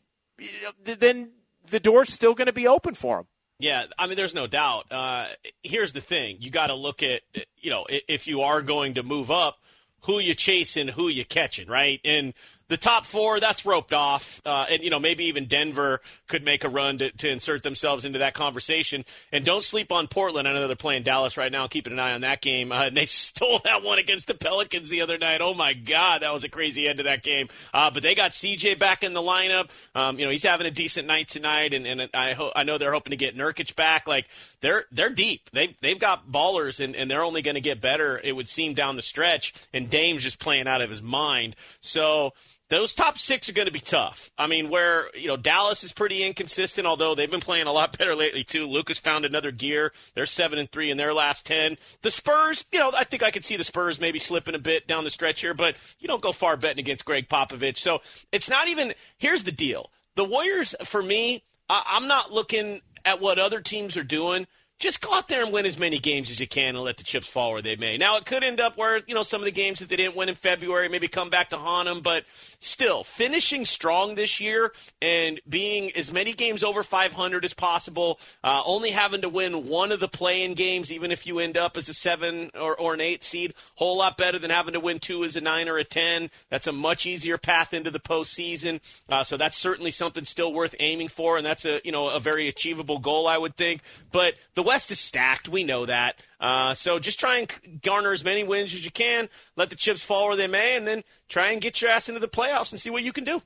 then 0.83 1.31
the 1.69 1.79
door's 1.79 2.11
still 2.11 2.33
going 2.33 2.47
to 2.47 2.53
be 2.53 2.67
open 2.67 2.95
for 2.95 3.17
them. 3.17 3.27
Yeah, 3.59 3.85
I 3.97 4.07
mean, 4.07 4.15
there's 4.15 4.33
no 4.33 4.47
doubt. 4.47 4.85
Uh, 4.89 5.27
here's 5.63 5.93
the 5.93 6.01
thing: 6.01 6.37
you 6.39 6.49
got 6.49 6.67
to 6.67 6.75
look 6.75 7.03
at, 7.03 7.21
you 7.57 7.69
know, 7.69 7.85
if 7.89 8.27
you 8.27 8.41
are 8.41 8.61
going 8.61 8.93
to 8.95 9.03
move 9.03 9.31
up, 9.31 9.57
who 10.01 10.19
you 10.19 10.33
chasing, 10.33 10.87
who 10.87 11.07
you 11.07 11.25
catching, 11.25 11.67
right? 11.67 11.99
And 12.05 12.33
the 12.69 12.77
top 12.77 13.05
four, 13.05 13.39
that's 13.39 13.65
roped 13.65 13.93
off. 13.93 14.41
Uh, 14.45 14.67
and, 14.69 14.83
you 14.83 14.89
know, 14.89 14.99
maybe 14.99 15.25
even 15.25 15.45
Denver 15.45 16.01
could 16.27 16.45
make 16.45 16.63
a 16.63 16.69
run 16.69 16.99
to, 16.99 17.11
to 17.11 17.29
insert 17.29 17.63
themselves 17.63 18.05
into 18.05 18.19
that 18.19 18.35
conversation. 18.35 19.03
And 19.31 19.43
don't 19.43 19.63
sleep 19.63 19.91
on 19.91 20.07
Portland. 20.07 20.47
I 20.47 20.53
know 20.53 20.67
they're 20.67 20.75
playing 20.75 21.03
Dallas 21.03 21.35
right 21.35 21.51
now, 21.51 21.67
keeping 21.67 21.93
an 21.93 21.99
eye 21.99 22.13
on 22.13 22.21
that 22.21 22.41
game. 22.41 22.71
Uh, 22.71 22.85
and 22.85 22.95
they 22.95 23.05
stole 23.07 23.59
that 23.65 23.83
one 23.83 23.97
against 23.97 24.27
the 24.27 24.35
Pelicans 24.35 24.89
the 24.89 25.01
other 25.01 25.17
night. 25.17 25.41
Oh, 25.41 25.55
my 25.55 25.73
God, 25.73 26.21
that 26.21 26.31
was 26.31 26.43
a 26.43 26.49
crazy 26.49 26.87
end 26.87 26.99
to 26.99 27.03
that 27.05 27.23
game. 27.23 27.49
Uh, 27.73 27.89
but 27.91 28.03
they 28.03 28.13
got 28.13 28.31
CJ 28.31 28.77
back 28.77 29.03
in 29.03 29.13
the 29.13 29.21
lineup. 29.21 29.69
Um, 29.95 30.19
you 30.19 30.25
know, 30.25 30.31
he's 30.31 30.43
having 30.43 30.67
a 30.67 30.71
decent 30.71 31.07
night 31.07 31.27
tonight. 31.27 31.73
And, 31.73 31.87
and 31.87 32.09
I, 32.13 32.33
ho- 32.33 32.51
I 32.55 32.63
know 32.63 32.77
they're 32.77 32.93
hoping 32.93 33.11
to 33.11 33.17
get 33.17 33.35
Nurkic 33.35 33.75
back. 33.75 34.07
Like, 34.07 34.27
they're 34.61 34.85
they're 34.91 35.09
deep. 35.09 35.49
They've, 35.53 35.75
they've 35.81 35.99
got 35.99 36.31
ballers, 36.31 36.83
and, 36.83 36.95
and 36.95 37.09
they're 37.09 37.23
only 37.23 37.41
going 37.41 37.55
to 37.55 37.61
get 37.61 37.81
better, 37.81 38.19
it 38.23 38.33
would 38.33 38.47
seem, 38.47 38.73
down 38.73 38.95
the 38.95 39.01
stretch. 39.01 39.53
And 39.73 39.89
Dame's 39.89 40.23
just 40.23 40.39
playing 40.39 40.67
out 40.67 40.81
of 40.81 40.89
his 40.89 41.01
mind. 41.01 41.55
So, 41.79 42.33
those 42.69 42.93
top 42.93 43.17
six 43.17 43.49
are 43.49 43.53
going 43.53 43.65
to 43.65 43.71
be 43.71 43.79
tough. 43.79 44.29
I 44.37 44.47
mean, 44.47 44.69
where 44.69 45.09
you 45.15 45.27
know 45.27 45.37
Dallas 45.37 45.83
is 45.83 45.91
pretty 45.91 46.23
inconsistent, 46.23 46.85
although 46.87 47.15
they've 47.15 47.29
been 47.29 47.41
playing 47.41 47.67
a 47.67 47.71
lot 47.71 47.97
better 47.97 48.15
lately 48.15 48.43
too. 48.43 48.67
Luka's 48.67 48.99
found 48.99 49.25
another 49.25 49.51
gear. 49.51 49.91
They're 50.13 50.25
seven 50.25 50.59
and 50.59 50.71
three 50.71 50.91
in 50.91 50.97
their 50.97 51.13
last 51.13 51.45
ten. 51.45 51.77
The 52.01 52.11
Spurs, 52.11 52.65
you 52.71 52.79
know, 52.79 52.91
I 52.95 53.03
think 53.03 53.23
I 53.23 53.31
could 53.31 53.45
see 53.45 53.57
the 53.57 53.63
Spurs 53.63 53.99
maybe 53.99 54.19
slipping 54.19 54.55
a 54.55 54.59
bit 54.59 54.87
down 54.87 55.03
the 55.03 55.09
stretch 55.09 55.41
here, 55.41 55.53
but 55.53 55.75
you 55.99 56.07
don't 56.07 56.21
go 56.21 56.31
far 56.31 56.57
betting 56.57 56.79
against 56.79 57.05
Gregg 57.05 57.27
Popovich. 57.27 57.77
So 57.77 57.99
it's 58.31 58.49
not 58.49 58.67
even. 58.67 58.93
Here's 59.17 59.43
the 59.43 59.51
deal: 59.51 59.91
the 60.15 60.25
Warriors, 60.25 60.75
for 60.85 61.01
me, 61.01 61.43
I, 61.69 61.83
I'm 61.85 62.07
not 62.07 62.31
looking 62.31 62.81
at 63.05 63.21
what 63.21 63.39
other 63.39 63.61
teams 63.61 63.97
are 63.97 64.03
doing 64.03 64.45
just 64.79 65.01
go 65.01 65.13
out 65.13 65.27
there 65.27 65.43
and 65.43 65.51
win 65.51 65.65
as 65.65 65.77
many 65.77 65.99
games 65.99 66.31
as 66.31 66.39
you 66.39 66.47
can 66.47 66.75
and 66.75 66.79
let 66.79 66.95
the 66.95 67.03
chips 67.03 67.27
fall 67.27 67.51
where 67.51 67.61
they 67.61 67.75
may. 67.75 67.97
Now, 67.97 68.15
it 68.15 68.25
could 68.25 68.45
end 68.45 68.61
up 68.61 68.77
where, 68.77 69.01
you 69.07 69.13
know, 69.13 69.23
some 69.23 69.41
of 69.41 69.45
the 69.45 69.51
games 69.51 69.79
that 69.79 69.89
they 69.89 69.97
didn't 69.97 70.15
win 70.15 70.29
in 70.29 70.35
February 70.35 70.87
maybe 70.87 71.09
come 71.09 71.29
back 71.29 71.49
to 71.49 71.57
haunt 71.57 71.89
them, 71.89 71.99
but 71.99 72.23
still, 72.59 73.03
finishing 73.03 73.65
strong 73.65 74.15
this 74.15 74.39
year 74.39 74.71
and 75.01 75.41
being 75.49 75.91
as 75.97 76.13
many 76.13 76.31
games 76.31 76.63
over 76.63 76.81
500 76.81 77.43
as 77.43 77.53
possible, 77.53 78.21
uh, 78.41 78.61
only 78.65 78.91
having 78.91 79.21
to 79.21 79.29
win 79.29 79.67
one 79.67 79.91
of 79.91 79.99
the 79.99 80.07
play-in 80.07 80.53
games, 80.53 80.93
even 80.93 81.11
if 81.11 81.27
you 81.27 81.39
end 81.39 81.57
up 81.57 81.75
as 81.75 81.89
a 81.89 81.93
seven 81.93 82.49
or, 82.57 82.79
or 82.79 82.93
an 82.93 83.01
eight 83.01 83.21
seed, 83.21 83.53
whole 83.75 83.97
lot 83.97 84.17
better 84.17 84.39
than 84.39 84.49
having 84.49 84.73
to 84.73 84.79
win 84.79 84.99
two 84.99 85.25
as 85.25 85.35
a 85.35 85.41
nine 85.41 85.67
or 85.67 85.77
a 85.77 85.83
10. 85.83 86.29
That's 86.49 86.67
a 86.67 86.71
much 86.71 87.05
easier 87.05 87.37
path 87.37 87.73
into 87.73 87.91
the 87.91 87.99
postseason. 87.99 88.79
Uh, 89.09 89.25
so 89.25 89.35
that's 89.35 89.57
certainly 89.57 89.91
something 89.91 90.23
still 90.23 90.53
worth 90.53 90.73
aiming 90.79 91.09
for, 91.09 91.35
and 91.35 91.45
that's 91.45 91.65
a, 91.65 91.81
you 91.83 91.91
know, 91.91 92.07
a 92.07 92.21
very 92.21 92.47
achievable 92.47 92.99
goal, 92.99 93.27
I 93.27 93.37
would 93.37 93.57
think. 93.57 93.81
But 94.13 94.35
the 94.55 94.68
West 94.69 94.91
is 94.91 94.99
stacked. 94.99 95.49
We 95.49 95.63
know 95.63 95.87
that. 95.87 96.21
Uh, 96.39 96.75
so 96.75 96.99
just 96.99 97.19
try 97.19 97.37
and 97.39 97.81
garner 97.81 98.11
as 98.11 98.23
many 98.23 98.43
wins 98.43 98.71
as 98.75 98.85
you 98.85 98.91
can. 98.91 99.27
Let 99.55 99.71
the 99.71 99.75
chips 99.75 100.03
fall 100.03 100.27
where 100.27 100.35
they 100.35 100.45
may, 100.45 100.75
and 100.75 100.85
then 100.85 101.03
try 101.27 101.49
and 101.49 101.59
get 101.59 101.81
your 101.81 101.89
ass 101.89 102.07
into 102.07 102.19
the 102.19 102.27
playoffs 102.27 102.71
and 102.71 102.79
see 102.79 102.91
what 102.91 103.01
you 103.01 103.11
can 103.11 103.23
do. 103.23 103.41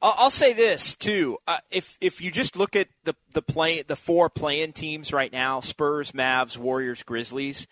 I'll 0.00 0.30
say 0.30 0.54
this 0.54 0.96
too: 0.96 1.36
uh, 1.46 1.58
if 1.70 1.98
if 2.00 2.22
you 2.22 2.30
just 2.30 2.56
look 2.56 2.76
at 2.76 2.88
the 3.04 3.14
the 3.34 3.42
play 3.42 3.82
the 3.82 3.94
four 3.94 4.30
play-in 4.30 4.72
teams 4.72 5.12
right 5.12 5.30
now, 5.30 5.60
Spurs, 5.60 6.12
Mavs, 6.12 6.56
Warriors, 6.56 7.02
Grizzlies, 7.02 7.66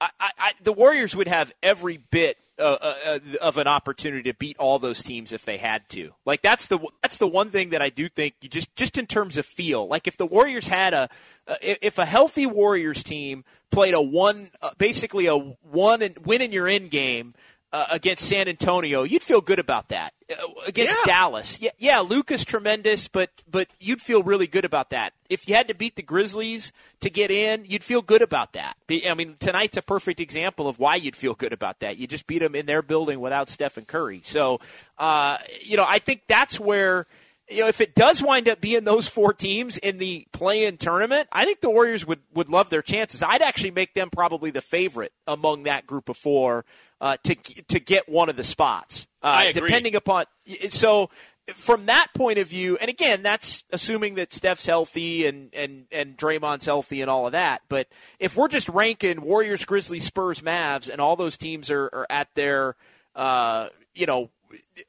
I, 0.00 0.10
I, 0.20 0.52
the 0.62 0.72
Warriors 0.72 1.16
would 1.16 1.26
have 1.26 1.52
every 1.64 1.96
bit 1.96 2.36
uh, 2.60 2.78
uh, 2.80 2.94
uh, 3.06 3.18
of 3.40 3.56
an 3.58 3.66
opportunity 3.66 4.30
to 4.30 4.36
beat 4.36 4.56
all 4.58 4.78
those 4.78 5.02
teams 5.02 5.32
if 5.32 5.44
they 5.44 5.56
had 5.56 5.88
to. 5.88 6.12
Like 6.24 6.42
that's 6.42 6.66
the 6.66 6.78
that's 7.02 7.18
the 7.18 7.26
one 7.26 7.50
thing 7.50 7.70
that 7.70 7.82
I 7.82 7.88
do 7.88 8.08
think 8.08 8.34
you 8.42 8.48
just 8.48 8.74
just 8.76 8.98
in 8.98 9.06
terms 9.06 9.36
of 9.36 9.46
feel. 9.46 9.88
Like 9.88 10.06
if 10.06 10.16
the 10.16 10.26
Warriors 10.26 10.68
had 10.68 10.94
a 10.94 11.08
uh, 11.48 11.56
if 11.62 11.98
a 11.98 12.04
healthy 12.04 12.46
Warriors 12.46 13.02
team 13.02 13.44
played 13.70 13.94
a 13.94 14.02
one 14.02 14.50
basically 14.78 15.26
a 15.26 15.36
one 15.36 16.02
and 16.02 16.18
win 16.24 16.42
in 16.42 16.52
your 16.52 16.68
end 16.68 16.90
game 16.90 17.34
uh, 17.72 17.86
against 17.90 18.28
San 18.28 18.48
Antonio, 18.48 19.04
you'd 19.04 19.22
feel 19.22 19.40
good 19.40 19.58
about 19.58 19.88
that. 19.88 20.12
Uh, 20.30 20.34
against 20.66 20.96
yeah. 20.98 21.04
Dallas, 21.04 21.60
yeah, 21.60 21.70
yeah, 21.78 22.00
Luka's 22.00 22.44
tremendous, 22.44 23.06
but 23.06 23.30
but 23.48 23.68
you'd 23.78 24.00
feel 24.00 24.22
really 24.22 24.46
good 24.46 24.64
about 24.64 24.90
that. 24.90 25.12
If 25.28 25.48
you 25.48 25.54
had 25.54 25.68
to 25.68 25.74
beat 25.74 25.96
the 25.96 26.02
Grizzlies 26.02 26.72
to 27.00 27.10
get 27.10 27.30
in, 27.30 27.64
you'd 27.64 27.84
feel 27.84 28.02
good 28.02 28.22
about 28.22 28.54
that. 28.54 28.76
I 28.90 29.14
mean, 29.14 29.36
tonight's 29.38 29.76
a 29.76 29.82
perfect 29.82 30.18
example 30.18 30.68
of 30.68 30.78
why 30.78 30.96
you'd 30.96 31.16
feel 31.16 31.34
good 31.34 31.52
about 31.52 31.80
that. 31.80 31.96
You 31.96 32.06
just 32.06 32.26
beat 32.26 32.40
them 32.40 32.54
in 32.54 32.66
their 32.66 32.82
building 32.82 33.20
without 33.20 33.48
Stephen 33.48 33.84
Curry. 33.84 34.20
So, 34.24 34.60
uh, 34.98 35.38
you 35.62 35.76
know, 35.76 35.86
I 35.86 36.00
think 36.00 36.22
that's 36.26 36.58
where 36.58 37.06
you 37.50 37.62
know, 37.62 37.68
if 37.68 37.80
it 37.80 37.94
does 37.94 38.22
wind 38.22 38.48
up 38.48 38.60
being 38.60 38.84
those 38.84 39.08
four 39.08 39.32
teams 39.32 39.76
in 39.76 39.98
the 39.98 40.26
play-in 40.32 40.76
tournament, 40.76 41.28
I 41.32 41.44
think 41.44 41.60
the 41.60 41.70
Warriors 41.70 42.06
would, 42.06 42.20
would 42.32 42.48
love 42.48 42.70
their 42.70 42.82
chances. 42.82 43.22
I'd 43.22 43.42
actually 43.42 43.72
make 43.72 43.94
them 43.94 44.08
probably 44.08 44.50
the 44.50 44.60
favorite 44.60 45.12
among 45.26 45.64
that 45.64 45.86
group 45.86 46.08
of 46.08 46.16
four 46.16 46.64
uh, 47.00 47.16
to 47.24 47.34
to 47.34 47.80
get 47.80 48.08
one 48.08 48.28
of 48.28 48.36
the 48.36 48.44
spots. 48.44 49.06
Uh, 49.22 49.26
I 49.26 49.44
agree. 49.46 49.68
Depending 49.68 49.94
upon 49.94 50.24
so 50.70 51.10
from 51.54 51.86
that 51.86 52.08
point 52.14 52.38
of 52.38 52.48
view, 52.48 52.76
and 52.80 52.88
again, 52.88 53.22
that's 53.22 53.64
assuming 53.70 54.14
that 54.16 54.32
Steph's 54.32 54.66
healthy 54.66 55.26
and 55.26 55.54
and 55.54 55.86
and 55.90 56.16
Draymond's 56.16 56.66
healthy 56.66 57.00
and 57.00 57.10
all 57.10 57.26
of 57.26 57.32
that. 57.32 57.62
But 57.68 57.88
if 58.18 58.36
we're 58.36 58.48
just 58.48 58.68
ranking 58.68 59.22
Warriors, 59.22 59.64
Grizzlies, 59.64 60.04
Spurs, 60.04 60.40
Mavs, 60.40 60.88
and 60.88 61.00
all 61.00 61.16
those 61.16 61.36
teams 61.36 61.70
are, 61.70 61.84
are 61.84 62.06
at 62.10 62.28
their 62.34 62.76
uh, 63.14 63.68
you 63.94 64.06
know 64.06 64.30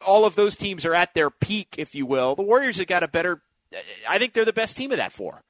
all 0.06 0.26
of 0.26 0.36
those 0.36 0.56
teams 0.56 0.86
are 0.86 0.94
at 0.94 1.14
their 1.14 1.30
peak, 1.30 1.76
if 1.78 1.96
you 1.96 2.06
will. 2.06 2.36
The 2.36 2.44
Warriors 2.44 2.78
have 2.78 2.88
got 2.88 3.04
a 3.04 3.08
better. 3.08 3.42
I 4.08 4.18
think 4.18 4.34
they're 4.34 4.46
the 4.46 4.54
best 4.54 4.76
team 4.76 4.92
of 4.92 4.98
that 4.98 5.14
four. 5.14 5.44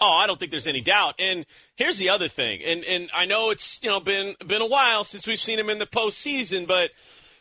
Oh, 0.00 0.12
I 0.12 0.26
don't 0.26 0.38
think 0.38 0.50
there's 0.50 0.66
any 0.66 0.80
doubt. 0.80 1.14
And 1.18 1.44
here's 1.76 1.98
the 1.98 2.08
other 2.08 2.28
thing, 2.28 2.62
and 2.64 2.84
and 2.84 3.10
I 3.14 3.26
know 3.26 3.50
it's 3.50 3.78
you 3.82 3.90
know 3.90 4.00
been 4.00 4.34
been 4.46 4.62
a 4.62 4.66
while 4.66 5.04
since 5.04 5.26
we've 5.26 5.38
seen 5.38 5.58
him 5.58 5.68
in 5.68 5.78
the 5.78 5.86
postseason, 5.86 6.66
but 6.66 6.90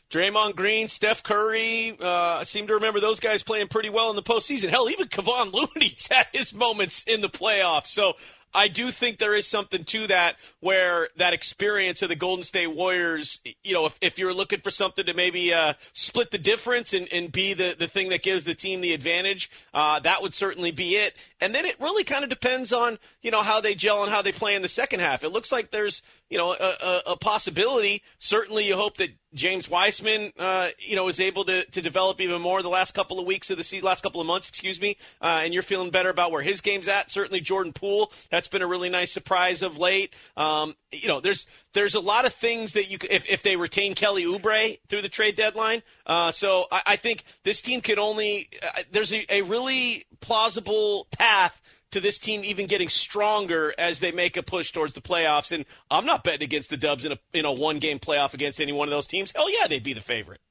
Draymond 0.10 0.56
Green, 0.56 0.88
Steph 0.88 1.22
Curry, 1.22 1.96
uh, 2.02 2.40
I 2.40 2.44
seem 2.44 2.68
to 2.68 2.74
remember 2.74 3.00
those 3.00 3.20
guys 3.20 3.44
playing 3.44 3.68
pretty 3.68 3.90
well 3.90 4.10
in 4.10 4.16
the 4.16 4.24
postseason. 4.24 4.70
Hell, 4.70 4.90
even 4.90 5.08
Kevon 5.08 5.54
Looney's 5.54 6.08
had 6.12 6.28
his 6.34 6.54
moments 6.54 7.04
in 7.04 7.22
the 7.22 7.30
playoffs. 7.30 7.88
So 7.88 8.14
I 8.54 8.68
do 8.68 8.90
think 8.92 9.20
there 9.20 9.36
is 9.36 9.46
something 9.46 9.84
to 9.86 10.08
that 10.08 10.36
where 10.60 11.10
that 11.18 11.34
experience 11.34 12.02
of 12.02 12.10
the 12.10 12.16
Golden 12.16 12.44
State 12.44 12.74
Warriors, 12.76 13.42
you 13.64 13.74
know, 13.74 13.86
if, 13.86 13.98
if 14.02 14.18
you're 14.18 14.34
looking 14.34 14.62
for 14.62 14.72
something 14.72 15.06
to 15.06 15.14
maybe 15.14 15.54
uh, 15.54 15.74
split 15.94 16.32
the 16.32 16.38
difference 16.38 16.94
and, 16.94 17.08
and 17.12 17.32
be 17.32 17.54
the, 17.54 17.76
the 17.78 17.88
thing 17.88 18.10
that 18.10 18.24
gives 18.24 18.44
the 18.46 18.56
team 18.56 18.82
the 18.82 18.94
advantage, 18.94 19.52
uh, 19.74 20.00
that 20.00 20.22
would 20.22 20.34
certainly 20.34 20.72
be 20.72 20.96
it. 20.96 21.14
And 21.40 21.54
then 21.54 21.66
it 21.66 21.80
really 21.80 22.04
kind 22.04 22.24
of 22.24 22.30
depends 22.30 22.74
on, 22.74 22.98
you 23.22 23.32
know, 23.32 23.42
how 23.42 23.62
they 23.62 23.76
gel 23.76 24.04
and 24.04 24.12
how 24.12 24.22
they 24.22 24.32
play 24.32 24.56
in 24.56 24.62
the 24.62 24.70
second 24.70 25.00
half. 25.00 25.24
It 25.24 25.30
looks 25.30 25.52
like 25.52 25.72
there's, 25.72 26.02
you 26.30 26.38
know, 26.38 26.54
a, 26.54 26.56
a, 26.56 27.02
a 27.08 27.18
possibility. 27.18 28.04
Certainly 28.18 28.68
you 28.68 28.76
hope 28.76 28.98
that 28.98 29.10
James 29.34 29.70
Wiseman, 29.70 30.32
uh, 30.40 30.70
you 30.80 30.96
know, 30.96 31.08
is 31.08 31.20
able 31.20 31.46
to, 31.46 31.66
to 31.66 31.82
develop 31.82 32.22
even 32.22 32.42
more 32.42 32.62
the 32.62 32.70
last 32.70 32.94
couple 32.94 33.20
of 33.20 33.26
weeks 33.26 33.50
of 33.50 33.58
the 33.58 33.64
season, 33.64 33.86
last 33.86 34.02
couple 34.02 34.22
of 34.22 34.28
months, 34.28 34.50
excuse 34.50 34.80
me, 34.82 34.98
uh, 35.22 35.42
and 35.44 35.54
you're 35.54 35.64
feeling 35.64 35.92
better 35.92 36.10
about 36.10 36.32
where 36.32 36.42
his 36.42 36.62
game's 36.62 36.88
at. 36.88 37.12
Certainly 37.12 37.42
Jordan 37.42 37.74
Poole 37.74 38.12
That's 38.32 38.48
been 38.48 38.62
a 38.62 38.68
really 38.68 38.90
nice 38.90 39.12
surprise 39.12 39.62
of 39.62 39.78
late. 39.78 40.14
Um, 40.38 40.76
you 40.92 41.08
know, 41.08 41.20
there's 41.20 41.48
there's 41.74 41.96
a 41.96 42.00
lot 42.00 42.26
of 42.26 42.34
things 42.34 42.74
that 42.74 42.90
you 42.90 42.98
if 43.10 43.30
if 43.30 43.44
they 43.44 43.56
retain 43.56 43.94
Kelly 43.94 44.24
Oubre 44.24 44.80
through 44.88 45.02
the 45.02 45.10
trade 45.10 45.36
deadline. 45.36 45.84
Uh, 46.06 46.32
so 46.32 46.66
I, 46.72 46.82
I, 46.88 46.96
think 46.96 47.24
this 47.44 47.62
team 47.62 47.82
could 47.82 48.00
only 48.00 48.50
uh, 48.64 48.82
there's 48.92 49.14
a, 49.14 49.26
a 49.32 49.42
really 49.44 50.06
plausible 50.22 51.08
path 51.12 51.62
to 51.92 52.00
this 52.00 52.20
team 52.20 52.44
even 52.44 52.68
getting 52.68 52.90
stronger 52.90 53.74
as 53.78 54.00
they 54.00 54.12
make 54.12 54.38
a 54.38 54.44
push 54.44 54.72
towards 54.72 54.94
the 54.94 55.02
playoffs. 55.02 55.52
And 55.52 55.66
I'm 55.90 56.06
not 56.06 56.24
betting 56.24 56.44
against 56.44 56.70
the 56.70 56.78
Dubs 56.78 57.06
in 57.06 57.14
a 57.14 57.20
in 57.34 57.46
a 57.46 57.52
one 57.52 57.80
game 57.80 58.00
playoff 58.00 58.34
against 58.34 58.60
any 58.60 58.72
one 58.72 58.88
of 58.88 58.92
those 58.92 59.08
teams. 59.08 59.32
Hell 59.36 59.52
yeah, 59.52 59.68
they'd 59.68 59.84
be 59.84 59.94
the 59.94 60.02
favorite. 60.02 60.42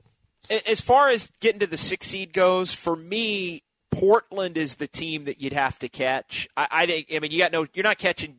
As 0.66 0.80
far 0.80 1.10
as 1.10 1.30
getting 1.40 1.60
to 1.60 1.66
the 1.66 1.76
six 1.76 2.08
seed 2.08 2.32
goes, 2.32 2.72
for 2.72 2.96
me, 2.96 3.62
Portland 3.90 4.56
is 4.56 4.76
the 4.76 4.88
team 4.88 5.24
that 5.24 5.40
you'd 5.40 5.52
have 5.52 5.78
to 5.80 5.88
catch. 5.88 6.48
I, 6.56 6.68
I 6.70 6.86
think. 6.86 7.08
I 7.14 7.18
mean, 7.18 7.30
you 7.30 7.38
got 7.38 7.52
no. 7.52 7.66
You're 7.74 7.84
not 7.84 7.98
catching 7.98 8.36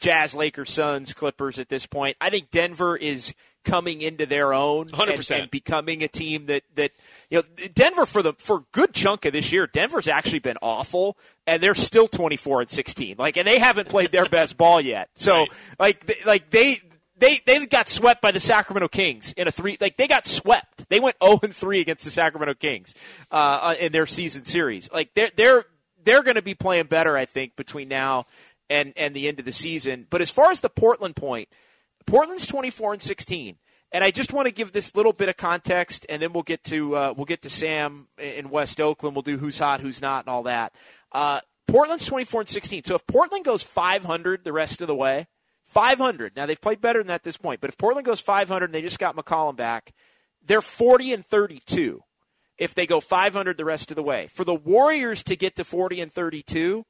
Jazz, 0.00 0.34
Lakers, 0.34 0.72
Suns, 0.72 1.14
Clippers 1.14 1.58
at 1.58 1.68
this 1.68 1.86
point. 1.86 2.16
I 2.20 2.30
think 2.30 2.50
Denver 2.50 2.96
is 2.96 3.34
coming 3.66 4.00
into 4.00 4.24
their 4.24 4.54
own 4.54 4.88
100%. 4.88 5.30
And, 5.30 5.42
and, 5.42 5.50
becoming 5.50 6.02
a 6.02 6.08
team 6.08 6.46
that 6.46 6.62
that 6.76 6.92
you 7.28 7.38
know 7.38 7.66
Denver 7.74 8.06
for 8.06 8.22
the 8.22 8.32
for 8.38 8.58
a 8.58 8.64
good 8.72 8.94
chunk 8.94 9.24
of 9.24 9.32
this 9.32 9.52
year 9.52 9.66
Denver's 9.66 10.08
actually 10.08 10.38
been 10.38 10.56
awful 10.62 11.18
and 11.46 11.62
they're 11.62 11.74
still 11.74 12.06
24 12.06 12.62
and 12.62 12.70
16 12.70 13.16
like 13.18 13.36
and 13.36 13.46
they 13.46 13.58
haven't 13.58 13.88
played 13.88 14.12
their 14.12 14.24
best 14.30 14.56
ball 14.56 14.80
yet. 14.80 15.10
So 15.16 15.40
right. 15.40 15.48
like 15.78 16.22
like 16.24 16.50
they 16.50 16.80
they 17.18 17.40
they 17.44 17.66
got 17.66 17.88
swept 17.88 18.22
by 18.22 18.30
the 18.30 18.40
Sacramento 18.40 18.88
Kings 18.88 19.32
in 19.36 19.48
a 19.48 19.52
three 19.52 19.76
like 19.80 19.96
they 19.96 20.06
got 20.08 20.26
swept. 20.26 20.88
They 20.88 21.00
went 21.00 21.16
0 21.22 21.40
and 21.42 21.54
3 21.54 21.80
against 21.80 22.04
the 22.04 22.10
Sacramento 22.10 22.54
Kings 22.54 22.94
uh, 23.30 23.74
in 23.80 23.92
their 23.92 24.06
season 24.06 24.44
series. 24.44 24.90
Like 24.92 25.12
they're 25.14 25.30
they're 25.34 25.64
they're 26.04 26.22
going 26.22 26.36
to 26.36 26.42
be 26.42 26.54
playing 26.54 26.86
better 26.86 27.16
I 27.16 27.24
think 27.24 27.56
between 27.56 27.88
now 27.88 28.26
and 28.70 28.92
and 28.96 29.14
the 29.14 29.28
end 29.28 29.38
of 29.38 29.44
the 29.44 29.52
season. 29.52 30.06
But 30.08 30.20
as 30.20 30.30
far 30.30 30.50
as 30.50 30.60
the 30.60 30.68
Portland 30.68 31.16
point 31.16 31.48
Portland's 32.06 32.46
24 32.46 32.94
and 32.94 33.02
16. 33.02 33.56
And 33.92 34.04
I 34.04 34.10
just 34.10 34.32
want 34.32 34.46
to 34.46 34.52
give 34.52 34.72
this 34.72 34.94
little 34.96 35.12
bit 35.12 35.28
of 35.28 35.36
context, 35.36 36.06
and 36.08 36.20
then 36.20 36.32
we'll 36.32 36.42
get 36.42 36.64
to 36.64 36.96
uh, 36.96 37.14
we'll 37.16 37.24
get 37.24 37.42
to 37.42 37.50
Sam 37.50 38.08
in 38.18 38.50
West 38.50 38.80
Oakland. 38.80 39.14
We'll 39.14 39.22
do 39.22 39.38
who's 39.38 39.58
hot, 39.58 39.80
who's 39.80 40.02
not, 40.02 40.24
and 40.24 40.30
all 40.30 40.42
that. 40.42 40.72
Uh, 41.12 41.40
Portland's 41.68 42.06
24 42.06 42.42
and 42.42 42.48
16. 42.48 42.84
So 42.84 42.94
if 42.94 43.06
Portland 43.06 43.44
goes 43.44 43.62
500 43.62 44.44
the 44.44 44.52
rest 44.52 44.80
of 44.80 44.88
the 44.88 44.94
way, 44.94 45.26
500. 45.64 46.36
Now 46.36 46.46
they've 46.46 46.60
played 46.60 46.80
better 46.80 47.00
than 47.00 47.08
that 47.08 47.14
at 47.14 47.22
this 47.22 47.36
point, 47.36 47.60
but 47.60 47.70
if 47.70 47.78
Portland 47.78 48.06
goes 48.06 48.20
500 48.20 48.66
and 48.66 48.74
they 48.74 48.82
just 48.82 48.98
got 48.98 49.16
McCollum 49.16 49.56
back, 49.56 49.92
they're 50.44 50.60
40 50.60 51.12
and 51.12 51.26
32. 51.26 52.02
If 52.58 52.74
they 52.74 52.86
go 52.86 53.00
500 53.00 53.56
the 53.56 53.64
rest 53.64 53.90
of 53.90 53.96
the 53.96 54.02
way, 54.02 54.28
for 54.28 54.44
the 54.44 54.54
Warriors 54.54 55.22
to 55.24 55.36
get 55.36 55.56
to 55.56 55.64
40 55.64 56.00
and 56.00 56.12
32, 56.12 56.86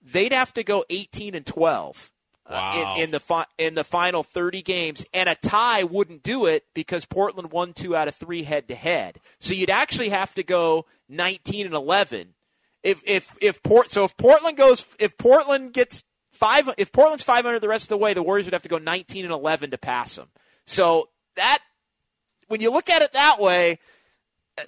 they'd 0.00 0.32
have 0.32 0.52
to 0.54 0.62
go 0.62 0.84
18 0.88 1.34
and 1.34 1.44
12 1.44 2.12
Uh, 2.50 2.54
wow. 2.54 2.94
in, 2.96 3.02
in, 3.04 3.10
the 3.12 3.20
fi- 3.20 3.46
in 3.58 3.74
the 3.74 3.84
final 3.84 4.24
30 4.24 4.62
games, 4.62 5.06
and 5.14 5.28
a 5.28 5.36
tie 5.36 5.84
wouldn't 5.84 6.24
do 6.24 6.46
it 6.46 6.64
because 6.74 7.04
Portland 7.04 7.52
won 7.52 7.72
two 7.72 7.94
out 7.94 8.08
of 8.08 8.16
three 8.16 8.42
head 8.42 8.66
to 8.66 8.74
head. 8.74 9.20
So 9.38 9.54
you'd 9.54 9.70
actually 9.70 10.08
have 10.08 10.34
to 10.34 10.42
go 10.42 10.84
19 11.08 11.66
and 11.66 11.74
11. 11.76 12.34
If 12.82 13.02
if 13.06 13.36
if 13.40 13.62
Port 13.62 13.90
so 13.90 14.04
if 14.04 14.16
Portland 14.16 14.56
goes 14.56 14.84
if 14.98 15.16
Portland 15.16 15.72
gets 15.72 16.02
five 16.32 16.68
if 16.76 16.90
Portland's 16.90 17.22
500 17.22 17.60
the 17.60 17.68
rest 17.68 17.84
of 17.84 17.90
the 17.90 17.98
way, 17.98 18.14
the 18.14 18.22
Warriors 18.22 18.46
would 18.46 18.54
have 18.54 18.62
to 18.64 18.68
go 18.68 18.78
19 18.78 19.24
and 19.24 19.32
11 19.32 19.70
to 19.70 19.78
pass 19.78 20.16
them. 20.16 20.28
So 20.66 21.08
that 21.36 21.60
when 22.48 22.60
you 22.60 22.72
look 22.72 22.90
at 22.90 23.02
it 23.02 23.12
that 23.12 23.38
way, 23.38 23.78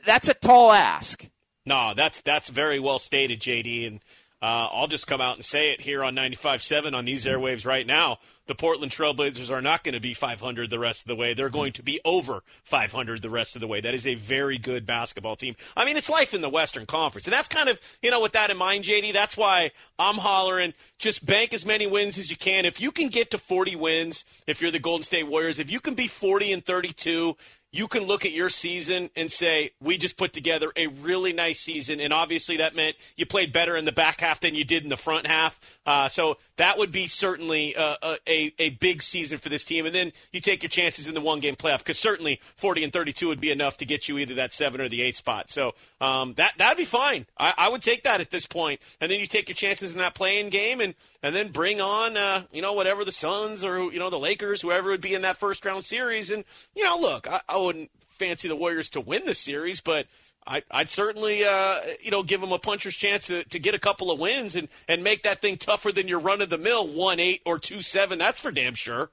that's 0.06 0.28
a 0.28 0.34
tall 0.34 0.70
ask. 0.70 1.28
No, 1.64 1.94
that's 1.96 2.20
that's 2.20 2.48
very 2.48 2.78
well 2.78 2.98
stated, 2.98 3.40
JD, 3.40 3.86
and 3.86 4.00
uh, 4.42 4.68
I'll 4.72 4.88
just 4.88 5.06
come 5.06 5.20
out 5.20 5.36
and 5.36 5.44
say 5.44 5.70
it 5.70 5.80
here 5.80 6.02
on 6.02 6.16
95.7 6.16 6.94
on 6.94 7.04
these 7.04 7.26
airwaves 7.26 7.64
right 7.64 7.86
now. 7.86 8.18
The 8.48 8.56
Portland 8.56 8.90
Trailblazers 8.90 9.52
are 9.52 9.62
not 9.62 9.84
going 9.84 9.94
to 9.94 10.00
be 10.00 10.14
500 10.14 10.68
the 10.68 10.80
rest 10.80 11.02
of 11.02 11.06
the 11.06 11.14
way. 11.14 11.32
They're 11.32 11.48
going 11.48 11.72
to 11.74 11.82
be 11.84 12.00
over 12.04 12.42
500 12.64 13.22
the 13.22 13.30
rest 13.30 13.54
of 13.54 13.60
the 13.60 13.68
way. 13.68 13.80
That 13.80 13.94
is 13.94 14.04
a 14.04 14.16
very 14.16 14.58
good 14.58 14.84
basketball 14.84 15.36
team. 15.36 15.54
I 15.76 15.84
mean, 15.84 15.96
it's 15.96 16.08
life 16.08 16.34
in 16.34 16.40
the 16.40 16.48
Western 16.48 16.86
Conference. 16.86 17.28
And 17.28 17.32
that's 17.32 17.46
kind 17.46 17.68
of, 17.68 17.78
you 18.02 18.10
know, 18.10 18.20
with 18.20 18.32
that 18.32 18.50
in 18.50 18.56
mind, 18.56 18.82
JD, 18.82 19.12
that's 19.12 19.36
why 19.36 19.70
I'm 19.96 20.16
hollering 20.16 20.74
just 20.98 21.24
bank 21.24 21.54
as 21.54 21.64
many 21.64 21.86
wins 21.86 22.18
as 22.18 22.28
you 22.28 22.36
can. 22.36 22.64
If 22.64 22.80
you 22.80 22.90
can 22.90 23.10
get 23.10 23.30
to 23.30 23.38
40 23.38 23.76
wins, 23.76 24.24
if 24.48 24.60
you're 24.60 24.72
the 24.72 24.80
Golden 24.80 25.04
State 25.04 25.28
Warriors, 25.28 25.60
if 25.60 25.70
you 25.70 25.78
can 25.78 25.94
be 25.94 26.08
40 26.08 26.52
and 26.52 26.66
32, 26.66 27.36
you 27.72 27.88
can 27.88 28.02
look 28.02 28.26
at 28.26 28.32
your 28.32 28.50
season 28.50 29.08
and 29.16 29.32
say, 29.32 29.70
we 29.80 29.96
just 29.96 30.18
put 30.18 30.34
together 30.34 30.70
a 30.76 30.88
really 30.88 31.32
nice 31.32 31.58
season. 31.58 32.00
And 32.00 32.12
obviously 32.12 32.58
that 32.58 32.76
meant 32.76 32.96
you 33.16 33.24
played 33.24 33.52
better 33.52 33.76
in 33.76 33.86
the 33.86 33.92
back 33.92 34.20
half 34.20 34.40
than 34.40 34.54
you 34.54 34.62
did 34.62 34.82
in 34.82 34.90
the 34.90 34.96
front 34.98 35.26
half. 35.26 35.58
Uh, 35.84 36.08
so 36.08 36.36
that 36.56 36.78
would 36.78 36.92
be 36.92 37.08
certainly 37.08 37.74
uh, 37.74 38.16
a, 38.28 38.54
a 38.58 38.70
big 38.70 39.02
season 39.02 39.38
for 39.38 39.48
this 39.48 39.64
team. 39.64 39.84
And 39.84 39.94
then 39.94 40.12
you 40.30 40.40
take 40.40 40.62
your 40.62 40.70
chances 40.70 41.08
in 41.08 41.14
the 41.14 41.20
one 41.20 41.40
game 41.40 41.56
playoff 41.56 41.78
because 41.78 41.98
certainly 41.98 42.40
40 42.56 42.84
and 42.84 42.92
32 42.92 43.26
would 43.28 43.40
be 43.40 43.50
enough 43.50 43.78
to 43.78 43.84
get 43.84 44.08
you 44.08 44.18
either 44.18 44.34
that 44.34 44.52
seven 44.52 44.80
or 44.80 44.88
the 44.88 45.02
eight 45.02 45.16
spot. 45.16 45.50
So 45.50 45.72
um, 46.00 46.34
that, 46.34 46.52
that'd 46.58 46.76
be 46.76 46.84
fine. 46.84 47.26
I, 47.36 47.54
I 47.58 47.68
would 47.68 47.82
take 47.82 48.04
that 48.04 48.20
at 48.20 48.30
this 48.30 48.46
point. 48.46 48.80
And 49.00 49.10
then 49.10 49.18
you 49.18 49.26
take 49.26 49.48
your 49.48 49.56
chances 49.56 49.92
in 49.92 49.98
that 49.98 50.14
play-in 50.14 50.50
game 50.50 50.80
and, 50.80 50.94
and 51.22 51.34
then 51.34 51.50
bring 51.50 51.80
on, 51.80 52.16
uh, 52.16 52.44
you 52.52 52.62
know, 52.62 52.74
whatever 52.74 53.04
the 53.04 53.12
Suns 53.12 53.64
or, 53.64 53.92
you 53.92 53.98
know, 53.98 54.10
the 54.10 54.18
Lakers, 54.18 54.60
whoever 54.60 54.90
would 54.90 55.00
be 55.00 55.14
in 55.14 55.22
that 55.22 55.36
first 55.36 55.64
round 55.64 55.84
series. 55.84 56.30
And, 56.30 56.44
you 56.76 56.84
know, 56.84 56.96
look, 56.96 57.28
I, 57.28 57.40
I 57.48 57.56
wouldn't 57.56 57.90
fancy 58.06 58.46
the 58.46 58.56
Warriors 58.56 58.88
to 58.90 59.00
win 59.00 59.22
the 59.26 59.34
series, 59.34 59.80
but 59.80 60.06
I, 60.46 60.62
would 60.74 60.88
certainly, 60.88 61.44
uh, 61.44 61.80
you 62.00 62.10
know, 62.10 62.22
give 62.22 62.40
them 62.40 62.52
a 62.52 62.58
puncher's 62.58 62.94
chance 62.94 63.26
to, 63.26 63.44
to 63.44 63.58
get 63.58 63.74
a 63.74 63.78
couple 63.78 64.10
of 64.10 64.18
wins 64.18 64.56
and, 64.56 64.68
and 64.88 65.04
make 65.04 65.22
that 65.22 65.40
thing 65.40 65.56
tougher 65.56 65.92
than 65.92 66.08
your 66.08 66.18
run 66.18 66.42
of 66.42 66.50
the 66.50 66.58
mill 66.58 66.88
one 66.88 67.20
eight 67.20 67.42
or 67.46 67.58
two 67.58 67.82
seven. 67.82 68.18
That's 68.18 68.40
for 68.40 68.50
damn 68.50 68.74
sure. 68.74 69.10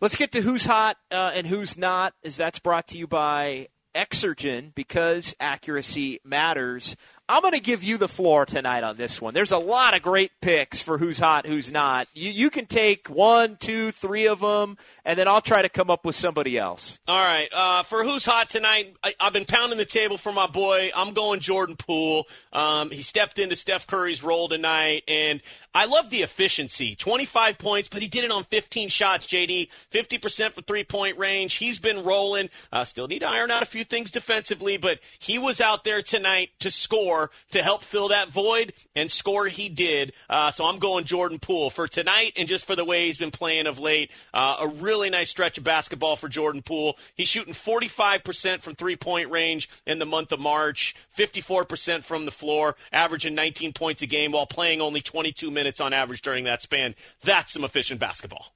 Let's 0.00 0.16
get 0.16 0.32
to 0.32 0.42
who's 0.42 0.66
hot 0.66 0.96
uh, 1.10 1.32
and 1.34 1.46
who's 1.46 1.78
not, 1.78 2.14
as 2.22 2.36
that's 2.36 2.58
brought 2.58 2.88
to 2.88 2.98
you 2.98 3.06
by 3.06 3.68
Exergen 3.94 4.74
because 4.74 5.34
accuracy 5.40 6.20
matters. 6.22 6.96
I'm 7.28 7.42
going 7.42 7.54
to 7.54 7.60
give 7.60 7.82
you 7.82 7.98
the 7.98 8.06
floor 8.06 8.46
tonight 8.46 8.84
on 8.84 8.96
this 8.96 9.20
one. 9.20 9.34
There's 9.34 9.50
a 9.50 9.58
lot 9.58 9.96
of 9.96 10.02
great 10.02 10.30
picks 10.40 10.80
for 10.80 10.96
who's 10.96 11.18
hot, 11.18 11.44
who's 11.44 11.72
not. 11.72 12.06
You, 12.14 12.30
you 12.30 12.50
can 12.50 12.66
take 12.66 13.08
one, 13.08 13.56
two, 13.56 13.90
three 13.90 14.28
of 14.28 14.38
them, 14.38 14.78
and 15.04 15.18
then 15.18 15.26
I'll 15.26 15.40
try 15.40 15.62
to 15.62 15.68
come 15.68 15.90
up 15.90 16.04
with 16.04 16.14
somebody 16.14 16.56
else. 16.56 17.00
All 17.08 17.20
right. 17.20 17.48
Uh, 17.52 17.82
for 17.82 18.04
who's 18.04 18.24
hot 18.24 18.48
tonight, 18.48 18.94
I, 19.02 19.14
have 19.18 19.32
been 19.32 19.44
pounding 19.44 19.76
the 19.76 19.84
table 19.84 20.18
for 20.18 20.30
my 20.30 20.46
boy. 20.46 20.92
I'm 20.94 21.14
going 21.14 21.40
Jordan 21.40 21.74
Poole. 21.74 22.26
Um, 22.52 22.90
he 22.90 23.02
stepped 23.02 23.40
into 23.40 23.56
Steph 23.56 23.88
Curry's 23.88 24.22
role 24.22 24.48
tonight, 24.48 25.02
and 25.08 25.42
I 25.74 25.86
love 25.86 26.10
the 26.10 26.22
efficiency. 26.22 26.94
25 26.94 27.58
points, 27.58 27.88
but 27.88 28.02
he 28.02 28.06
did 28.06 28.22
it 28.22 28.30
on 28.30 28.44
15 28.44 28.88
shots, 28.88 29.26
JD. 29.26 29.68
50% 29.90 30.52
for 30.52 30.62
three 30.62 30.84
point 30.84 31.18
range. 31.18 31.54
He's 31.54 31.80
been 31.80 32.04
rolling. 32.04 32.50
Uh, 32.72 32.84
still 32.84 33.08
need 33.08 33.20
to 33.20 33.28
iron 33.28 33.50
out 33.50 33.62
a 33.62 33.66
few 33.66 33.82
things 33.82 34.12
defensively, 34.12 34.76
but 34.76 35.00
he 35.18 35.38
was 35.38 35.60
out 35.60 35.82
there 35.82 36.02
tonight 36.02 36.50
to 36.60 36.70
score 36.70 37.15
score 37.16 37.30
to 37.52 37.62
help 37.62 37.82
fill 37.82 38.08
that 38.08 38.28
void, 38.30 38.72
and 38.94 39.10
score 39.10 39.46
he 39.46 39.68
did. 39.68 40.12
Uh, 40.28 40.50
so 40.50 40.64
I'm 40.64 40.78
going 40.78 41.04
Jordan 41.04 41.38
Poole 41.38 41.70
for 41.70 41.88
tonight 41.88 42.32
and 42.36 42.48
just 42.48 42.64
for 42.64 42.76
the 42.76 42.84
way 42.84 43.06
he's 43.06 43.18
been 43.18 43.30
playing 43.30 43.66
of 43.66 43.78
late. 43.78 44.10
Uh, 44.34 44.56
a 44.60 44.68
really 44.68 45.10
nice 45.10 45.30
stretch 45.30 45.58
of 45.58 45.64
basketball 45.64 46.16
for 46.16 46.28
Jordan 46.28 46.62
Poole. 46.62 46.98
He's 47.14 47.28
shooting 47.28 47.54
45% 47.54 48.62
from 48.62 48.74
three 48.74 48.96
point 48.96 49.30
range 49.30 49.68
in 49.86 49.98
the 49.98 50.06
month 50.06 50.32
of 50.32 50.40
March, 50.40 50.94
54% 51.16 52.04
from 52.04 52.24
the 52.24 52.30
floor, 52.30 52.76
averaging 52.92 53.34
19 53.34 53.72
points 53.72 54.02
a 54.02 54.06
game 54.06 54.32
while 54.32 54.46
playing 54.46 54.80
only 54.80 55.00
22 55.00 55.50
minutes 55.50 55.80
on 55.80 55.92
average 55.92 56.22
during 56.22 56.44
that 56.44 56.62
span. 56.62 56.94
That's 57.22 57.52
some 57.52 57.64
efficient 57.64 58.00
basketball. 58.00 58.52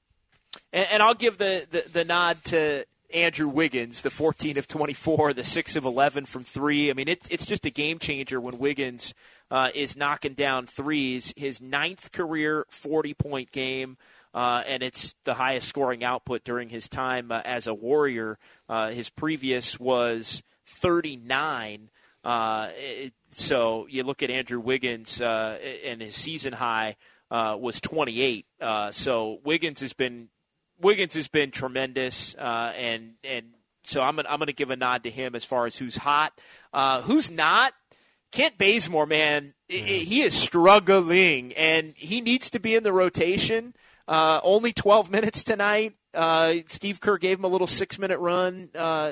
And, 0.73 0.87
and 0.93 1.03
I'll 1.03 1.15
give 1.15 1.37
the, 1.37 1.65
the, 1.69 1.85
the 1.91 2.05
nod 2.05 2.43
to 2.45 2.85
Andrew 3.13 3.47
Wiggins, 3.47 4.01
the 4.01 4.09
14 4.09 4.57
of 4.57 4.67
24, 4.67 5.33
the 5.33 5.43
6 5.43 5.75
of 5.75 5.85
11 5.85 6.25
from 6.25 6.43
three. 6.43 6.89
I 6.89 6.93
mean, 6.93 7.07
it, 7.07 7.21
it's 7.29 7.45
just 7.45 7.65
a 7.65 7.69
game 7.69 7.99
changer 7.99 8.39
when 8.39 8.57
Wiggins 8.57 9.13
uh, 9.49 9.69
is 9.75 9.97
knocking 9.97 10.33
down 10.33 10.65
threes. 10.65 11.33
His 11.35 11.61
ninth 11.61 12.11
career 12.11 12.65
40 12.69 13.13
point 13.13 13.51
game. 13.51 13.97
Uh, 14.33 14.63
and 14.65 14.81
it's 14.81 15.13
the 15.25 15.33
highest 15.33 15.67
scoring 15.67 16.03
output 16.03 16.43
during 16.43 16.69
his 16.69 16.87
time 16.87 17.31
uh, 17.31 17.41
as 17.43 17.67
a 17.67 17.73
Warrior. 17.73 18.37
Uh, 18.69 18.89
his 18.89 19.09
previous 19.09 19.79
was 19.79 20.41
39. 20.65 21.89
Uh, 22.23 22.69
it, 22.75 23.13
so 23.31 23.87
you 23.89 24.03
look 24.03 24.23
at 24.23 24.29
Andrew 24.29 24.59
Wiggins, 24.59 25.21
uh, 25.21 25.57
and 25.85 26.01
his 26.01 26.15
season 26.15 26.53
high 26.53 26.95
was 27.29 27.81
28. 27.81 28.45
so 28.91 29.39
Wiggins 29.43 29.81
has 29.81 29.93
been 29.93 30.29
Wiggins 30.81 31.15
has 31.15 31.27
been 31.27 31.51
tremendous, 31.51 32.35
uh, 32.35 32.73
and 32.77 33.13
and 33.23 33.47
so 33.83 34.01
I'm 34.01 34.15
gonna, 34.15 34.29
I'm 34.29 34.37
going 34.37 34.47
to 34.47 34.53
give 34.53 34.69
a 34.69 34.75
nod 34.75 35.03
to 35.03 35.09
him 35.09 35.35
as 35.35 35.45
far 35.45 35.65
as 35.65 35.77
who's 35.77 35.97
hot, 35.97 36.33
uh, 36.73 37.01
who's 37.01 37.31
not. 37.31 37.73
Kent 38.31 38.57
Bazemore, 38.57 39.05
man, 39.05 39.53
he 39.67 40.21
is 40.21 40.33
struggling, 40.33 41.51
and 41.53 41.93
he 41.97 42.21
needs 42.21 42.49
to 42.51 42.61
be 42.61 42.75
in 42.75 42.83
the 42.83 42.93
rotation. 42.93 43.73
Uh, 44.07 44.39
only 44.43 44.71
12 44.71 45.11
minutes 45.11 45.43
tonight. 45.43 45.95
Uh, 46.13 46.55
Steve 46.69 47.01
Kerr 47.01 47.17
gave 47.17 47.39
him 47.39 47.43
a 47.43 47.49
little 47.49 47.67
six 47.67 47.99
minute 47.99 48.19
run, 48.19 48.69
uh, 48.73 49.11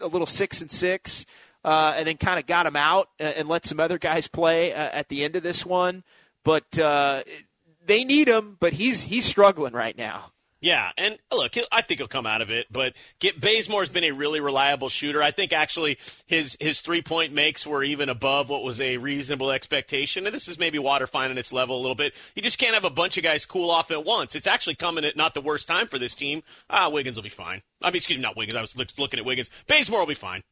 a 0.00 0.06
little 0.06 0.26
six 0.26 0.60
and 0.60 0.70
six, 0.70 1.26
uh, 1.64 1.94
and 1.96 2.06
then 2.06 2.16
kind 2.16 2.38
of 2.38 2.46
got 2.46 2.64
him 2.64 2.76
out 2.76 3.08
and 3.18 3.48
let 3.48 3.66
some 3.66 3.80
other 3.80 3.98
guys 3.98 4.28
play 4.28 4.72
at 4.72 5.08
the 5.08 5.24
end 5.24 5.34
of 5.34 5.42
this 5.42 5.66
one. 5.66 6.04
But 6.44 6.70
they 6.70 8.04
need 8.04 8.28
him, 8.28 8.56
but 8.60 8.74
he's 8.74 9.02
he's 9.02 9.24
struggling 9.24 9.72
right 9.72 9.96
now. 9.96 10.32
Yeah, 10.62 10.90
and 10.98 11.16
look, 11.32 11.54
I 11.72 11.80
think 11.80 12.00
he'll 12.00 12.08
come 12.08 12.26
out 12.26 12.42
of 12.42 12.50
it. 12.50 12.66
But 12.70 12.92
get, 13.18 13.40
Bazemore's 13.40 13.88
been 13.88 14.04
a 14.04 14.10
really 14.10 14.40
reliable 14.40 14.90
shooter. 14.90 15.22
I 15.22 15.30
think 15.30 15.54
actually 15.54 15.98
his 16.26 16.54
his 16.60 16.82
three 16.82 17.00
point 17.00 17.32
makes 17.32 17.66
were 17.66 17.82
even 17.82 18.10
above 18.10 18.50
what 18.50 18.62
was 18.62 18.78
a 18.78 18.98
reasonable 18.98 19.50
expectation. 19.50 20.26
And 20.26 20.34
this 20.34 20.48
is 20.48 20.58
maybe 20.58 20.78
water 20.78 21.06
finding 21.06 21.38
its 21.38 21.50
level 21.50 21.76
a 21.76 21.80
little 21.80 21.94
bit. 21.94 22.12
You 22.34 22.42
just 22.42 22.58
can't 22.58 22.74
have 22.74 22.84
a 22.84 22.90
bunch 22.90 23.16
of 23.16 23.24
guys 23.24 23.46
cool 23.46 23.70
off 23.70 23.90
at 23.90 24.04
once. 24.04 24.34
It's 24.34 24.46
actually 24.46 24.74
coming 24.74 25.04
at 25.06 25.16
not 25.16 25.32
the 25.32 25.40
worst 25.40 25.66
time 25.66 25.88
for 25.88 25.98
this 25.98 26.14
team. 26.14 26.42
Ah, 26.68 26.90
Wiggins 26.90 27.16
will 27.16 27.22
be 27.22 27.30
fine. 27.30 27.62
I 27.82 27.88
mean, 27.88 27.96
excuse 27.96 28.18
me, 28.18 28.22
not 28.22 28.36
Wiggins. 28.36 28.56
I 28.56 28.60
was 28.60 28.76
looking 28.98 29.18
at 29.18 29.24
Wiggins. 29.24 29.48
Bazemore 29.66 30.00
will 30.00 30.06
be 30.06 30.14
fine. 30.14 30.42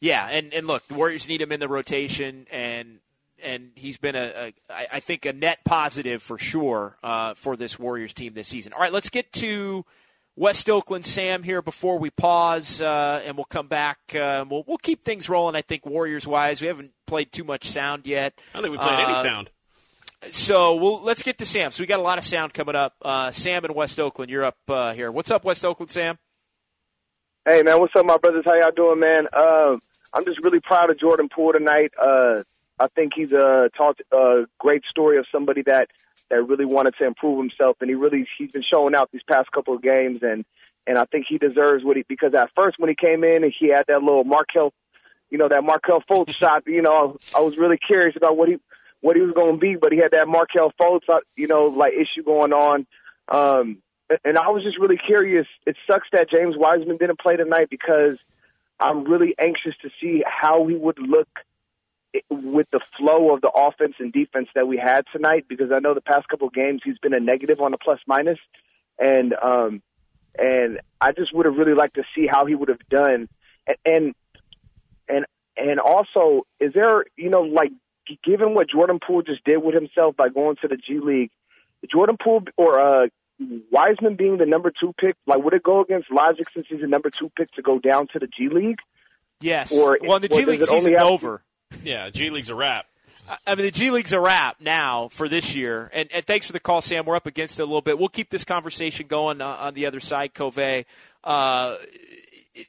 Yeah, 0.00 0.28
and 0.28 0.52
and 0.52 0.66
look, 0.66 0.86
the 0.86 0.94
Warriors 0.94 1.26
need 1.26 1.40
him 1.40 1.50
in 1.50 1.60
the 1.60 1.68
rotation, 1.68 2.46
and 2.52 3.00
and 3.42 3.70
he's 3.74 3.98
been 3.98 4.16
a, 4.16 4.52
a 4.70 4.88
I 4.94 5.00
think 5.00 5.26
a 5.26 5.32
net 5.32 5.58
positive 5.64 6.22
for 6.22 6.38
sure 6.38 6.96
uh, 7.02 7.34
for 7.34 7.56
this 7.56 7.78
Warriors 7.78 8.12
team 8.12 8.34
this 8.34 8.48
season. 8.48 8.72
All 8.72 8.80
right, 8.80 8.92
let's 8.92 9.10
get 9.10 9.32
to 9.34 9.84
West 10.36 10.70
Oakland 10.70 11.04
Sam 11.04 11.42
here 11.42 11.62
before 11.62 11.98
we 11.98 12.10
pause, 12.10 12.80
uh, 12.80 13.22
and 13.24 13.36
we'll 13.36 13.44
come 13.44 13.66
back. 13.66 13.98
Uh, 14.14 14.44
we'll 14.48 14.64
we'll 14.66 14.78
keep 14.78 15.04
things 15.04 15.28
rolling. 15.28 15.56
I 15.56 15.62
think 15.62 15.84
Warriors 15.84 16.26
wise, 16.26 16.60
we 16.60 16.68
haven't 16.68 16.92
played 17.06 17.32
too 17.32 17.44
much 17.44 17.68
sound 17.68 18.06
yet. 18.06 18.34
I 18.54 18.60
don't 18.60 18.70
think 18.70 18.80
we 18.80 18.86
played 18.86 19.00
any 19.00 19.14
uh, 19.14 19.22
sound. 19.22 19.50
So 20.30 20.76
we'll 20.76 21.02
let's 21.02 21.22
get 21.22 21.38
to 21.38 21.46
Sam. 21.46 21.72
So 21.72 21.82
we 21.82 21.86
got 21.86 21.98
a 21.98 22.02
lot 22.02 22.18
of 22.18 22.24
sound 22.24 22.54
coming 22.54 22.76
up. 22.76 22.94
Uh, 23.02 23.30
Sam 23.30 23.64
in 23.64 23.74
West 23.74 23.98
Oakland, 23.98 24.30
you're 24.30 24.44
up 24.44 24.58
uh, 24.68 24.92
here. 24.92 25.10
What's 25.10 25.30
up, 25.30 25.44
West 25.44 25.64
Oakland, 25.64 25.90
Sam? 25.90 26.18
Hey 27.44 27.62
man, 27.62 27.80
what's 27.80 27.94
up, 27.96 28.04
my 28.04 28.18
brothers? 28.18 28.44
How 28.44 28.54
y'all 28.54 28.70
doing, 28.74 29.00
man? 29.00 29.26
I'm 30.14 30.24
just 30.24 30.42
really 30.42 30.60
proud 30.60 30.90
of 30.90 30.98
Jordan 30.98 31.28
Poole 31.28 31.52
tonight. 31.52 31.92
I 32.80 32.88
think 32.88 33.12
he's 33.14 33.32
a 33.32 33.70
talked 33.76 34.02
a 34.12 34.44
great 34.58 34.82
story 34.88 35.18
of 35.18 35.26
somebody 35.32 35.62
that 35.62 35.88
that 36.30 36.42
really 36.46 36.64
wanted 36.64 36.94
to 36.96 37.06
improve 37.06 37.38
himself, 37.38 37.76
and 37.80 37.88
he 37.90 37.94
really 37.94 38.26
he's 38.38 38.52
been 38.52 38.62
showing 38.62 38.94
out 38.94 39.10
these 39.12 39.22
past 39.28 39.50
couple 39.52 39.74
of 39.74 39.82
games, 39.82 40.20
and 40.22 40.44
and 40.86 40.98
I 40.98 41.04
think 41.06 41.26
he 41.28 41.38
deserves 41.38 41.84
what 41.84 41.96
he 41.96 42.04
because 42.08 42.34
at 42.34 42.50
first 42.56 42.78
when 42.78 42.88
he 42.88 42.96
came 42.96 43.24
in 43.24 43.44
and 43.44 43.52
he 43.58 43.68
had 43.68 43.84
that 43.88 44.02
little 44.02 44.24
Markelle, 44.24 44.72
you 45.30 45.38
know 45.38 45.48
that 45.48 45.64
Markelle 45.64 46.02
Fultz 46.08 46.34
shot, 46.40 46.64
you 46.66 46.82
know 46.82 47.18
I 47.36 47.40
was 47.40 47.56
really 47.56 47.78
curious 47.78 48.16
about 48.16 48.36
what 48.36 48.48
he 48.48 48.56
what 49.00 49.16
he 49.16 49.22
was 49.22 49.32
going 49.32 49.54
to 49.54 49.60
be, 49.60 49.76
but 49.76 49.92
he 49.92 49.98
had 49.98 50.12
that 50.12 50.26
Markelle 50.26 50.72
Fultz, 50.80 51.08
uh, 51.08 51.20
you 51.36 51.46
know, 51.46 51.66
like 51.66 51.92
issue 51.92 52.22
going 52.24 52.52
on. 52.52 52.86
Um, 53.28 53.78
and 54.24 54.38
I 54.38 54.48
was 54.48 54.62
just 54.62 54.78
really 54.78 54.96
curious. 54.96 55.46
It 55.66 55.76
sucks 55.90 56.08
that 56.12 56.30
James 56.30 56.56
Wiseman 56.56 56.96
didn't 56.96 57.20
play 57.20 57.36
tonight 57.36 57.68
because 57.70 58.18
I'm 58.80 59.04
really 59.04 59.34
anxious 59.38 59.74
to 59.82 59.90
see 60.00 60.24
how 60.26 60.66
he 60.66 60.74
would 60.74 60.98
look 60.98 61.28
with 62.30 62.68
the 62.70 62.80
flow 62.96 63.34
of 63.34 63.40
the 63.40 63.50
offense 63.50 63.94
and 63.98 64.12
defense 64.12 64.48
that 64.54 64.66
we 64.66 64.76
had 64.76 65.04
tonight, 65.12 65.46
because 65.48 65.70
I 65.72 65.78
know 65.78 65.94
the 65.94 66.00
past 66.00 66.28
couple 66.28 66.48
of 66.48 66.54
games 66.54 66.80
he's 66.84 66.98
been 66.98 67.14
a 67.14 67.20
negative 67.20 67.60
on 67.60 67.72
the 67.72 67.78
plus 67.78 68.00
minus, 68.06 68.38
and 68.98 69.34
um, 69.34 69.82
and 70.38 70.80
I 71.00 71.12
just 71.12 71.34
would 71.34 71.46
have 71.46 71.56
really 71.56 71.74
liked 71.74 71.96
to 71.96 72.04
see 72.14 72.26
how 72.26 72.46
he 72.46 72.54
would 72.54 72.68
have 72.68 72.86
done, 72.88 73.28
and 73.84 74.14
and 75.08 75.26
and 75.56 75.80
also, 75.80 76.46
is 76.60 76.72
there 76.72 77.04
you 77.16 77.30
know 77.30 77.42
like 77.42 77.72
given 78.24 78.54
what 78.54 78.70
Jordan 78.70 78.98
Poole 79.04 79.22
just 79.22 79.44
did 79.44 79.58
with 79.58 79.74
himself 79.74 80.16
by 80.16 80.28
going 80.28 80.56
to 80.62 80.68
the 80.68 80.76
G 80.76 81.00
League, 81.00 81.30
Jordan 81.90 82.16
Poole 82.22 82.44
or 82.56 82.78
uh, 82.80 83.06
Wiseman 83.70 84.16
being 84.16 84.38
the 84.38 84.46
number 84.46 84.72
two 84.80 84.94
pick, 84.98 85.16
like 85.26 85.42
would 85.42 85.54
it 85.54 85.62
go 85.62 85.82
against 85.82 86.10
logic 86.10 86.46
since 86.54 86.66
he's 86.68 86.80
the 86.80 86.86
number 86.86 87.10
two 87.10 87.30
pick 87.36 87.52
to 87.52 87.62
go 87.62 87.78
down 87.78 88.08
to 88.12 88.18
the 88.18 88.26
G 88.26 88.48
League? 88.48 88.78
Yes. 89.40 89.72
Or 89.72 89.98
well, 90.02 90.20
the 90.20 90.28
G 90.28 90.44
League 90.44 90.62
season's 90.62 90.98
over. 90.98 91.42
Yeah, 91.82 92.10
G 92.10 92.30
League's 92.30 92.50
a 92.50 92.54
wrap. 92.54 92.86
I 93.46 93.54
mean, 93.54 93.66
the 93.66 93.70
G 93.70 93.90
League's 93.90 94.12
a 94.12 94.20
wrap 94.20 94.56
now 94.60 95.08
for 95.08 95.28
this 95.28 95.54
year. 95.54 95.90
And, 95.92 96.08
and, 96.12 96.24
thanks 96.24 96.46
for 96.46 96.52
the 96.52 96.60
call, 96.60 96.80
Sam. 96.80 97.04
We're 97.04 97.16
up 97.16 97.26
against 97.26 97.58
it 97.58 97.62
a 97.62 97.66
little 97.66 97.82
bit. 97.82 97.98
We'll 97.98 98.08
keep 98.08 98.30
this 98.30 98.44
conversation 98.44 99.06
going 99.06 99.40
uh, 99.40 99.56
on 99.60 99.74
the 99.74 99.86
other 99.86 100.00
side, 100.00 100.34
Cove. 100.34 100.58
Uh, 101.24 101.76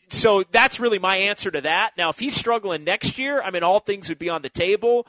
so 0.09 0.43
that's 0.51 0.79
really 0.79 0.99
my 0.99 1.17
answer 1.17 1.49
to 1.51 1.61
that. 1.61 1.91
Now, 1.97 2.09
if 2.09 2.19
he's 2.19 2.35
struggling 2.35 2.83
next 2.83 3.17
year, 3.17 3.41
I 3.41 3.51
mean, 3.51 3.63
all 3.63 3.79
things 3.79 4.09
would 4.09 4.19
be 4.19 4.29
on 4.29 4.41
the 4.41 4.49
table. 4.49 5.07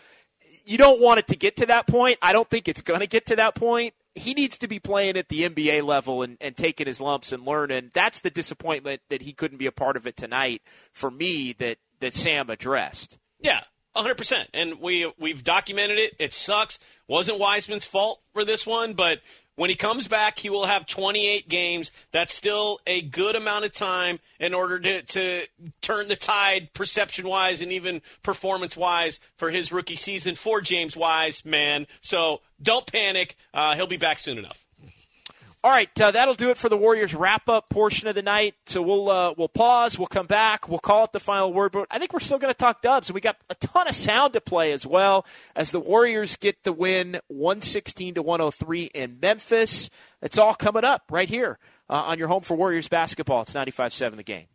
You 0.64 0.78
don't 0.78 1.00
want 1.00 1.18
it 1.18 1.28
to 1.28 1.36
get 1.36 1.56
to 1.56 1.66
that 1.66 1.86
point. 1.86 2.18
I 2.22 2.32
don't 2.32 2.48
think 2.48 2.68
it's 2.68 2.82
going 2.82 3.00
to 3.00 3.06
get 3.06 3.26
to 3.26 3.36
that 3.36 3.54
point. 3.54 3.94
He 4.14 4.34
needs 4.34 4.58
to 4.58 4.68
be 4.68 4.78
playing 4.78 5.16
at 5.16 5.28
the 5.28 5.48
NBA 5.48 5.84
level 5.84 6.22
and, 6.22 6.36
and 6.40 6.56
taking 6.56 6.86
his 6.86 7.00
lumps 7.00 7.32
and 7.32 7.44
learning. 7.44 7.90
That's 7.92 8.20
the 8.20 8.30
disappointment 8.30 9.02
that 9.08 9.22
he 9.22 9.32
couldn't 9.32 9.58
be 9.58 9.66
a 9.66 9.72
part 9.72 9.96
of 9.96 10.06
it 10.06 10.16
tonight 10.16 10.62
for 10.92 11.10
me 11.10 11.54
that, 11.54 11.78
that 12.00 12.14
Sam 12.14 12.50
addressed. 12.50 13.18
Yeah, 13.40 13.62
100%. 13.96 14.46
And 14.54 14.80
we 14.80 15.12
we've 15.18 15.44
documented 15.44 15.98
it. 15.98 16.14
It 16.18 16.32
sucks. 16.32 16.78
Wasn't 17.08 17.38
Wiseman's 17.38 17.84
fault 17.84 18.20
for 18.32 18.44
this 18.44 18.66
one, 18.66 18.94
but 18.94 19.20
when 19.56 19.68
he 19.68 19.76
comes 19.76 20.08
back, 20.08 20.38
he 20.38 20.48
will 20.48 20.64
have 20.64 20.86
28 20.86 21.46
games. 21.48 21.90
That's 22.12 22.32
still 22.32 22.80
a 22.86 23.02
good 23.02 23.36
amount 23.36 23.66
of 23.66 23.72
time 23.72 24.18
in 24.38 24.54
order 24.54 24.78
to, 24.78 25.02
to 25.02 25.46
turn 25.82 26.08
the 26.08 26.16
tide 26.16 26.72
perception 26.72 27.28
wise 27.28 27.60
and 27.60 27.70
even 27.70 28.00
performance 28.22 28.74
wise 28.74 29.20
for 29.36 29.50
his 29.50 29.70
rookie 29.70 29.96
season 29.96 30.34
for 30.34 30.62
James 30.62 30.96
Wiseman. 30.96 31.88
So 32.00 32.40
don't 32.62 32.90
panic. 32.90 33.36
Uh, 33.52 33.74
he'll 33.74 33.86
be 33.86 33.98
back 33.98 34.18
soon 34.18 34.38
enough. 34.38 34.64
All 35.62 35.70
right, 35.70 35.90
uh, 36.00 36.10
that'll 36.10 36.32
do 36.32 36.48
it 36.48 36.56
for 36.56 36.70
the 36.70 36.76
Warriors 36.78 37.14
wrap 37.14 37.46
up 37.50 37.68
portion 37.68 38.08
of 38.08 38.14
the 38.14 38.22
night. 38.22 38.54
So 38.64 38.80
we'll 38.80 39.10
uh, 39.10 39.34
we'll 39.36 39.48
pause, 39.48 39.98
we'll 39.98 40.06
come 40.06 40.26
back, 40.26 40.70
we'll 40.70 40.78
call 40.78 41.04
it 41.04 41.12
the 41.12 41.20
final 41.20 41.52
word. 41.52 41.72
But 41.72 41.86
I 41.90 41.98
think 41.98 42.14
we're 42.14 42.20
still 42.20 42.38
going 42.38 42.52
to 42.52 42.58
talk 42.58 42.80
Dubs. 42.80 43.12
We 43.12 43.20
got 43.20 43.36
a 43.50 43.54
ton 43.54 43.86
of 43.86 43.94
sound 43.94 44.32
to 44.32 44.40
play 44.40 44.72
as 44.72 44.86
well 44.86 45.26
as 45.54 45.70
the 45.70 45.80
Warriors 45.80 46.36
get 46.36 46.64
the 46.64 46.72
win, 46.72 47.20
one 47.28 47.60
sixteen 47.60 48.14
to 48.14 48.22
one 48.22 48.40
hundred 48.40 48.48
oh 48.48 48.50
three 48.52 48.84
in 48.94 49.18
Memphis. 49.20 49.90
It's 50.22 50.38
all 50.38 50.54
coming 50.54 50.84
up 50.84 51.02
right 51.10 51.28
here 51.28 51.58
uh, 51.90 52.04
on 52.06 52.18
your 52.18 52.28
home 52.28 52.42
for 52.42 52.56
Warriors 52.56 52.88
basketball. 52.88 53.42
It's 53.42 53.52
95-7 53.52 54.16
the 54.16 54.22
game. 54.22 54.46